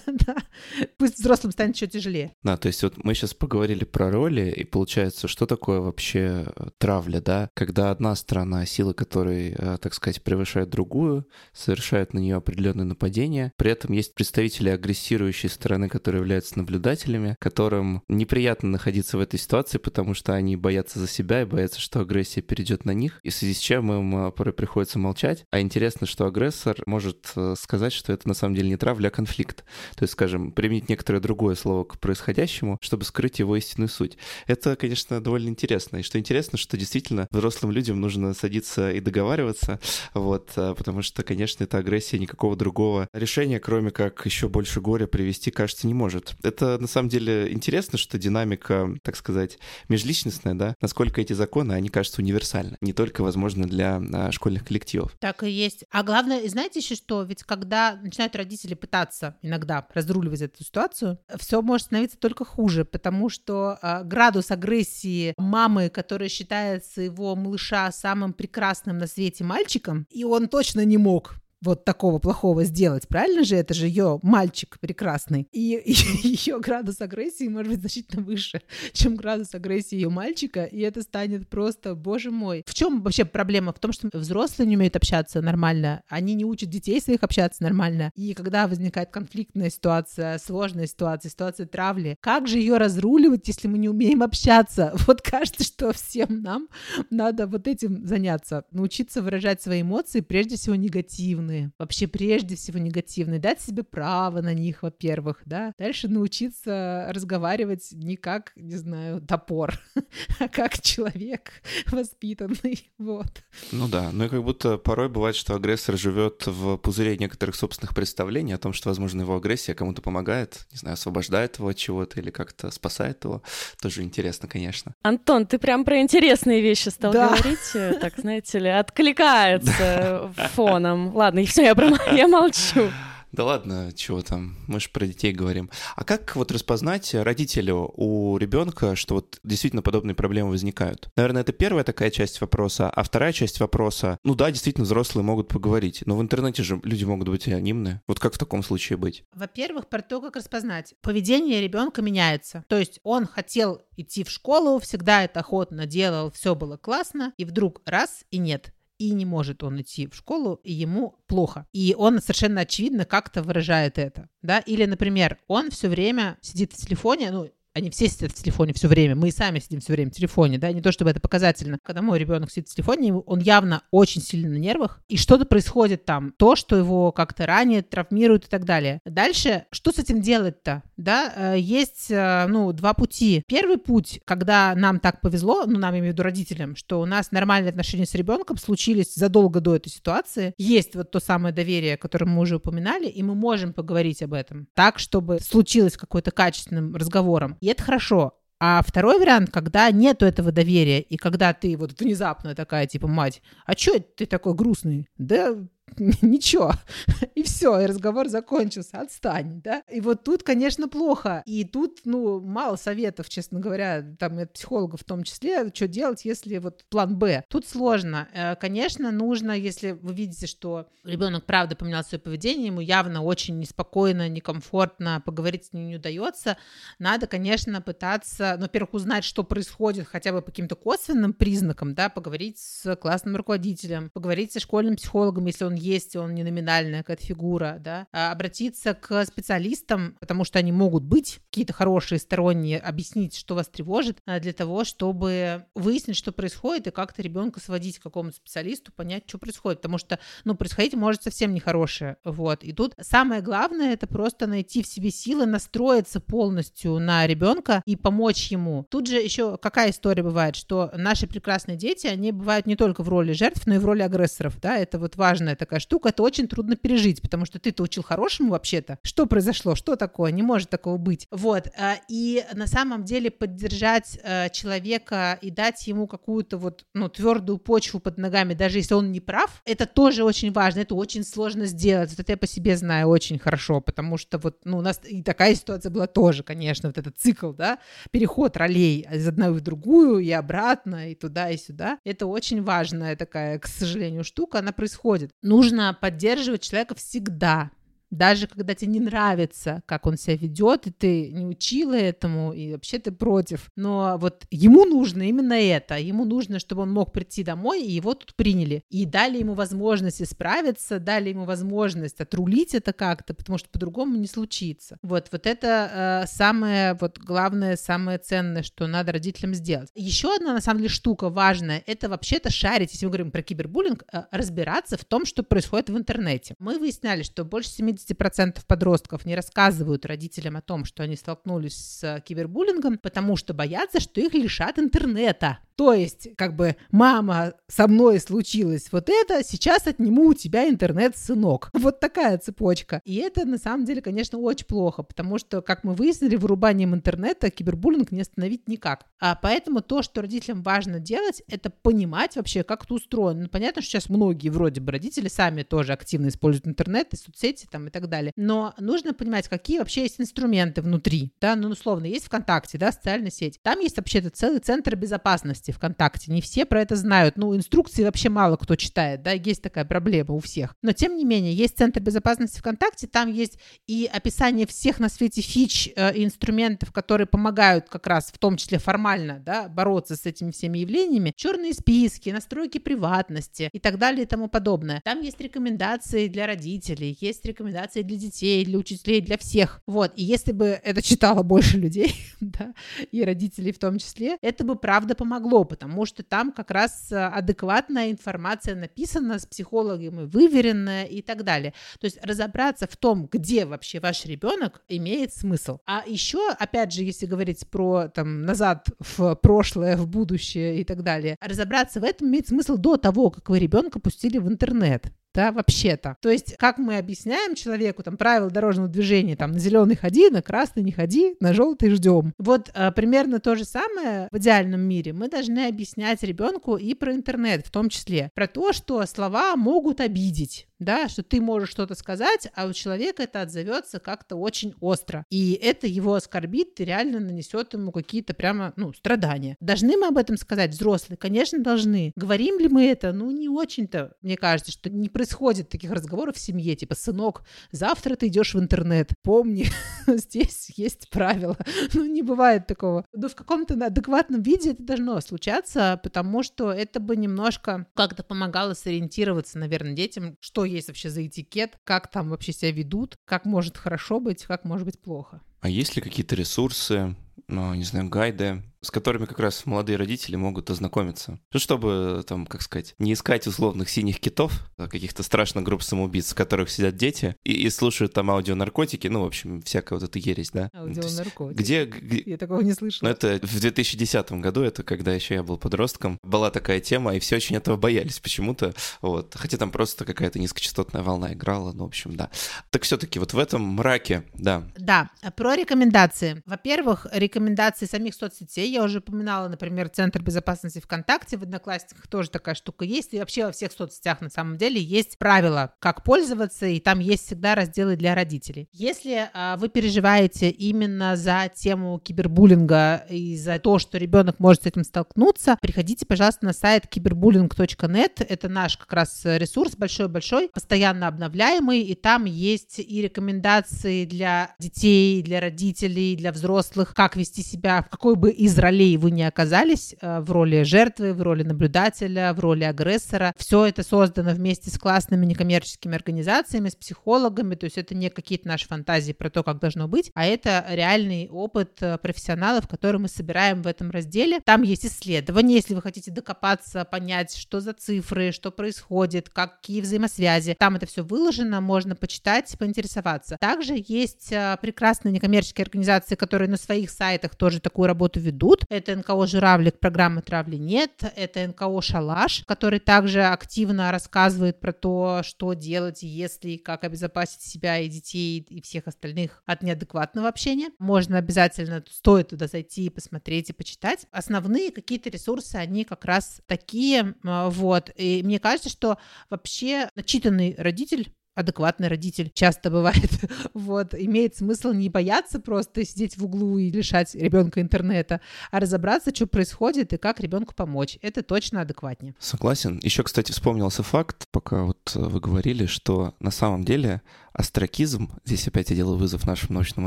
Пусть 0.98 1.18
взрослым 1.18 1.52
станет 1.52 1.76
еще 1.76 1.86
тяжелее. 1.86 2.32
Да, 2.42 2.56
то 2.56 2.68
есть 2.68 2.82
вот 2.82 3.02
мы 3.04 3.14
сейчас 3.14 3.34
поговорили 3.34 3.84
про 3.84 4.10
роли, 4.10 4.50
и 4.50 4.64
получается, 4.64 5.28
что 5.28 5.46
такое 5.46 5.80
вообще 5.80 6.46
э, 6.54 6.68
травля, 6.78 7.20
да? 7.20 7.50
Когда 7.54 7.90
одна 7.90 8.14
сторона, 8.14 8.66
сила 8.66 8.92
которой, 8.92 9.54
э, 9.56 9.78
так 9.80 9.94
сказать, 9.94 10.22
превышает 10.22 10.70
другую, 10.70 11.26
совершает 11.52 12.14
на 12.14 12.18
нее 12.18 12.36
определенное 12.36 12.84
нападение. 12.84 13.52
При 13.56 13.70
этом 13.70 13.92
есть 13.92 14.14
представители 14.14 14.70
агрессирующей 14.70 15.48
стороны, 15.48 15.88
которые 15.88 16.20
являются 16.20 16.58
наблюдателями, 16.58 17.36
которым 17.40 18.02
неприятно 18.08 18.68
находиться 18.70 19.18
в 19.18 19.20
этой 19.20 19.38
ситуации, 19.38 19.78
потому 19.78 20.14
что 20.14 20.34
они 20.34 20.56
боятся 20.56 20.98
за 20.98 21.08
себя 21.08 21.42
и 21.42 21.46
боятся, 21.46 21.80
что 21.80 22.00
агрессия 22.08 22.40
перейдет 22.40 22.86
на 22.86 22.92
них, 22.92 23.20
и 23.22 23.28
в 23.28 23.34
связи 23.34 23.52
с 23.52 23.58
чем 23.58 23.92
им 23.92 24.32
порой 24.32 24.54
приходится 24.54 24.98
молчать. 24.98 25.44
А 25.50 25.60
интересно, 25.60 26.06
что 26.06 26.24
агрессор 26.24 26.76
может 26.86 27.32
э, 27.36 27.54
сказать, 27.60 27.92
что 27.92 28.12
это 28.12 28.26
на 28.26 28.34
самом 28.34 28.54
деле 28.54 28.70
не 28.70 28.76
травля, 28.76 29.08
а 29.08 29.10
конфликт. 29.10 29.64
То 29.94 30.04
есть, 30.04 30.14
скажем, 30.14 30.52
применить 30.52 30.88
некоторое 30.88 31.20
другое 31.20 31.54
слово 31.54 31.84
к 31.84 32.00
происходящему, 32.00 32.78
чтобы 32.80 33.04
скрыть 33.04 33.38
его 33.38 33.56
истинную 33.56 33.88
суть. 33.88 34.16
Это, 34.46 34.74
конечно, 34.76 35.20
довольно 35.20 35.48
интересно. 35.48 35.98
И 35.98 36.02
что 36.02 36.18
интересно, 36.18 36.56
что 36.56 36.78
действительно 36.78 37.28
взрослым 37.30 37.72
людям 37.72 38.00
нужно 38.00 38.32
садиться 38.32 38.90
и 38.90 39.00
договариваться, 39.00 39.78
вот, 40.14 40.52
э, 40.56 40.74
потому 40.76 41.02
что, 41.02 41.22
конечно, 41.22 41.64
эта 41.64 41.78
агрессия 41.78 42.18
никакого 42.18 42.56
другого 42.56 43.08
решения, 43.12 43.60
кроме 43.60 43.90
как 43.90 44.24
еще 44.24 44.48
больше 44.48 44.80
горя 44.80 45.06
привести, 45.06 45.50
кажется, 45.50 45.86
не 45.86 45.94
может. 45.94 46.34
Это, 46.42 46.78
на 46.78 46.86
самом 46.86 47.10
деле, 47.10 47.52
интересно, 47.52 47.98
что 47.98 48.18
динамика, 48.18 48.94
так 49.02 49.16
сказать, 49.16 49.58
межличностная, 49.88 50.54
да, 50.54 50.74
насколько 50.80 51.20
эти 51.20 51.34
законы, 51.34 51.74
они 51.74 51.87
мне 51.88 51.92
кажется, 51.92 52.20
универсально, 52.20 52.76
не 52.82 52.92
только, 52.92 53.22
возможно, 53.22 53.66
для 53.66 54.00
а, 54.12 54.30
школьных 54.30 54.66
коллективов. 54.66 55.16
Так 55.20 55.42
и 55.42 55.50
есть. 55.50 55.84
А 55.90 56.02
главное, 56.02 56.46
знаете 56.48 56.80
еще 56.80 56.94
что? 56.94 57.22
Ведь 57.22 57.42
когда 57.44 57.98
начинают 58.02 58.36
родители 58.36 58.74
пытаться 58.74 59.36
иногда 59.40 59.86
разруливать 59.94 60.42
эту 60.42 60.62
ситуацию, 60.62 61.18
все 61.38 61.62
может 61.62 61.86
становиться 61.86 62.18
только 62.18 62.44
хуже, 62.44 62.84
потому 62.84 63.30
что 63.30 63.78
э, 63.80 64.04
градус 64.04 64.50
агрессии 64.50 65.32
мамы, 65.38 65.88
которая 65.88 66.28
считает 66.28 66.84
своего 66.84 67.34
малыша 67.34 67.90
самым 67.90 68.34
прекрасным 68.34 68.98
на 68.98 69.06
свете 69.06 69.44
мальчиком, 69.44 70.06
и 70.10 70.24
он 70.24 70.48
точно 70.48 70.84
не 70.84 70.98
мог 70.98 71.36
вот 71.60 71.84
такого 71.84 72.18
плохого 72.18 72.64
сделать, 72.64 73.08
правильно 73.08 73.44
же? 73.44 73.56
Это 73.56 73.74
же 73.74 73.86
ее 73.86 74.20
мальчик 74.22 74.78
прекрасный. 74.80 75.48
И, 75.52 75.82
ее 76.22 76.60
градус 76.60 77.00
агрессии 77.00 77.48
может 77.48 77.72
быть 77.72 77.80
значительно 77.80 78.22
выше, 78.22 78.62
чем 78.92 79.16
градус 79.16 79.54
агрессии 79.54 79.96
ее 79.96 80.08
мальчика, 80.08 80.64
и 80.64 80.80
это 80.80 81.02
станет 81.02 81.48
просто, 81.48 81.94
боже 81.94 82.30
мой. 82.30 82.62
В 82.66 82.74
чем 82.74 83.02
вообще 83.02 83.24
проблема? 83.24 83.72
В 83.72 83.78
том, 83.78 83.92
что 83.92 84.08
взрослые 84.12 84.68
не 84.68 84.76
умеют 84.76 84.96
общаться 84.96 85.42
нормально, 85.42 86.02
они 86.08 86.34
не 86.34 86.44
учат 86.44 86.70
детей 86.70 87.00
своих 87.00 87.22
общаться 87.22 87.62
нормально, 87.62 88.12
и 88.14 88.34
когда 88.34 88.66
возникает 88.66 89.10
конфликтная 89.10 89.70
ситуация, 89.70 90.38
сложная 90.38 90.86
ситуация, 90.86 91.30
ситуация 91.30 91.66
травли, 91.66 92.16
как 92.20 92.46
же 92.46 92.58
ее 92.58 92.76
разруливать, 92.76 93.48
если 93.48 93.68
мы 93.68 93.78
не 93.78 93.88
умеем 93.88 94.22
общаться? 94.22 94.94
Вот 95.08 95.22
кажется, 95.22 95.64
что 95.64 95.92
всем 95.94 96.42
нам 96.42 96.68
надо 97.08 97.46
вот 97.46 97.66
этим 97.66 98.06
заняться, 98.06 98.64
научиться 98.72 99.22
выражать 99.22 99.62
свои 99.62 99.80
эмоции, 99.80 100.20
прежде 100.20 100.56
всего 100.56 100.74
негативно 100.74 101.47
негативные, 101.48 101.72
вообще 101.78 102.06
прежде 102.06 102.56
всего 102.56 102.78
негативные, 102.78 103.40
дать 103.40 103.60
себе 103.60 103.82
право 103.82 104.40
на 104.40 104.54
них, 104.54 104.82
во-первых, 104.82 105.42
да, 105.44 105.72
дальше 105.78 106.08
научиться 106.08 107.08
разговаривать 107.10 107.88
не 107.92 108.16
как, 108.16 108.52
не 108.56 108.76
знаю, 108.76 109.20
топор, 109.20 109.78
а 110.38 110.48
как 110.48 110.80
человек 110.80 111.52
воспитанный, 111.90 112.90
вот. 112.98 113.42
Ну 113.72 113.88
да, 113.88 114.10
ну 114.12 114.24
и 114.24 114.28
как 114.28 114.42
будто 114.42 114.78
порой 114.78 115.08
бывает, 115.08 115.36
что 115.36 115.54
агрессор 115.54 115.96
живет 115.96 116.46
в 116.46 116.76
пузыре 116.76 117.16
некоторых 117.18 117.56
собственных 117.56 117.94
представлений 117.94 118.52
о 118.52 118.58
том, 118.58 118.72
что, 118.72 118.88
возможно, 118.88 119.22
его 119.22 119.36
агрессия 119.36 119.74
кому-то 119.74 120.02
помогает, 120.02 120.66
не 120.72 120.78
знаю, 120.78 120.94
освобождает 120.94 121.58
его 121.58 121.68
от 121.68 121.76
чего-то 121.76 122.20
или 122.20 122.30
как-то 122.30 122.70
спасает 122.70 123.24
его. 123.24 123.42
Тоже 123.80 124.02
интересно, 124.02 124.48
конечно. 124.48 124.94
Антон, 125.02 125.46
ты 125.46 125.58
прям 125.58 125.84
про 125.84 126.00
интересные 126.00 126.60
вещи 126.60 126.88
стал 126.88 127.12
да. 127.12 127.28
говорить, 127.28 128.00
так, 128.00 128.18
знаете 128.18 128.58
ли, 128.58 128.68
откликается 128.68 130.32
фоном. 130.54 131.14
Ладно, 131.14 131.37
ладно, 131.38 131.46
все, 131.50 131.62
я, 131.62 131.74
пром... 131.74 131.94
я 132.12 132.28
молчу. 132.28 132.90
Да 133.32 133.44
ладно, 133.44 133.92
чего 133.94 134.22
там, 134.22 134.56
мы 134.66 134.80
же 134.80 134.88
про 134.88 135.06
детей 135.06 135.32
говорим. 135.32 135.70
А 135.96 136.04
как 136.04 136.34
вот 136.34 136.50
распознать 136.50 137.14
родителю 137.14 137.92
у 137.94 138.38
ребенка, 138.38 138.96
что 138.96 139.16
вот 139.16 139.38
действительно 139.44 139.82
подобные 139.82 140.14
проблемы 140.14 140.50
возникают? 140.50 141.10
Наверное, 141.14 141.42
это 141.42 141.52
первая 141.52 141.84
такая 141.84 142.10
часть 142.10 142.40
вопроса, 142.40 142.88
а 142.88 143.02
вторая 143.02 143.32
часть 143.32 143.60
вопроса, 143.60 144.18
ну 144.24 144.34
да, 144.34 144.50
действительно, 144.50 144.84
взрослые 144.84 145.24
могут 145.24 145.48
поговорить, 145.48 146.02
но 146.06 146.16
в 146.16 146.22
интернете 146.22 146.62
же 146.62 146.80
люди 146.82 147.04
могут 147.04 147.28
быть 147.28 147.46
анонимны. 147.46 148.00
Вот 148.06 148.18
как 148.18 148.32
в 148.32 148.38
таком 148.38 148.62
случае 148.62 148.96
быть? 148.96 149.24
Во-первых, 149.34 149.88
про 149.88 150.00
то, 150.00 150.22
как 150.22 150.36
распознать. 150.36 150.94
Поведение 151.02 151.60
ребенка 151.60 152.00
меняется. 152.00 152.64
То 152.68 152.78
есть 152.78 152.98
он 153.02 153.26
хотел 153.26 153.82
идти 153.96 154.24
в 154.24 154.30
школу, 154.30 154.78
всегда 154.78 155.24
это 155.24 155.40
охотно 155.40 155.84
делал, 155.84 156.30
все 156.30 156.54
было 156.54 156.78
классно, 156.78 157.34
и 157.36 157.44
вдруг 157.44 157.82
раз 157.84 158.24
и 158.30 158.38
нет 158.38 158.72
и 158.98 159.10
не 159.10 159.24
может 159.24 159.62
он 159.62 159.80
идти 159.80 160.06
в 160.06 160.14
школу, 160.14 160.60
и 160.64 160.72
ему 160.72 161.16
плохо. 161.26 161.66
И 161.72 161.94
он 161.96 162.20
совершенно 162.20 162.62
очевидно 162.62 163.04
как-то 163.04 163.42
выражает 163.42 163.98
это. 163.98 164.28
Да? 164.42 164.58
Или, 164.58 164.84
например, 164.84 165.38
он 165.46 165.70
все 165.70 165.88
время 165.88 166.36
сидит 166.40 166.72
в 166.72 166.76
телефоне, 166.76 167.30
ну, 167.30 167.48
они 167.78 167.90
все 167.90 168.08
сидят 168.08 168.32
в 168.32 168.34
телефоне 168.34 168.72
все 168.74 168.88
время, 168.88 169.14
мы 169.14 169.28
и 169.28 169.32
сами 169.32 169.58
сидим 169.58 169.80
все 169.80 169.92
время 169.92 170.10
в 170.10 170.14
телефоне, 170.14 170.58
да, 170.58 170.70
не 170.72 170.82
то 170.82 170.92
чтобы 170.92 171.10
это 171.10 171.20
показательно. 171.20 171.78
Когда 171.82 172.02
мой 172.02 172.18
ребенок 172.18 172.50
сидит 172.50 172.68
в 172.68 172.74
телефоне, 172.74 173.14
он 173.14 173.40
явно 173.40 173.82
очень 173.90 174.20
сильно 174.20 174.50
на 174.50 174.58
нервах, 174.58 175.00
и 175.08 175.16
что-то 175.16 175.44
происходит 175.46 176.04
там, 176.04 176.32
то, 176.36 176.56
что 176.56 176.76
его 176.76 177.12
как-то 177.12 177.46
ранит, 177.46 177.90
травмирует 177.90 178.44
и 178.44 178.48
так 178.48 178.64
далее. 178.64 179.00
Дальше, 179.04 179.64
что 179.70 179.92
с 179.92 179.98
этим 179.98 180.20
делать-то, 180.20 180.82
да, 180.96 181.32
э, 181.54 181.58
есть, 181.58 182.10
э, 182.10 182.46
ну, 182.48 182.72
два 182.72 182.94
пути. 182.94 183.42
Первый 183.46 183.78
путь, 183.78 184.20
когда 184.24 184.74
нам 184.74 185.00
так 185.00 185.20
повезло, 185.20 185.64
ну, 185.66 185.78
нам, 185.78 185.94
имею 185.94 186.06
в 186.06 186.08
виду 186.14 186.22
родителям, 186.22 186.76
что 186.76 187.00
у 187.00 187.06
нас 187.06 187.32
нормальные 187.32 187.70
отношения 187.70 188.06
с 188.06 188.14
ребенком 188.14 188.56
случились 188.56 189.14
задолго 189.14 189.60
до 189.60 189.76
этой 189.76 189.88
ситуации, 189.88 190.54
есть 190.58 190.94
вот 190.94 191.10
то 191.10 191.20
самое 191.20 191.54
доверие, 191.54 191.96
которое 191.96 192.26
мы 192.26 192.40
уже 192.40 192.56
упоминали, 192.56 193.06
и 193.06 193.22
мы 193.22 193.34
можем 193.34 193.72
поговорить 193.72 194.22
об 194.22 194.32
этом 194.32 194.68
так, 194.74 194.98
чтобы 194.98 195.38
случилось 195.40 195.96
какой-то 195.96 196.30
качественным 196.30 196.94
разговором 196.94 197.56
это 197.68 197.82
хорошо. 197.82 198.34
А 198.60 198.82
второй 198.84 199.18
вариант, 199.18 199.50
когда 199.52 199.90
нету 199.90 200.26
этого 200.26 200.50
доверия, 200.50 201.00
и 201.00 201.16
когда 201.16 201.52
ты 201.52 201.76
вот 201.76 201.98
внезапно 202.00 202.54
такая, 202.56 202.86
типа, 202.86 203.06
мать, 203.06 203.40
а 203.66 203.74
чё 203.74 204.00
ты 204.00 204.26
такой 204.26 204.54
грустный? 204.54 205.08
Да 205.16 205.56
ничего, 206.22 206.72
и 207.34 207.42
все, 207.42 207.80
и 207.80 207.86
разговор 207.86 208.28
закончился, 208.28 209.00
отстань, 209.00 209.60
да. 209.62 209.82
И 209.90 210.00
вот 210.00 210.24
тут, 210.24 210.42
конечно, 210.42 210.88
плохо, 210.88 211.42
и 211.46 211.64
тут, 211.64 212.00
ну, 212.04 212.40
мало 212.40 212.76
советов, 212.76 213.28
честно 213.28 213.60
говоря, 213.60 214.04
там 214.18 214.38
от 214.38 214.52
психологов 214.52 215.00
в 215.00 215.04
том 215.04 215.24
числе, 215.24 215.70
что 215.74 215.88
делать, 215.88 216.24
если 216.24 216.58
вот 216.58 216.84
план 216.88 217.16
Б. 217.16 217.44
Тут 217.48 217.66
сложно. 217.66 218.28
Э, 218.32 218.56
конечно, 218.56 219.10
нужно, 219.10 219.52
если 219.52 219.92
вы 219.92 220.14
видите, 220.14 220.46
что 220.46 220.88
ребенок 221.04 221.44
правда 221.44 221.76
поменял 221.76 222.04
свое 222.04 222.20
поведение, 222.20 222.66
ему 222.66 222.80
явно 222.80 223.22
очень 223.22 223.58
неспокойно, 223.58 224.28
некомфортно, 224.28 225.22
поговорить 225.24 225.66
с 225.66 225.72
ним 225.72 225.88
не 225.88 225.96
удается, 225.96 226.56
надо, 226.98 227.26
конечно, 227.26 227.80
пытаться, 227.80 228.54
ну, 228.56 228.62
во-первых, 228.62 228.94
узнать, 228.94 229.24
что 229.24 229.44
происходит 229.44 230.06
хотя 230.06 230.32
бы 230.32 230.42
по 230.42 230.50
каким-то 230.50 230.76
косвенным 230.76 231.32
признакам, 231.32 231.94
да, 231.94 232.08
поговорить 232.08 232.58
с 232.58 232.96
классным 232.96 233.36
руководителем, 233.36 234.10
поговорить 234.10 234.52
со 234.52 234.60
школьным 234.60 234.96
психологом, 234.96 235.46
если 235.46 235.64
он 235.64 235.74
есть, 235.78 236.16
он 236.16 236.34
не 236.34 236.42
номинальная 236.42 237.00
какая-то 237.02 237.24
фигура, 237.24 237.78
да, 237.80 238.06
а 238.12 238.32
обратиться 238.32 238.94
к 238.94 239.24
специалистам, 239.24 240.16
потому 240.20 240.44
что 240.44 240.58
они 240.58 240.72
могут 240.72 241.04
быть 241.04 241.40
какие-то 241.50 241.72
хорошие 241.72 242.18
сторонние, 242.18 242.78
объяснить, 242.78 243.36
что 243.36 243.54
вас 243.54 243.68
тревожит, 243.68 244.18
а, 244.26 244.40
для 244.40 244.52
того, 244.52 244.84
чтобы 244.84 245.64
выяснить, 245.74 246.16
что 246.16 246.32
происходит, 246.32 246.86
и 246.86 246.90
как-то 246.90 247.22
ребенка 247.22 247.60
сводить 247.60 247.98
к 247.98 248.02
какому-то 248.02 248.36
специалисту, 248.36 248.92
понять, 248.92 249.24
что 249.26 249.38
происходит, 249.38 249.80
потому 249.80 249.98
что, 249.98 250.18
ну, 250.44 250.54
происходить 250.54 250.94
может 250.94 251.22
совсем 251.22 251.54
нехорошее, 251.54 252.16
вот, 252.24 252.64
и 252.64 252.72
тут 252.72 252.94
самое 253.00 253.42
главное, 253.42 253.92
это 253.92 254.06
просто 254.06 254.46
найти 254.46 254.82
в 254.82 254.86
себе 254.86 255.10
силы, 255.10 255.46
настроиться 255.46 256.20
полностью 256.20 256.98
на 256.98 257.26
ребенка 257.26 257.82
и 257.86 257.96
помочь 257.96 258.48
ему. 258.48 258.86
Тут 258.90 259.06
же 259.06 259.16
еще 259.16 259.56
какая 259.58 259.90
история 259.90 260.22
бывает, 260.22 260.56
что 260.56 260.90
наши 260.94 261.26
прекрасные 261.26 261.76
дети, 261.76 262.06
они 262.06 262.32
бывают 262.32 262.66
не 262.66 262.76
только 262.76 263.02
в 263.02 263.08
роли 263.08 263.32
жертв, 263.32 263.66
но 263.66 263.74
и 263.74 263.78
в 263.78 263.84
роли 263.84 264.02
агрессоров, 264.02 264.60
да, 264.60 264.76
это 264.76 264.98
вот 264.98 265.16
важная 265.16 265.56
такая 265.56 265.67
такая 265.68 265.80
штука, 265.80 266.08
это 266.08 266.22
очень 266.22 266.48
трудно 266.48 266.76
пережить, 266.76 267.20
потому 267.20 267.44
что 267.44 267.58
ты-то 267.58 267.82
учил 267.82 268.02
хорошему 268.02 268.52
вообще-то. 268.52 268.98
Что 269.02 269.26
произошло? 269.26 269.74
Что 269.74 269.96
такое? 269.96 270.32
Не 270.32 270.42
может 270.42 270.70
такого 270.70 270.96
быть. 270.96 271.26
Вот. 271.30 271.68
А, 271.76 271.96
и 272.08 272.42
на 272.54 272.66
самом 272.66 273.04
деле 273.04 273.30
поддержать 273.30 274.18
э, 274.22 274.48
человека 274.48 275.38
и 275.42 275.50
дать 275.50 275.86
ему 275.86 276.06
какую-то 276.06 276.56
вот, 276.56 276.86
ну, 276.94 277.10
твердую 277.10 277.58
почву 277.58 278.00
под 278.00 278.16
ногами, 278.16 278.54
даже 278.54 278.78
если 278.78 278.94
он 278.94 279.12
не 279.12 279.20
прав, 279.20 279.60
это 279.66 279.84
тоже 279.84 280.24
очень 280.24 280.52
важно, 280.52 280.80
это 280.80 280.94
очень 280.94 281.22
сложно 281.22 281.66
сделать. 281.66 282.10
Вот 282.10 282.20
это 282.20 282.32
я 282.32 282.38
по 282.38 282.46
себе 282.46 282.74
знаю 282.78 283.08
очень 283.08 283.38
хорошо, 283.38 283.82
потому 283.82 284.16
что 284.16 284.38
вот, 284.38 284.60
ну, 284.64 284.78
у 284.78 284.80
нас 284.80 285.02
и 285.04 285.22
такая 285.22 285.54
ситуация 285.54 285.90
была 285.90 286.06
тоже, 286.06 286.42
конечно, 286.42 286.88
вот 286.88 286.96
этот 286.96 287.18
цикл, 287.18 287.52
да, 287.52 287.78
переход 288.10 288.56
ролей 288.56 289.06
из 289.12 289.28
одной 289.28 289.52
в 289.52 289.60
другую 289.60 290.20
и 290.20 290.30
обратно, 290.30 291.10
и 291.10 291.14
туда, 291.14 291.50
и 291.50 291.58
сюда. 291.58 291.98
Это 292.04 292.26
очень 292.26 292.62
важная 292.62 293.16
такая, 293.16 293.58
к 293.58 293.66
сожалению, 293.66 294.24
штука, 294.24 294.60
она 294.60 294.72
происходит. 294.72 295.30
Ну, 295.42 295.57
нужно 295.58 295.96
поддерживать 296.00 296.62
человека 296.62 296.94
всегда 296.94 297.70
даже 298.10 298.46
когда 298.46 298.74
тебе 298.74 298.92
не 298.92 299.00
нравится, 299.00 299.82
как 299.86 300.06
он 300.06 300.16
себя 300.16 300.36
ведет, 300.36 300.86
и 300.86 300.90
ты 300.90 301.30
не 301.30 301.46
учила 301.46 301.94
этому, 301.94 302.52
и 302.52 302.72
вообще 302.72 302.98
ты 302.98 303.12
против. 303.12 303.70
Но 303.76 304.16
вот 304.18 304.44
ему 304.50 304.84
нужно 304.84 305.22
именно 305.22 305.54
это. 305.54 305.98
Ему 305.98 306.24
нужно, 306.24 306.58
чтобы 306.58 306.82
он 306.82 306.92
мог 306.92 307.12
прийти 307.12 307.44
домой, 307.44 307.82
и 307.82 307.90
его 307.90 308.14
тут 308.14 308.34
приняли. 308.34 308.82
И 308.88 309.04
дали 309.04 309.38
ему 309.38 309.54
возможность 309.54 310.22
исправиться, 310.22 310.98
дали 310.98 311.30
ему 311.30 311.44
возможность 311.44 312.20
отрулить 312.20 312.74
это 312.74 312.92
как-то, 312.92 313.34
потому 313.34 313.58
что 313.58 313.68
по-другому 313.70 314.16
не 314.16 314.26
случится. 314.26 314.98
Вот, 315.02 315.28
вот 315.32 315.46
это 315.46 316.22
э, 316.24 316.26
самое 316.26 316.94
вот 316.94 317.18
главное, 317.18 317.76
самое 317.76 318.18
ценное, 318.18 318.62
что 318.62 318.86
надо 318.86 319.12
родителям 319.12 319.54
сделать. 319.54 319.90
Еще 319.94 320.34
одна, 320.34 320.54
на 320.54 320.60
самом 320.60 320.80
деле, 320.80 320.90
штука 320.90 321.28
важная, 321.28 321.82
это 321.86 322.08
вообще-то 322.08 322.50
шарить, 322.50 322.92
если 322.92 323.06
мы 323.06 323.10
говорим 323.10 323.30
про 323.30 323.42
кибербуллинг, 323.42 324.04
э, 324.12 324.22
разбираться 324.30 324.96
в 324.96 325.04
том, 325.04 325.26
что 325.26 325.42
происходит 325.42 325.90
в 325.90 325.96
интернете. 325.96 326.54
Мы 326.58 326.78
выясняли, 326.78 327.22
что 327.22 327.44
больше 327.44 327.70
70 327.70 327.97
80% 327.98 328.60
подростков 328.66 329.24
не 329.24 329.34
рассказывают 329.34 330.06
родителям 330.06 330.56
о 330.56 330.62
том, 330.62 330.84
что 330.84 331.02
они 331.02 331.16
столкнулись 331.16 331.76
с 331.76 332.22
кибербуллингом, 332.24 332.98
потому 332.98 333.36
что 333.36 333.54
боятся, 333.54 334.00
что 334.00 334.20
их 334.20 334.34
лишат 334.34 334.78
интернета. 334.78 335.58
То 335.78 335.92
есть, 335.92 336.30
как 336.36 336.56
бы, 336.56 336.74
мама, 336.90 337.52
со 337.68 337.86
мной 337.86 338.18
случилось 338.18 338.88
вот 338.90 339.08
это, 339.08 339.44
сейчас 339.44 339.86
отниму 339.86 340.26
у 340.26 340.34
тебя 340.34 340.68
интернет, 340.68 341.16
сынок. 341.16 341.70
Вот 341.88 342.00
такая 342.00 342.36
цепочка. 342.38 343.00
И 343.04 343.14
это, 343.14 343.44
на 343.44 343.56
самом 343.56 343.84
деле, 343.84 344.02
конечно, 344.02 344.38
очень 344.38 344.66
плохо, 344.66 345.04
потому 345.04 345.38
что, 345.38 345.62
как 345.62 345.84
мы 345.84 345.94
выяснили, 345.94 346.34
вырубанием 346.34 346.94
интернета 346.94 347.50
кибербуллинг 347.50 348.10
не 348.10 348.22
остановить 348.22 348.66
никак. 348.66 349.06
А 349.20 349.36
поэтому 349.36 349.80
то, 349.80 350.02
что 350.02 350.20
родителям 350.20 350.62
важно 350.62 350.98
делать, 350.98 351.42
это 351.48 351.70
понимать 351.70 352.34
вообще, 352.34 352.64
как 352.64 352.84
это 352.84 352.94
устроено. 352.94 353.42
Ну, 353.42 353.48
понятно, 353.48 353.80
что 353.80 353.92
сейчас 353.92 354.08
многие 354.08 354.48
вроде 354.48 354.80
бы 354.80 354.90
родители 354.90 355.28
сами 355.28 355.62
тоже 355.62 355.92
активно 355.92 356.26
используют 356.28 356.66
интернет 356.66 357.14
и 357.14 357.16
соцсети 357.16 357.68
там 357.70 357.87
и 357.88 357.90
так 357.90 358.08
далее. 358.08 358.32
Но 358.36 358.74
нужно 358.78 359.14
понимать, 359.14 359.48
какие 359.48 359.78
вообще 359.78 360.02
есть 360.02 360.20
инструменты 360.20 360.82
внутри. 360.82 361.32
Да, 361.40 361.56
ну, 361.56 361.68
условно, 361.68 362.06
есть 362.06 362.26
ВКонтакте, 362.26 362.78
да, 362.78 362.92
социальная 362.92 363.30
сеть. 363.30 363.58
Там 363.62 363.80
есть 363.80 363.96
вообще-то 363.96 364.30
целый 364.30 364.60
центр 364.60 364.96
безопасности 364.96 365.70
ВКонтакте. 365.70 366.32
Не 366.32 366.40
все 366.40 366.64
про 366.64 366.82
это 366.82 366.96
знают. 366.96 367.36
Ну, 367.36 367.56
инструкции 367.56 368.04
вообще 368.04 368.28
мало 368.28 368.56
кто 368.56 368.76
читает, 368.76 369.22
да, 369.22 369.32
есть 369.32 369.62
такая 369.62 369.84
проблема 369.84 370.34
у 370.34 370.40
всех. 370.40 370.74
Но, 370.82 370.92
тем 370.92 371.16
не 371.16 371.24
менее, 371.24 371.54
есть 371.54 371.78
Центр 371.78 372.00
безопасности 372.00 372.58
ВКонтакте, 372.58 373.06
там 373.06 373.32
есть 373.32 373.58
и 373.86 374.10
описание 374.12 374.66
всех 374.66 374.98
на 374.98 375.08
свете 375.08 375.40
фич 375.40 375.88
э, 375.94 376.22
инструментов, 376.24 376.92
которые 376.92 377.26
помогают 377.26 377.88
как 377.88 378.06
раз, 378.06 378.30
в 378.32 378.38
том 378.38 378.56
числе 378.56 378.78
формально, 378.78 379.38
да, 379.38 379.68
бороться 379.68 380.16
с 380.16 380.26
этими 380.26 380.50
всеми 380.50 380.78
явлениями. 380.78 381.32
Черные 381.36 381.72
списки, 381.72 382.30
настройки 382.30 382.78
приватности 382.78 383.70
и 383.72 383.78
так 383.78 383.98
далее 383.98 384.24
и 384.24 384.26
тому 384.26 384.48
подобное. 384.48 385.00
Там 385.04 385.20
есть 385.20 385.40
рекомендации 385.40 386.26
для 386.26 386.46
родителей, 386.46 387.16
есть 387.20 387.44
рекомендации 387.44 387.77
для 388.02 388.16
детей, 388.16 388.64
для 388.64 388.78
учителей, 388.78 389.20
для 389.20 389.38
всех. 389.38 389.80
Вот, 389.86 390.12
и 390.16 390.24
если 390.24 390.52
бы 390.52 390.78
это 390.82 391.02
читало 391.02 391.42
больше 391.42 391.78
людей, 391.78 392.14
да, 392.40 392.74
и 393.10 393.24
родителей 393.24 393.72
в 393.72 393.78
том 393.78 393.98
числе, 393.98 394.38
это 394.42 394.64
бы 394.64 394.76
правда 394.76 395.14
помогло 395.14 395.38
помогло, 395.38 395.64
потому 395.64 396.06
что 396.06 396.22
там 396.22 396.52
как 396.52 396.70
раз 396.70 397.12
э, 397.12 397.16
адекватная 397.16 398.10
информация 398.10 398.74
написана 398.74 399.38
с 399.38 399.46
психологами, 399.46 400.24
выверенная 400.24 401.04
и 401.04 401.22
так 401.22 401.44
далее. 401.44 401.72
То 402.00 402.06
есть 402.06 402.18
разобраться 402.24 402.86
в 402.86 402.96
том, 402.96 403.28
где 403.30 403.64
вообще 403.64 404.00
ваш 404.00 404.24
ребенок, 404.26 404.82
имеет 404.88 405.32
смысл. 405.32 405.78
А 405.86 406.02
еще, 406.06 406.50
опять 406.58 406.92
же, 406.92 407.02
если 407.02 407.26
говорить 407.26 407.66
про 407.68 408.08
там 408.08 408.42
назад 408.42 408.88
в 408.98 409.34
прошлое, 409.36 409.96
в 409.96 410.08
будущее 410.08 410.80
и 410.80 410.84
так 410.84 411.02
далее, 411.02 411.36
разобраться 411.40 412.00
в 412.00 412.04
этом 412.04 412.28
имеет 412.28 412.48
смысл 412.48 412.76
до 412.76 412.96
того, 412.96 413.30
как 413.30 413.48
вы 413.48 413.58
ребенка 413.58 414.00
пустили 414.00 414.38
в 414.38 414.48
интернет 414.48 415.12
да, 415.38 415.52
вообще-то. 415.52 416.16
То 416.20 416.30
есть, 416.30 416.56
как 416.56 416.78
мы 416.78 416.98
объясняем 416.98 417.54
человеку 417.54 418.02
там 418.02 418.16
правила 418.16 418.50
дорожного 418.50 418.88
движения, 418.88 419.36
там, 419.36 419.52
на 419.52 419.60
зеленый 419.60 419.94
ходи, 419.94 420.30
на 420.30 420.42
красный 420.42 420.82
не 420.82 420.90
ходи, 420.90 421.36
на 421.38 421.54
желтый 421.54 421.90
ждем. 421.90 422.34
Вот 422.38 422.70
а, 422.74 422.90
примерно 422.90 423.38
то 423.38 423.54
же 423.54 423.64
самое 423.64 424.28
в 424.32 424.38
идеальном 424.38 424.80
мире 424.80 425.12
мы 425.12 425.28
должны 425.28 425.68
объяснять 425.68 426.24
ребенку 426.24 426.76
и 426.76 426.92
про 426.94 427.14
интернет 427.14 427.64
в 427.64 427.70
том 427.70 427.88
числе, 427.88 428.32
про 428.34 428.48
то, 428.48 428.72
что 428.72 429.06
слова 429.06 429.54
могут 429.54 430.00
обидеть, 430.00 430.66
да, 430.78 431.08
что 431.08 431.22
ты 431.22 431.40
можешь 431.40 431.70
что-то 431.70 431.94
сказать, 431.94 432.48
а 432.54 432.66
у 432.66 432.72
человека 432.72 433.22
это 433.22 433.42
отзовется 433.42 433.98
как-то 433.98 434.36
очень 434.36 434.74
остро. 434.80 435.24
И 435.30 435.52
это 435.52 435.86
его 435.86 436.14
оскорбит 436.14 436.80
и 436.80 436.84
реально 436.84 437.20
нанесет 437.20 437.72
ему 437.74 437.92
какие-то 437.92 438.34
прямо, 438.34 438.72
ну, 438.76 438.92
страдания. 438.92 439.56
Должны 439.60 439.96
мы 439.96 440.08
об 440.08 440.16
этом 440.16 440.36
сказать, 440.36 440.70
взрослые? 440.70 441.16
Конечно, 441.16 441.58
должны. 441.58 442.12
Говорим 442.16 442.58
ли 442.58 442.68
мы 442.68 442.86
это? 442.86 443.12
Ну, 443.12 443.30
не 443.30 443.48
очень-то, 443.48 444.14
мне 444.22 444.36
кажется, 444.36 444.72
что 444.72 444.90
не 444.90 445.08
происходит 445.08 445.68
таких 445.68 445.90
разговоров 445.90 446.36
в 446.36 446.40
семье, 446.40 446.76
типа, 446.76 446.94
сынок, 446.94 447.42
завтра 447.72 448.16
ты 448.16 448.28
идешь 448.28 448.54
в 448.54 448.60
интернет, 448.60 449.10
помни, 449.22 449.66
здесь 450.06 450.70
есть 450.76 451.10
правила. 451.10 451.56
Ну, 451.94 452.04
не 452.04 452.22
бывает 452.22 452.66
такого. 452.66 453.04
Но 453.12 453.28
в 453.28 453.34
каком-то 453.34 453.74
адекватном 453.74 454.42
виде 454.42 454.72
это 454.72 454.82
должно 454.82 455.20
случаться, 455.20 455.98
потому 456.02 456.42
что 456.42 456.70
это 456.70 457.00
бы 457.00 457.16
немножко 457.16 457.86
как-то 457.94 458.22
помогало 458.22 458.74
сориентироваться, 458.74 459.58
наверное, 459.58 459.94
детям, 459.94 460.36
что 460.40 460.64
есть 460.68 460.88
вообще 460.88 461.10
за 461.10 461.26
этикет, 461.26 461.76
как 461.84 462.10
там 462.10 462.28
вообще 462.28 462.52
себя 462.52 462.72
ведут, 462.72 463.16
как 463.24 463.44
может 463.44 463.76
хорошо 463.76 464.20
быть, 464.20 464.44
как 464.44 464.64
может 464.64 464.86
быть 464.86 465.00
плохо. 465.00 465.40
А 465.60 465.68
есть 465.68 465.96
ли 465.96 466.02
какие-то 466.02 466.36
ресурсы, 466.36 467.16
ну, 467.48 467.74
не 467.74 467.84
знаю, 467.84 468.08
гайды, 468.08 468.62
с 468.80 468.90
которыми 468.90 469.24
как 469.24 469.38
раз 469.38 469.66
молодые 469.66 469.96
родители 469.96 470.36
могут 470.36 470.70
ознакомиться. 470.70 471.40
Ну, 471.52 471.60
чтобы, 471.60 472.24
там, 472.26 472.46
как 472.46 472.62
сказать, 472.62 472.94
не 472.98 473.12
искать 473.12 473.46
условных 473.46 473.88
синих 473.88 474.20
китов, 474.20 474.52
а 474.76 474.88
каких-то 474.88 475.22
страшных 475.22 475.64
групп 475.64 475.82
самоубийц, 475.82 476.32
в 476.32 476.34
которых 476.34 476.70
сидят 476.70 476.96
дети 476.96 477.36
и, 477.44 477.52
и 477.52 477.70
слушают 477.70 478.12
там 478.12 478.30
аудионаркотики, 478.30 479.08
ну, 479.08 479.22
в 479.22 479.26
общем, 479.26 479.62
всякая 479.62 479.96
вот 479.96 480.04
эта 480.04 480.18
ересь, 480.18 480.50
да? 480.50 480.70
Аудионаркотики? 480.72 481.58
Где, 481.58 481.84
где... 481.84 482.22
Я 482.24 482.36
такого 482.36 482.60
не 482.60 482.72
слышала. 482.72 483.08
Ну, 483.08 483.12
это 483.12 483.40
в 483.46 483.60
2010 483.60 484.32
году, 484.32 484.62
это 484.62 484.82
когда 484.82 485.12
еще 485.12 485.34
я 485.34 485.42
был 485.42 485.58
подростком, 485.58 486.18
была 486.22 486.50
такая 486.50 486.80
тема, 486.80 487.14
и 487.16 487.18
все 487.20 487.36
очень 487.36 487.56
этого 487.56 487.76
боялись 487.76 488.20
почему-то, 488.20 488.74
вот. 489.00 489.34
Хотя 489.34 489.56
там 489.56 489.70
просто 489.70 490.04
какая-то 490.04 490.38
низкочастотная 490.38 491.02
волна 491.02 491.32
играла, 491.32 491.72
ну, 491.72 491.84
в 491.84 491.88
общем, 491.88 492.16
да. 492.16 492.30
Так 492.70 492.82
все-таки 492.82 493.18
вот 493.18 493.32
в 493.32 493.38
этом 493.38 493.62
мраке, 493.62 494.24
да. 494.34 494.64
Да, 494.76 495.10
про 495.36 495.56
рекомендации. 495.56 496.42
Во-первых, 496.46 497.06
рекомендации 497.12 497.86
самих 497.86 498.14
соцсетей 498.14 498.67
я 498.68 498.84
уже 498.84 498.98
упоминала, 498.98 499.48
например, 499.48 499.88
Центр 499.88 500.22
безопасности 500.22 500.80
ВКонтакте, 500.80 501.36
в 501.36 501.42
Одноклассниках 501.42 502.06
тоже 502.06 502.30
такая 502.30 502.54
штука 502.54 502.84
есть, 502.84 503.14
и 503.14 503.18
вообще 503.18 503.46
во 503.46 503.52
всех 503.52 503.72
соцсетях 503.72 504.20
на 504.20 504.30
самом 504.30 504.56
деле 504.56 504.80
есть 504.80 505.18
правила, 505.18 505.74
как 505.78 506.04
пользоваться, 506.04 506.66
и 506.66 506.80
там 506.80 506.98
есть 506.98 507.26
всегда 507.26 507.54
разделы 507.54 507.96
для 507.96 508.14
родителей. 508.14 508.68
Если 508.72 509.28
а, 509.32 509.56
вы 509.56 509.68
переживаете 509.68 510.50
именно 510.50 511.16
за 511.16 511.50
тему 511.54 511.98
кибербуллинга 511.98 513.06
и 513.08 513.36
за 513.36 513.58
то, 513.58 513.78
что 513.78 513.98
ребенок 513.98 514.40
может 514.40 514.62
с 514.64 514.66
этим 514.66 514.84
столкнуться, 514.84 515.56
приходите, 515.60 516.06
пожалуйста, 516.06 516.44
на 516.44 516.52
сайт 516.52 516.86
кибербуллинг.нет, 516.86 518.20
это 518.20 518.48
наш 518.48 518.76
как 518.76 518.92
раз 518.92 519.22
ресурс 519.24 519.76
большой-большой, 519.76 520.48
постоянно 520.48 521.08
обновляемый, 521.08 521.80
и 521.80 521.94
там 521.94 522.24
есть 522.24 522.78
и 522.78 523.02
рекомендации 523.02 524.04
для 524.04 524.54
детей, 524.58 525.22
для 525.22 525.40
родителей, 525.40 526.16
для 526.16 526.32
взрослых, 526.32 526.94
как 526.94 527.16
вести 527.16 527.42
себя, 527.42 527.82
в 527.82 527.88
какой 527.88 528.16
бы 528.16 528.30
из 528.30 528.57
ролей 528.58 528.96
вы 528.96 529.10
не 529.10 529.24
оказались, 529.24 529.94
э, 530.00 530.20
в 530.20 530.30
роли 530.30 530.62
жертвы, 530.62 531.12
в 531.12 531.22
роли 531.22 531.42
наблюдателя, 531.42 532.32
в 532.32 532.40
роли 532.40 532.64
агрессора. 532.64 533.32
Все 533.36 533.66
это 533.66 533.82
создано 533.82 534.32
вместе 534.32 534.70
с 534.70 534.78
классными 534.78 535.26
некоммерческими 535.26 535.94
организациями, 535.94 536.68
с 536.68 536.76
психологами, 536.76 537.54
то 537.54 537.64
есть 537.64 537.78
это 537.78 537.94
не 537.94 538.10
какие-то 538.10 538.48
наши 538.48 538.66
фантазии 538.66 539.12
про 539.12 539.30
то, 539.30 539.42
как 539.42 539.58
должно 539.60 539.88
быть, 539.88 540.10
а 540.14 540.26
это 540.26 540.64
реальный 540.70 541.28
опыт 541.28 541.78
э, 541.80 541.98
профессионалов, 541.98 542.68
который 542.68 543.00
мы 543.00 543.08
собираем 543.08 543.62
в 543.62 543.66
этом 543.66 543.90
разделе. 543.90 544.40
Там 544.40 544.62
есть 544.62 544.86
исследования, 544.86 545.56
если 545.56 545.74
вы 545.74 545.82
хотите 545.82 546.10
докопаться, 546.10 546.84
понять, 546.84 547.36
что 547.36 547.60
за 547.60 547.72
цифры, 547.72 548.32
что 548.32 548.50
происходит, 548.50 549.28
какие 549.28 549.80
взаимосвязи. 549.80 550.56
Там 550.58 550.76
это 550.76 550.86
все 550.86 551.02
выложено, 551.02 551.60
можно 551.60 551.94
почитать, 551.94 552.54
поинтересоваться. 552.58 553.36
Также 553.40 553.74
есть 553.76 554.32
э, 554.32 554.56
прекрасные 554.60 555.12
некоммерческие 555.12 555.64
организации, 555.64 556.14
которые 556.14 556.48
на 556.48 556.56
своих 556.56 556.90
сайтах 556.90 557.34
тоже 557.34 557.60
такую 557.60 557.86
работу 557.86 558.20
ведут, 558.20 558.47
ведут. 558.48 558.64
Это 558.68 558.96
НКО 558.96 559.26
«Журавлик», 559.26 559.78
программы 559.78 560.22
«Травли 560.22 560.56
нет». 560.56 561.02
Это 561.16 561.46
НКО 561.46 561.80
«Шалаш», 561.82 562.44
который 562.46 562.78
также 562.78 563.24
активно 563.24 563.92
рассказывает 563.92 564.60
про 564.60 564.72
то, 564.72 565.20
что 565.22 565.52
делать, 565.52 566.02
если 566.02 566.56
как 566.56 566.84
обезопасить 566.84 567.42
себя 567.42 567.78
и 567.78 567.88
детей 567.88 568.44
и 568.48 568.62
всех 568.62 568.86
остальных 568.86 569.42
от 569.46 569.62
неадекватного 569.62 570.28
общения. 570.28 570.70
Можно 570.78 571.18
обязательно, 571.18 571.84
стоит 571.90 572.28
туда 572.28 572.46
зайти 572.46 572.86
и 572.86 572.90
посмотреть 572.90 573.50
и 573.50 573.52
почитать. 573.52 574.06
Основные 574.10 574.70
какие-то 574.70 575.10
ресурсы, 575.10 575.56
они 575.56 575.84
как 575.84 576.04
раз 576.04 576.40
такие, 576.46 577.14
вот. 577.22 577.90
И 577.96 578.22
мне 578.24 578.38
кажется, 578.38 578.68
что 578.68 578.98
вообще 579.30 579.90
начитанный 579.94 580.54
родитель 580.56 581.12
адекватный 581.38 581.88
родитель 581.88 582.30
часто 582.34 582.70
бывает. 582.70 583.10
вот, 583.54 583.94
имеет 583.94 584.36
смысл 584.36 584.72
не 584.72 584.88
бояться 584.88 585.38
просто 585.38 585.84
сидеть 585.84 586.18
в 586.18 586.24
углу 586.24 586.58
и 586.58 586.70
лишать 586.70 587.14
ребенка 587.14 587.60
интернета, 587.60 588.20
а 588.50 588.58
разобраться, 588.58 589.14
что 589.14 589.26
происходит 589.26 589.92
и 589.92 589.98
как 589.98 590.20
ребенку 590.20 590.54
помочь. 590.54 590.98
Это 591.00 591.22
точно 591.22 591.60
адекватнее. 591.60 592.14
Согласен. 592.18 592.80
Еще, 592.82 593.04
кстати, 593.04 593.30
вспомнился 593.30 593.82
факт, 593.82 594.26
пока 594.32 594.64
вот 594.64 594.92
вы 594.94 595.20
говорили, 595.20 595.66
что 595.66 596.14
на 596.18 596.30
самом 596.30 596.64
деле 596.64 597.02
Астракизм, 597.38 598.10
здесь 598.24 598.48
опять 598.48 598.70
я 598.70 598.74
делаю 598.74 598.98
вызов 598.98 599.24
нашему 599.24 599.54
научному 599.54 599.86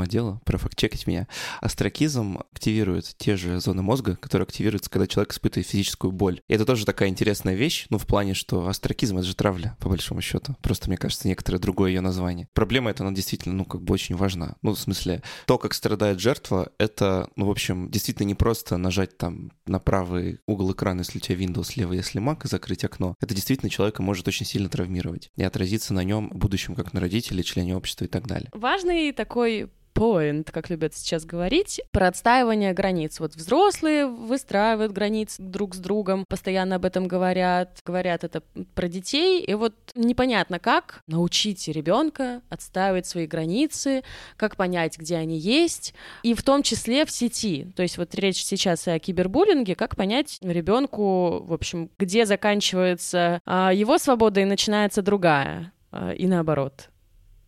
отделу, 0.00 0.40
профактчекать 0.46 1.06
меня. 1.06 1.28
Астракизм 1.60 2.38
активирует 2.50 3.14
те 3.18 3.36
же 3.36 3.60
зоны 3.60 3.82
мозга, 3.82 4.16
которые 4.16 4.44
активируются, 4.44 4.88
когда 4.88 5.06
человек 5.06 5.34
испытывает 5.34 5.66
физическую 5.66 6.12
боль. 6.12 6.40
И 6.48 6.54
это 6.54 6.64
тоже 6.64 6.86
такая 6.86 7.10
интересная 7.10 7.52
вещь, 7.54 7.84
ну, 7.90 7.98
в 7.98 8.06
плане, 8.06 8.32
что 8.32 8.68
астракизм— 8.68 9.18
это 9.18 9.26
же 9.26 9.36
травля, 9.36 9.76
по 9.80 9.90
большому 9.90 10.22
счету. 10.22 10.56
Просто, 10.62 10.88
мне 10.88 10.96
кажется, 10.96 11.28
некоторое 11.42 11.58
другое 11.58 11.90
ее 11.90 12.00
название. 12.00 12.48
Проблема 12.54 12.90
эта, 12.90 13.02
она 13.02 13.12
действительно, 13.12 13.54
ну, 13.54 13.64
как 13.64 13.82
бы 13.82 13.94
очень 13.94 14.14
важна. 14.14 14.56
Ну, 14.62 14.74
в 14.74 14.78
смысле, 14.78 15.22
то, 15.46 15.58
как 15.58 15.74
страдает 15.74 16.20
жертва, 16.20 16.70
это, 16.78 17.28
ну, 17.34 17.46
в 17.46 17.50
общем, 17.50 17.90
действительно 17.90 18.28
не 18.28 18.36
просто 18.36 18.76
нажать 18.76 19.18
там 19.18 19.50
на 19.66 19.80
правый 19.80 20.38
угол 20.46 20.72
экрана, 20.72 21.00
если 21.00 21.18
у 21.18 21.20
тебя 21.20 21.44
Windows, 21.44 21.72
левый, 21.74 21.96
если 21.96 22.22
Mac, 22.22 22.44
и 22.44 22.48
закрыть 22.48 22.84
окно. 22.84 23.16
Это 23.20 23.34
действительно 23.34 23.70
человека 23.70 24.02
может 24.02 24.28
очень 24.28 24.46
сильно 24.46 24.68
травмировать 24.68 25.30
и 25.34 25.42
отразиться 25.42 25.92
на 25.94 26.04
нем 26.04 26.30
в 26.30 26.36
будущем 26.36 26.76
как 26.76 26.92
на 26.92 27.00
родителей, 27.00 27.42
члене 27.42 27.76
общества 27.76 28.04
и 28.04 28.08
так 28.08 28.28
далее. 28.28 28.48
Важный 28.52 29.12
такой 29.12 29.70
point, 29.94 30.50
как 30.50 30.70
любят 30.70 30.94
сейчас 30.94 31.24
говорить, 31.24 31.80
про 31.90 32.08
отстаивание 32.08 32.72
границ. 32.72 33.20
Вот 33.20 33.34
взрослые 33.34 34.06
выстраивают 34.06 34.92
границы 34.92 35.42
друг 35.42 35.74
с 35.74 35.78
другом, 35.78 36.24
постоянно 36.28 36.76
об 36.76 36.84
этом 36.84 37.06
говорят, 37.06 37.80
говорят 37.84 38.24
это 38.24 38.42
про 38.74 38.88
детей, 38.88 39.42
и 39.42 39.54
вот 39.54 39.74
непонятно 39.94 40.58
как 40.58 41.00
научить 41.06 41.68
ребенка 41.68 42.42
отстаивать 42.48 43.06
свои 43.06 43.26
границы, 43.26 44.02
как 44.36 44.56
понять, 44.56 44.98
где 44.98 45.16
они 45.16 45.38
есть, 45.38 45.94
и 46.22 46.34
в 46.34 46.42
том 46.42 46.62
числе 46.62 47.04
в 47.04 47.10
сети. 47.10 47.72
То 47.76 47.82
есть 47.82 47.98
вот 47.98 48.14
речь 48.14 48.44
сейчас 48.44 48.88
о 48.88 48.98
кибербуллинге, 48.98 49.74
как 49.74 49.96
понять 49.96 50.38
ребенку, 50.42 51.42
в 51.44 51.52
общем, 51.52 51.90
где 51.98 52.26
заканчивается 52.26 53.40
а, 53.44 53.72
его 53.72 53.98
свобода 53.98 54.40
и 54.40 54.44
начинается 54.44 55.02
другая, 55.02 55.72
а, 55.90 56.12
и 56.12 56.26
наоборот. 56.26 56.88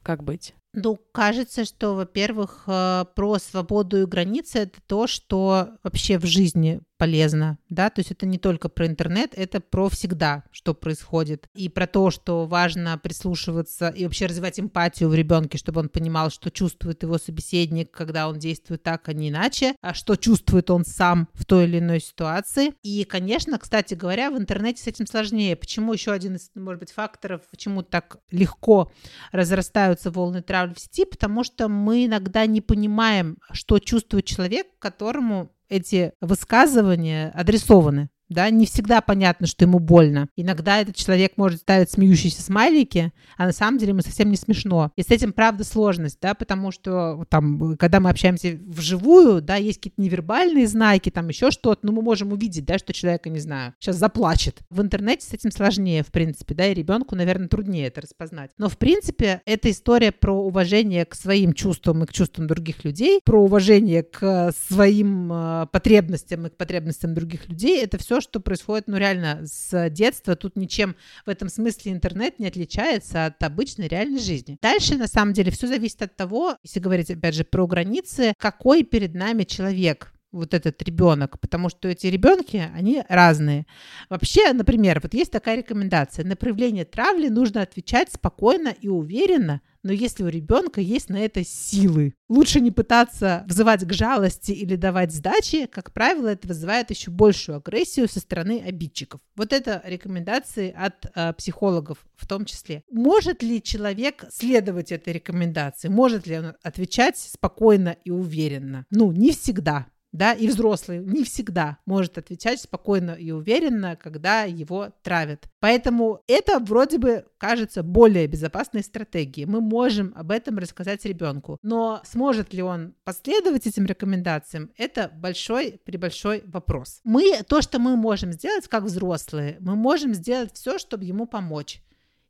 Как 0.03 0.23
быть? 0.23 0.55
Ну, 0.77 0.99
кажется, 1.13 1.65
что, 1.65 1.95
во-первых, 1.95 2.65
э, 2.67 3.05
про 3.15 3.39
свободу 3.39 4.03
и 4.03 4.07
границы 4.07 4.61
это 4.61 4.81
то, 4.87 5.07
что 5.07 5.69
вообще 5.85 6.19
в 6.19 6.27
жизни 6.27 6.81
полезно, 6.97 7.59
да, 7.69 7.91
то 7.91 8.01
есть 8.01 8.11
это 8.11 8.27
не 8.27 8.39
только 8.39 8.69
про 8.69 8.87
интернет, 8.87 9.33
это 9.35 9.61
про 9.61 9.89
всегда, 9.89 10.45
что 10.53 10.75
происходит, 10.75 11.49
и 11.55 11.69
про 11.69 11.87
то, 11.87 12.11
что 12.11 12.47
важно 12.47 12.99
прислушиваться 12.99 13.89
и 13.89 14.05
вообще 14.05 14.27
развивать 14.27 14.61
эмпатию 14.61 15.09
в 15.09 15.15
ребенке, 15.15 15.59
чтобы 15.59 15.81
он 15.81 15.89
понимал, 15.89 16.31
что 16.31 16.51
чувствует 16.51 17.03
его 17.03 17.19
собеседник, 17.19 17.91
когда 17.91 18.29
он 18.29 18.39
действует 18.39 18.83
так, 18.83 19.09
а 19.09 19.13
не 19.13 19.31
иначе, 19.31 19.75
а 19.81 19.95
что 19.95 20.17
чувствует 20.17 20.71
он 20.71 20.85
сам 20.85 21.29
в 21.35 21.45
той 21.45 21.65
или 21.65 21.79
иной 21.79 22.01
ситуации. 22.01 22.75
И, 22.83 23.05
конечно, 23.05 23.59
кстати 23.59 23.95
говоря, 23.95 24.31
в 24.31 24.39
интернете 24.39 24.83
с 24.83 24.87
этим 24.87 25.07
сложнее. 25.07 25.57
Почему 25.57 25.93
еще 25.93 26.13
один 26.13 26.37
из, 26.37 26.51
может 26.55 26.81
быть, 26.81 26.93
факторов, 26.93 27.43
почему 27.51 27.83
так 27.83 28.19
легко 28.31 28.93
разрастаются 29.33 30.11
волны 30.11 30.43
травли 30.43 30.75
в 30.75 30.81
сети, 30.81 31.05
потому 31.05 31.45
что 31.45 31.69
мы 31.69 32.07
иногда 32.07 32.47
не 32.47 32.61
понимаем, 32.61 33.39
что 33.53 33.79
чувствует 33.79 34.27
человек, 34.27 34.67
которому 34.79 35.54
эти 35.75 36.13
высказывания 36.21 37.31
адресованы 37.35 38.09
да, 38.29 38.51
не 38.51 38.67
всегда 38.67 39.01
понятно, 39.01 39.47
что 39.47 39.65
ему 39.65 39.79
больно. 39.79 40.29
Иногда 40.37 40.81
этот 40.81 40.97
человек 40.97 41.33
может 41.37 41.61
ставить 41.61 41.91
смеющиеся 41.91 42.43
смайлики, 42.43 43.13
а 43.37 43.47
на 43.47 43.53
самом 43.53 43.79
деле 43.79 43.91
ему 43.91 44.03
совсем 44.03 44.31
не 44.31 44.37
смешно. 44.37 44.93
И 44.97 45.03
с 45.03 45.11
этим, 45.11 45.33
правда, 45.33 45.65
сложность, 45.65 46.19
да, 46.21 46.35
потому 46.35 46.71
что 46.71 47.25
там, 47.29 47.77
когда 47.77 48.01
мы 48.01 48.11
общаемся 48.11 48.59
вживую, 48.67 49.43
да, 49.43 49.57
есть 49.57 49.79
какие-то 49.79 50.01
невербальные 50.01 50.67
знаки, 50.67 51.11
там 51.11 51.29
еще 51.29 51.51
что-то, 51.51 51.87
но 51.87 51.93
мы 51.93 52.03
можем 52.03 52.33
увидеть, 52.33 52.65
да, 52.65 52.79
что 52.79 52.93
человек, 52.93 53.27
не 53.27 53.41
знаю, 53.41 53.75
сейчас 53.79 53.97
заплачет. 53.97 54.61
В 54.71 54.81
интернете 54.81 55.27
с 55.27 55.33
этим 55.33 55.51
сложнее, 55.51 56.03
в 56.03 56.13
принципе, 56.13 56.55
да, 56.55 56.67
и 56.67 56.75
ребенку, 56.75 57.15
наверное, 57.15 57.49
труднее 57.49 57.89
это 57.89 58.01
распознать. 58.01 58.51
Но, 58.59 58.69
в 58.69 58.79
принципе, 58.79 59.43
это 59.45 59.71
история 59.71 60.13
про 60.13 60.33
уважение 60.35 61.05
к 61.05 61.15
своим 61.15 61.53
чувствам 61.53 62.03
и 62.03 62.07
к 62.07 62.13
чувствам 62.13 62.47
других 62.47 62.85
людей, 62.85 63.21
про 63.25 63.43
уважение 63.43 64.03
к 64.03 64.53
своим 64.69 65.33
э, 65.33 65.67
потребностям 65.71 66.47
и 66.47 66.51
к 66.51 66.57
потребностям 66.57 67.15
других 67.15 67.49
людей. 67.49 67.83
Это 67.83 67.99
все, 67.99 68.14
что 68.21 68.41
происходит, 68.41 68.89
ну, 68.89 68.97
реально, 68.97 69.41
с 69.45 69.91
детства. 69.91 70.37
Тут 70.37 70.57
ничем 70.57 70.97
в 71.27 71.29
этом 71.31 71.49
смысле 71.49 71.93
интернет 71.93 72.39
не 72.39 72.47
отличается 72.47 73.27
от 73.27 73.43
обычной 73.43 73.89
реальной 73.89 74.21
жизни. 74.21 74.59
Дальше, 74.61 74.97
на 74.97 75.07
самом 75.07 75.33
деле, 75.33 75.51
все 75.51 75.67
зависит 75.67 76.03
от 76.03 76.17
того, 76.17 76.57
если 76.63 76.81
говорить, 76.81 77.11
опять 77.11 77.35
же, 77.35 77.45
про 77.45 77.67
границы, 77.67 78.35
какой 78.39 78.83
перед 78.83 79.15
нами 79.15 79.45
человек 79.45 80.13
вот 80.33 80.53
этот 80.53 80.83
ребенок, 80.83 81.39
потому 81.39 81.69
что 81.69 81.89
эти 81.89 82.09
ребенки, 82.09 82.69
они 82.75 83.05
разные. 83.09 83.67
Вообще, 84.11 84.53
например, 84.53 84.99
вот 85.01 85.15
есть 85.15 85.31
такая 85.31 85.59
рекомендация. 85.59 86.25
На 86.25 86.35
проявление 86.35 86.85
травли 86.85 87.29
нужно 87.29 87.63
отвечать 87.63 88.13
спокойно 88.13 88.75
и 88.81 88.89
уверенно, 88.89 89.61
но 89.85 89.93
если 89.93 90.25
у 90.25 90.29
ребенка 90.29 90.81
есть 90.81 91.11
на 91.11 91.19
это 91.19 91.45
силы. 91.45 92.15
Лучше 92.29 92.61
не 92.61 92.71
пытаться 92.71 93.45
взывать 93.47 93.87
к 93.87 93.93
жалости 93.93 94.51
или 94.51 94.77
давать 94.77 95.13
сдачи, 95.13 95.67
как 95.67 95.93
правило, 95.93 96.29
это 96.29 96.49
вызывает 96.49 96.91
еще 96.91 97.11
большую 97.11 97.59
агрессию 97.59 98.09
со 98.09 98.19
стороны 98.19 98.65
обидчиков. 98.67 99.21
Вот 99.37 99.53
это 99.53 99.83
рекомендации 99.85 100.75
от 100.77 101.07
э, 101.15 101.33
психологов 101.35 101.99
в 102.17 102.27
том 102.27 102.47
числе. 102.47 102.83
Может 102.91 103.43
ли 103.43 103.63
человек 103.63 104.25
следовать 104.31 104.91
этой 104.91 105.13
рекомендации? 105.13 105.89
Может 105.89 106.27
ли 106.27 106.39
он 106.39 106.55
отвечать 106.63 107.19
спокойно 107.19 107.97
и 108.05 108.11
уверенно? 108.11 108.87
Ну, 108.91 109.13
не 109.13 109.33
всегда 109.33 109.87
да, 110.15 110.33
и 110.33 110.47
взрослый 110.47 111.01
не 111.01 111.25
всегда 111.25 111.79
может 111.87 112.17
отвечать 112.19 112.61
спокойно 112.61 113.11
и 113.11 113.33
уверенно, 113.33 113.97
когда 113.97 114.45
его 114.45 114.91
травят. 115.03 115.49
Поэтому 115.61 116.21
это 116.29 116.61
вроде 116.61 116.99
бы 116.99 117.27
кажется 117.37 117.83
более 117.83 118.27
безопасной 118.29 118.83
стратегией. 118.83 119.47
Мы 119.47 119.61
можем 119.61 120.15
об 120.17 120.31
этом 120.31 120.59
рассказать 120.59 121.05
ребенку. 121.05 121.59
Но 121.63 122.01
сможет 122.05 122.55
ли 122.55 122.63
он 122.63 122.95
последовать 123.05 123.67
этим 123.67 123.87
рекомендациям, 123.87 124.71
это 124.79 125.11
большой 125.13 125.81
прибольшой 125.85 126.43
вопрос. 126.47 127.01
Мы, 127.03 127.43
то, 127.49 127.61
что 127.61 127.79
мы 127.79 127.97
можем 127.97 128.33
сделать 128.33 128.69
как 128.69 128.85
взрослые, 128.85 129.57
мы 129.59 129.75
можем 129.75 130.15
сделать 130.15 130.55
все, 130.55 130.79
чтобы 130.79 131.05
ему 131.05 131.27
помочь. 131.27 131.83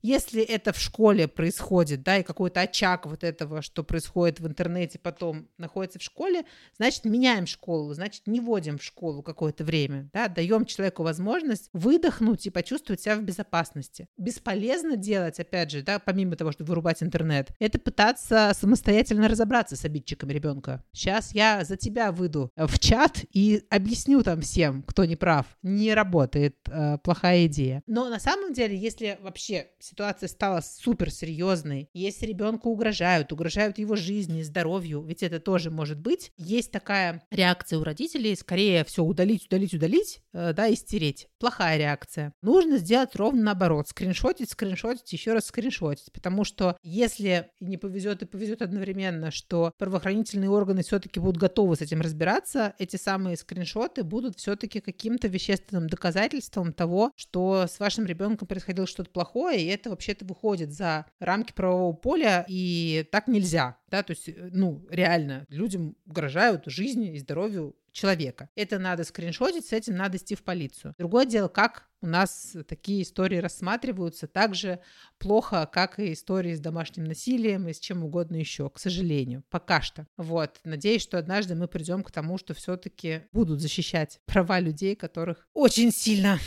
Если 0.04 0.42
это 0.42 0.74
в 0.74 0.78
школе 0.78 1.28
происходит, 1.28 2.02
да, 2.02 2.18
и 2.18 2.22
какой-то 2.22 2.60
очаг 2.60 3.06
вот 3.06 3.24
этого, 3.24 3.62
что 3.62 3.82
происходит 3.82 4.38
в 4.38 4.46
интернете, 4.46 4.98
потом 4.98 5.48
находится 5.56 5.98
в 5.98 6.02
школе, 6.02 6.44
значит, 6.76 7.06
меняем 7.06 7.46
школу, 7.46 7.94
значит, 7.94 8.26
не 8.26 8.38
вводим 8.38 8.76
в 8.76 8.84
школу 8.84 9.22
какое-то 9.22 9.64
время, 9.64 10.10
да, 10.12 10.28
даем 10.28 10.66
человеку 10.66 11.04
возможность 11.04 11.70
выдохнуть 11.72 12.44
и 12.46 12.50
почувствовать 12.50 13.00
себя 13.00 13.16
в 13.16 13.22
безопасности. 13.22 14.06
Бесполезно 14.18 14.96
делать, 14.96 15.40
опять 15.40 15.70
же, 15.70 15.80
да, 15.80 15.98
помимо 15.98 16.36
того, 16.36 16.52
чтобы 16.52 16.68
вырубать 16.68 17.02
интернет, 17.02 17.48
это 17.58 17.78
пытаться 17.78 18.52
самостоятельно 18.54 19.26
разобраться 19.26 19.74
с 19.74 19.86
обидчиком 19.86 20.28
ребенка. 20.28 20.84
Сейчас 20.92 21.32
я 21.34 21.64
за 21.64 21.78
тебя 21.78 22.12
выйду 22.12 22.52
в 22.56 22.78
чат 22.78 23.24
и 23.32 23.64
объясню 23.70 24.22
там 24.22 24.42
всем, 24.42 24.82
кто 24.82 25.06
не 25.06 25.16
прав. 25.16 25.46
Не 25.62 25.94
работает, 25.94 26.58
э, 26.68 26.98
плохая 26.98 27.46
идея. 27.46 27.82
Но 27.86 28.10
на 28.10 28.20
самом 28.20 28.52
деле, 28.52 28.76
если 28.76 29.18
вообще 29.22 29.68
ситуация 29.94 30.28
стала 30.28 30.60
супер 30.60 31.08
серьезной, 31.12 31.88
если 31.94 32.26
ребенку 32.26 32.68
угрожают, 32.68 33.32
угрожают 33.32 33.78
его 33.78 33.94
жизни, 33.94 34.42
здоровью, 34.42 35.02
ведь 35.02 35.22
это 35.22 35.38
тоже 35.38 35.70
может 35.70 36.00
быть, 36.00 36.32
есть 36.36 36.72
такая 36.72 37.22
реакция 37.30 37.78
у 37.78 37.84
родителей, 37.84 38.34
скорее 38.34 38.84
все 38.84 39.04
удалить, 39.04 39.46
удалить, 39.46 39.72
удалить, 39.72 40.20
э, 40.32 40.52
да, 40.52 40.66
и 40.66 40.74
стереть. 40.74 41.28
Плохая 41.44 41.76
реакция. 41.76 42.32
Нужно 42.40 42.78
сделать 42.78 43.14
ровно 43.16 43.42
наоборот, 43.42 43.86
скриншотить, 43.86 44.48
скриншотить, 44.48 45.12
еще 45.12 45.34
раз 45.34 45.44
скриншотить, 45.44 46.10
потому 46.10 46.42
что 46.42 46.78
если 46.82 47.50
не 47.60 47.76
повезет 47.76 48.22
и 48.22 48.24
повезет 48.24 48.62
одновременно, 48.62 49.30
что 49.30 49.74
правоохранительные 49.76 50.48
органы 50.48 50.82
все-таки 50.82 51.20
будут 51.20 51.36
готовы 51.36 51.76
с 51.76 51.82
этим 51.82 52.00
разбираться, 52.00 52.74
эти 52.78 52.96
самые 52.96 53.36
скриншоты 53.36 54.04
будут 54.04 54.38
все-таки 54.38 54.80
каким-то 54.80 55.28
вещественным 55.28 55.86
доказательством 55.86 56.72
того, 56.72 57.12
что 57.14 57.66
с 57.68 57.78
вашим 57.78 58.06
ребенком 58.06 58.48
происходило 58.48 58.86
что-то 58.86 59.10
плохое, 59.10 59.60
и 59.60 59.66
это 59.66 59.90
вообще-то 59.90 60.24
выходит 60.24 60.72
за 60.72 61.04
рамки 61.20 61.52
правового 61.52 61.92
поля, 61.92 62.46
и 62.48 63.06
так 63.12 63.28
нельзя, 63.28 63.76
да, 63.90 64.02
то 64.02 64.12
есть, 64.12 64.30
э, 64.30 64.48
ну, 64.50 64.82
реально, 64.88 65.44
людям 65.50 65.94
угрожают 66.06 66.64
жизни 66.64 67.12
и 67.12 67.18
здоровью 67.18 67.76
человека. 67.94 68.50
Это 68.56 68.78
надо 68.78 69.04
скриншотить, 69.04 69.66
с 69.66 69.72
этим 69.72 69.96
надо 69.96 70.18
идти 70.18 70.34
в 70.34 70.42
полицию. 70.42 70.94
Другое 70.98 71.24
дело, 71.24 71.48
как 71.48 71.88
у 72.02 72.06
нас 72.06 72.54
такие 72.68 73.02
истории 73.02 73.38
рассматриваются 73.38 74.26
так 74.26 74.54
же 74.54 74.80
плохо, 75.18 75.68
как 75.72 75.98
и 75.98 76.12
истории 76.12 76.54
с 76.54 76.60
домашним 76.60 77.04
насилием 77.04 77.66
и 77.68 77.72
с 77.72 77.78
чем 77.78 78.04
угодно 78.04 78.36
еще, 78.36 78.68
к 78.68 78.78
сожалению, 78.78 79.44
пока 79.48 79.80
что. 79.80 80.06
Вот, 80.18 80.60
надеюсь, 80.64 81.02
что 81.02 81.18
однажды 81.18 81.54
мы 81.54 81.68
придем 81.68 82.02
к 82.02 82.10
тому, 82.10 82.36
что 82.36 82.52
все-таки 82.52 83.22
будут 83.32 83.60
защищать 83.60 84.20
права 84.26 84.60
людей, 84.60 84.96
которых 84.96 85.48
очень 85.54 85.92
сильно 85.92 86.38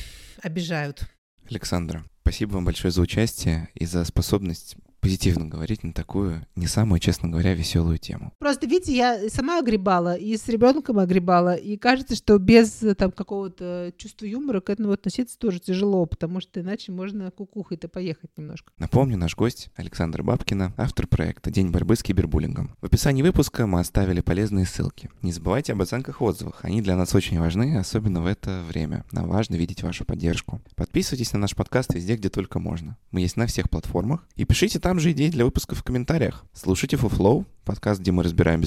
обижают. 0.44 1.02
Александра, 1.50 2.04
спасибо 2.22 2.56
вам 2.56 2.66
большое 2.66 2.92
за 2.92 3.02
участие 3.02 3.70
и 3.74 3.86
за 3.86 4.04
способность 4.04 4.76
позитивно 5.00 5.46
говорить 5.46 5.84
на 5.84 5.94
такую, 5.94 6.46
не 6.56 6.68
самую, 6.68 7.00
честно 7.00 7.30
говоря, 7.30 7.54
веселую 7.54 7.98
тему. 7.98 8.34
Просто, 8.40 8.68
видите, 8.68 8.96
я 8.96 9.30
сама 9.30 9.60
огребала, 9.60 10.16
и 10.16 10.36
с 10.36 10.48
ребенком 10.48 11.00
огребала, 11.00 11.56
и 11.56 11.78
кажется, 11.78 12.16
что 12.16 12.38
без 12.38 12.84
там 12.98 13.12
какого-то 13.12 13.94
чувства 13.98 14.26
юмора 14.26 14.62
к 14.62 14.70
этому 14.70 14.92
относиться 14.92 15.38
тоже 15.38 15.60
тяжело, 15.60 16.06
потому 16.06 16.42
что 16.42 16.62
иначе 16.62 16.92
можно 16.92 17.32
кукухой-то 17.32 17.88
поехать 17.88 18.32
немножко. 18.38 18.72
Напомню, 18.78 19.18
наш 19.18 19.36
гость 19.36 19.70
Александр 19.76 20.24
Бабкина, 20.24 20.74
автор 20.78 21.08
проекта 21.08 21.52
«День 21.52 21.70
борьбы 21.70 21.96
с 21.96 22.04
кибербуллингом». 22.04 22.76
В 22.82 22.86
описании 22.86 23.22
выпуска 23.22 23.68
мы 23.68 23.80
оставили 23.80 24.22
полезные 24.22 24.66
ссылки. 24.66 25.10
Не 25.22 25.32
забывайте 25.32 25.74
об 25.74 25.82
оценках 25.82 26.22
отзывах, 26.22 26.60
они 26.64 26.82
для 26.82 26.96
нас 26.96 27.14
очень 27.14 27.40
важны, 27.40 27.78
особенно 27.78 28.22
в 28.22 28.26
это 28.26 28.64
время. 28.68 29.06
Нам 29.12 29.28
важно 29.28 29.56
видеть 29.56 29.84
вашу 29.84 30.06
поддержку. 30.06 30.62
Подписывайтесь 30.76 31.34
на 31.34 31.40
наш 31.40 31.56
подкаст 31.56 31.94
везде, 31.94 32.16
где 32.16 32.30
только 32.30 32.60
можно. 32.60 32.98
Мы 33.12 33.22
есть 33.22 33.38
на 33.38 33.48
всех 33.48 33.70
платформах. 33.70 34.28
И 34.36 34.46
пишите 34.46 34.80
там 34.80 34.87
же 34.96 35.12
идеи 35.12 35.28
для 35.28 35.44
выпусков 35.44 35.80
в 35.80 35.84
комментариях. 35.84 36.46
Слушайте 36.54 36.96
Фуфлоу, 36.96 37.46
подкаст, 37.66 38.00
где 38.00 38.14
мы 38.14 38.24
разбираем 38.24 38.62
бесплатно 38.62 38.66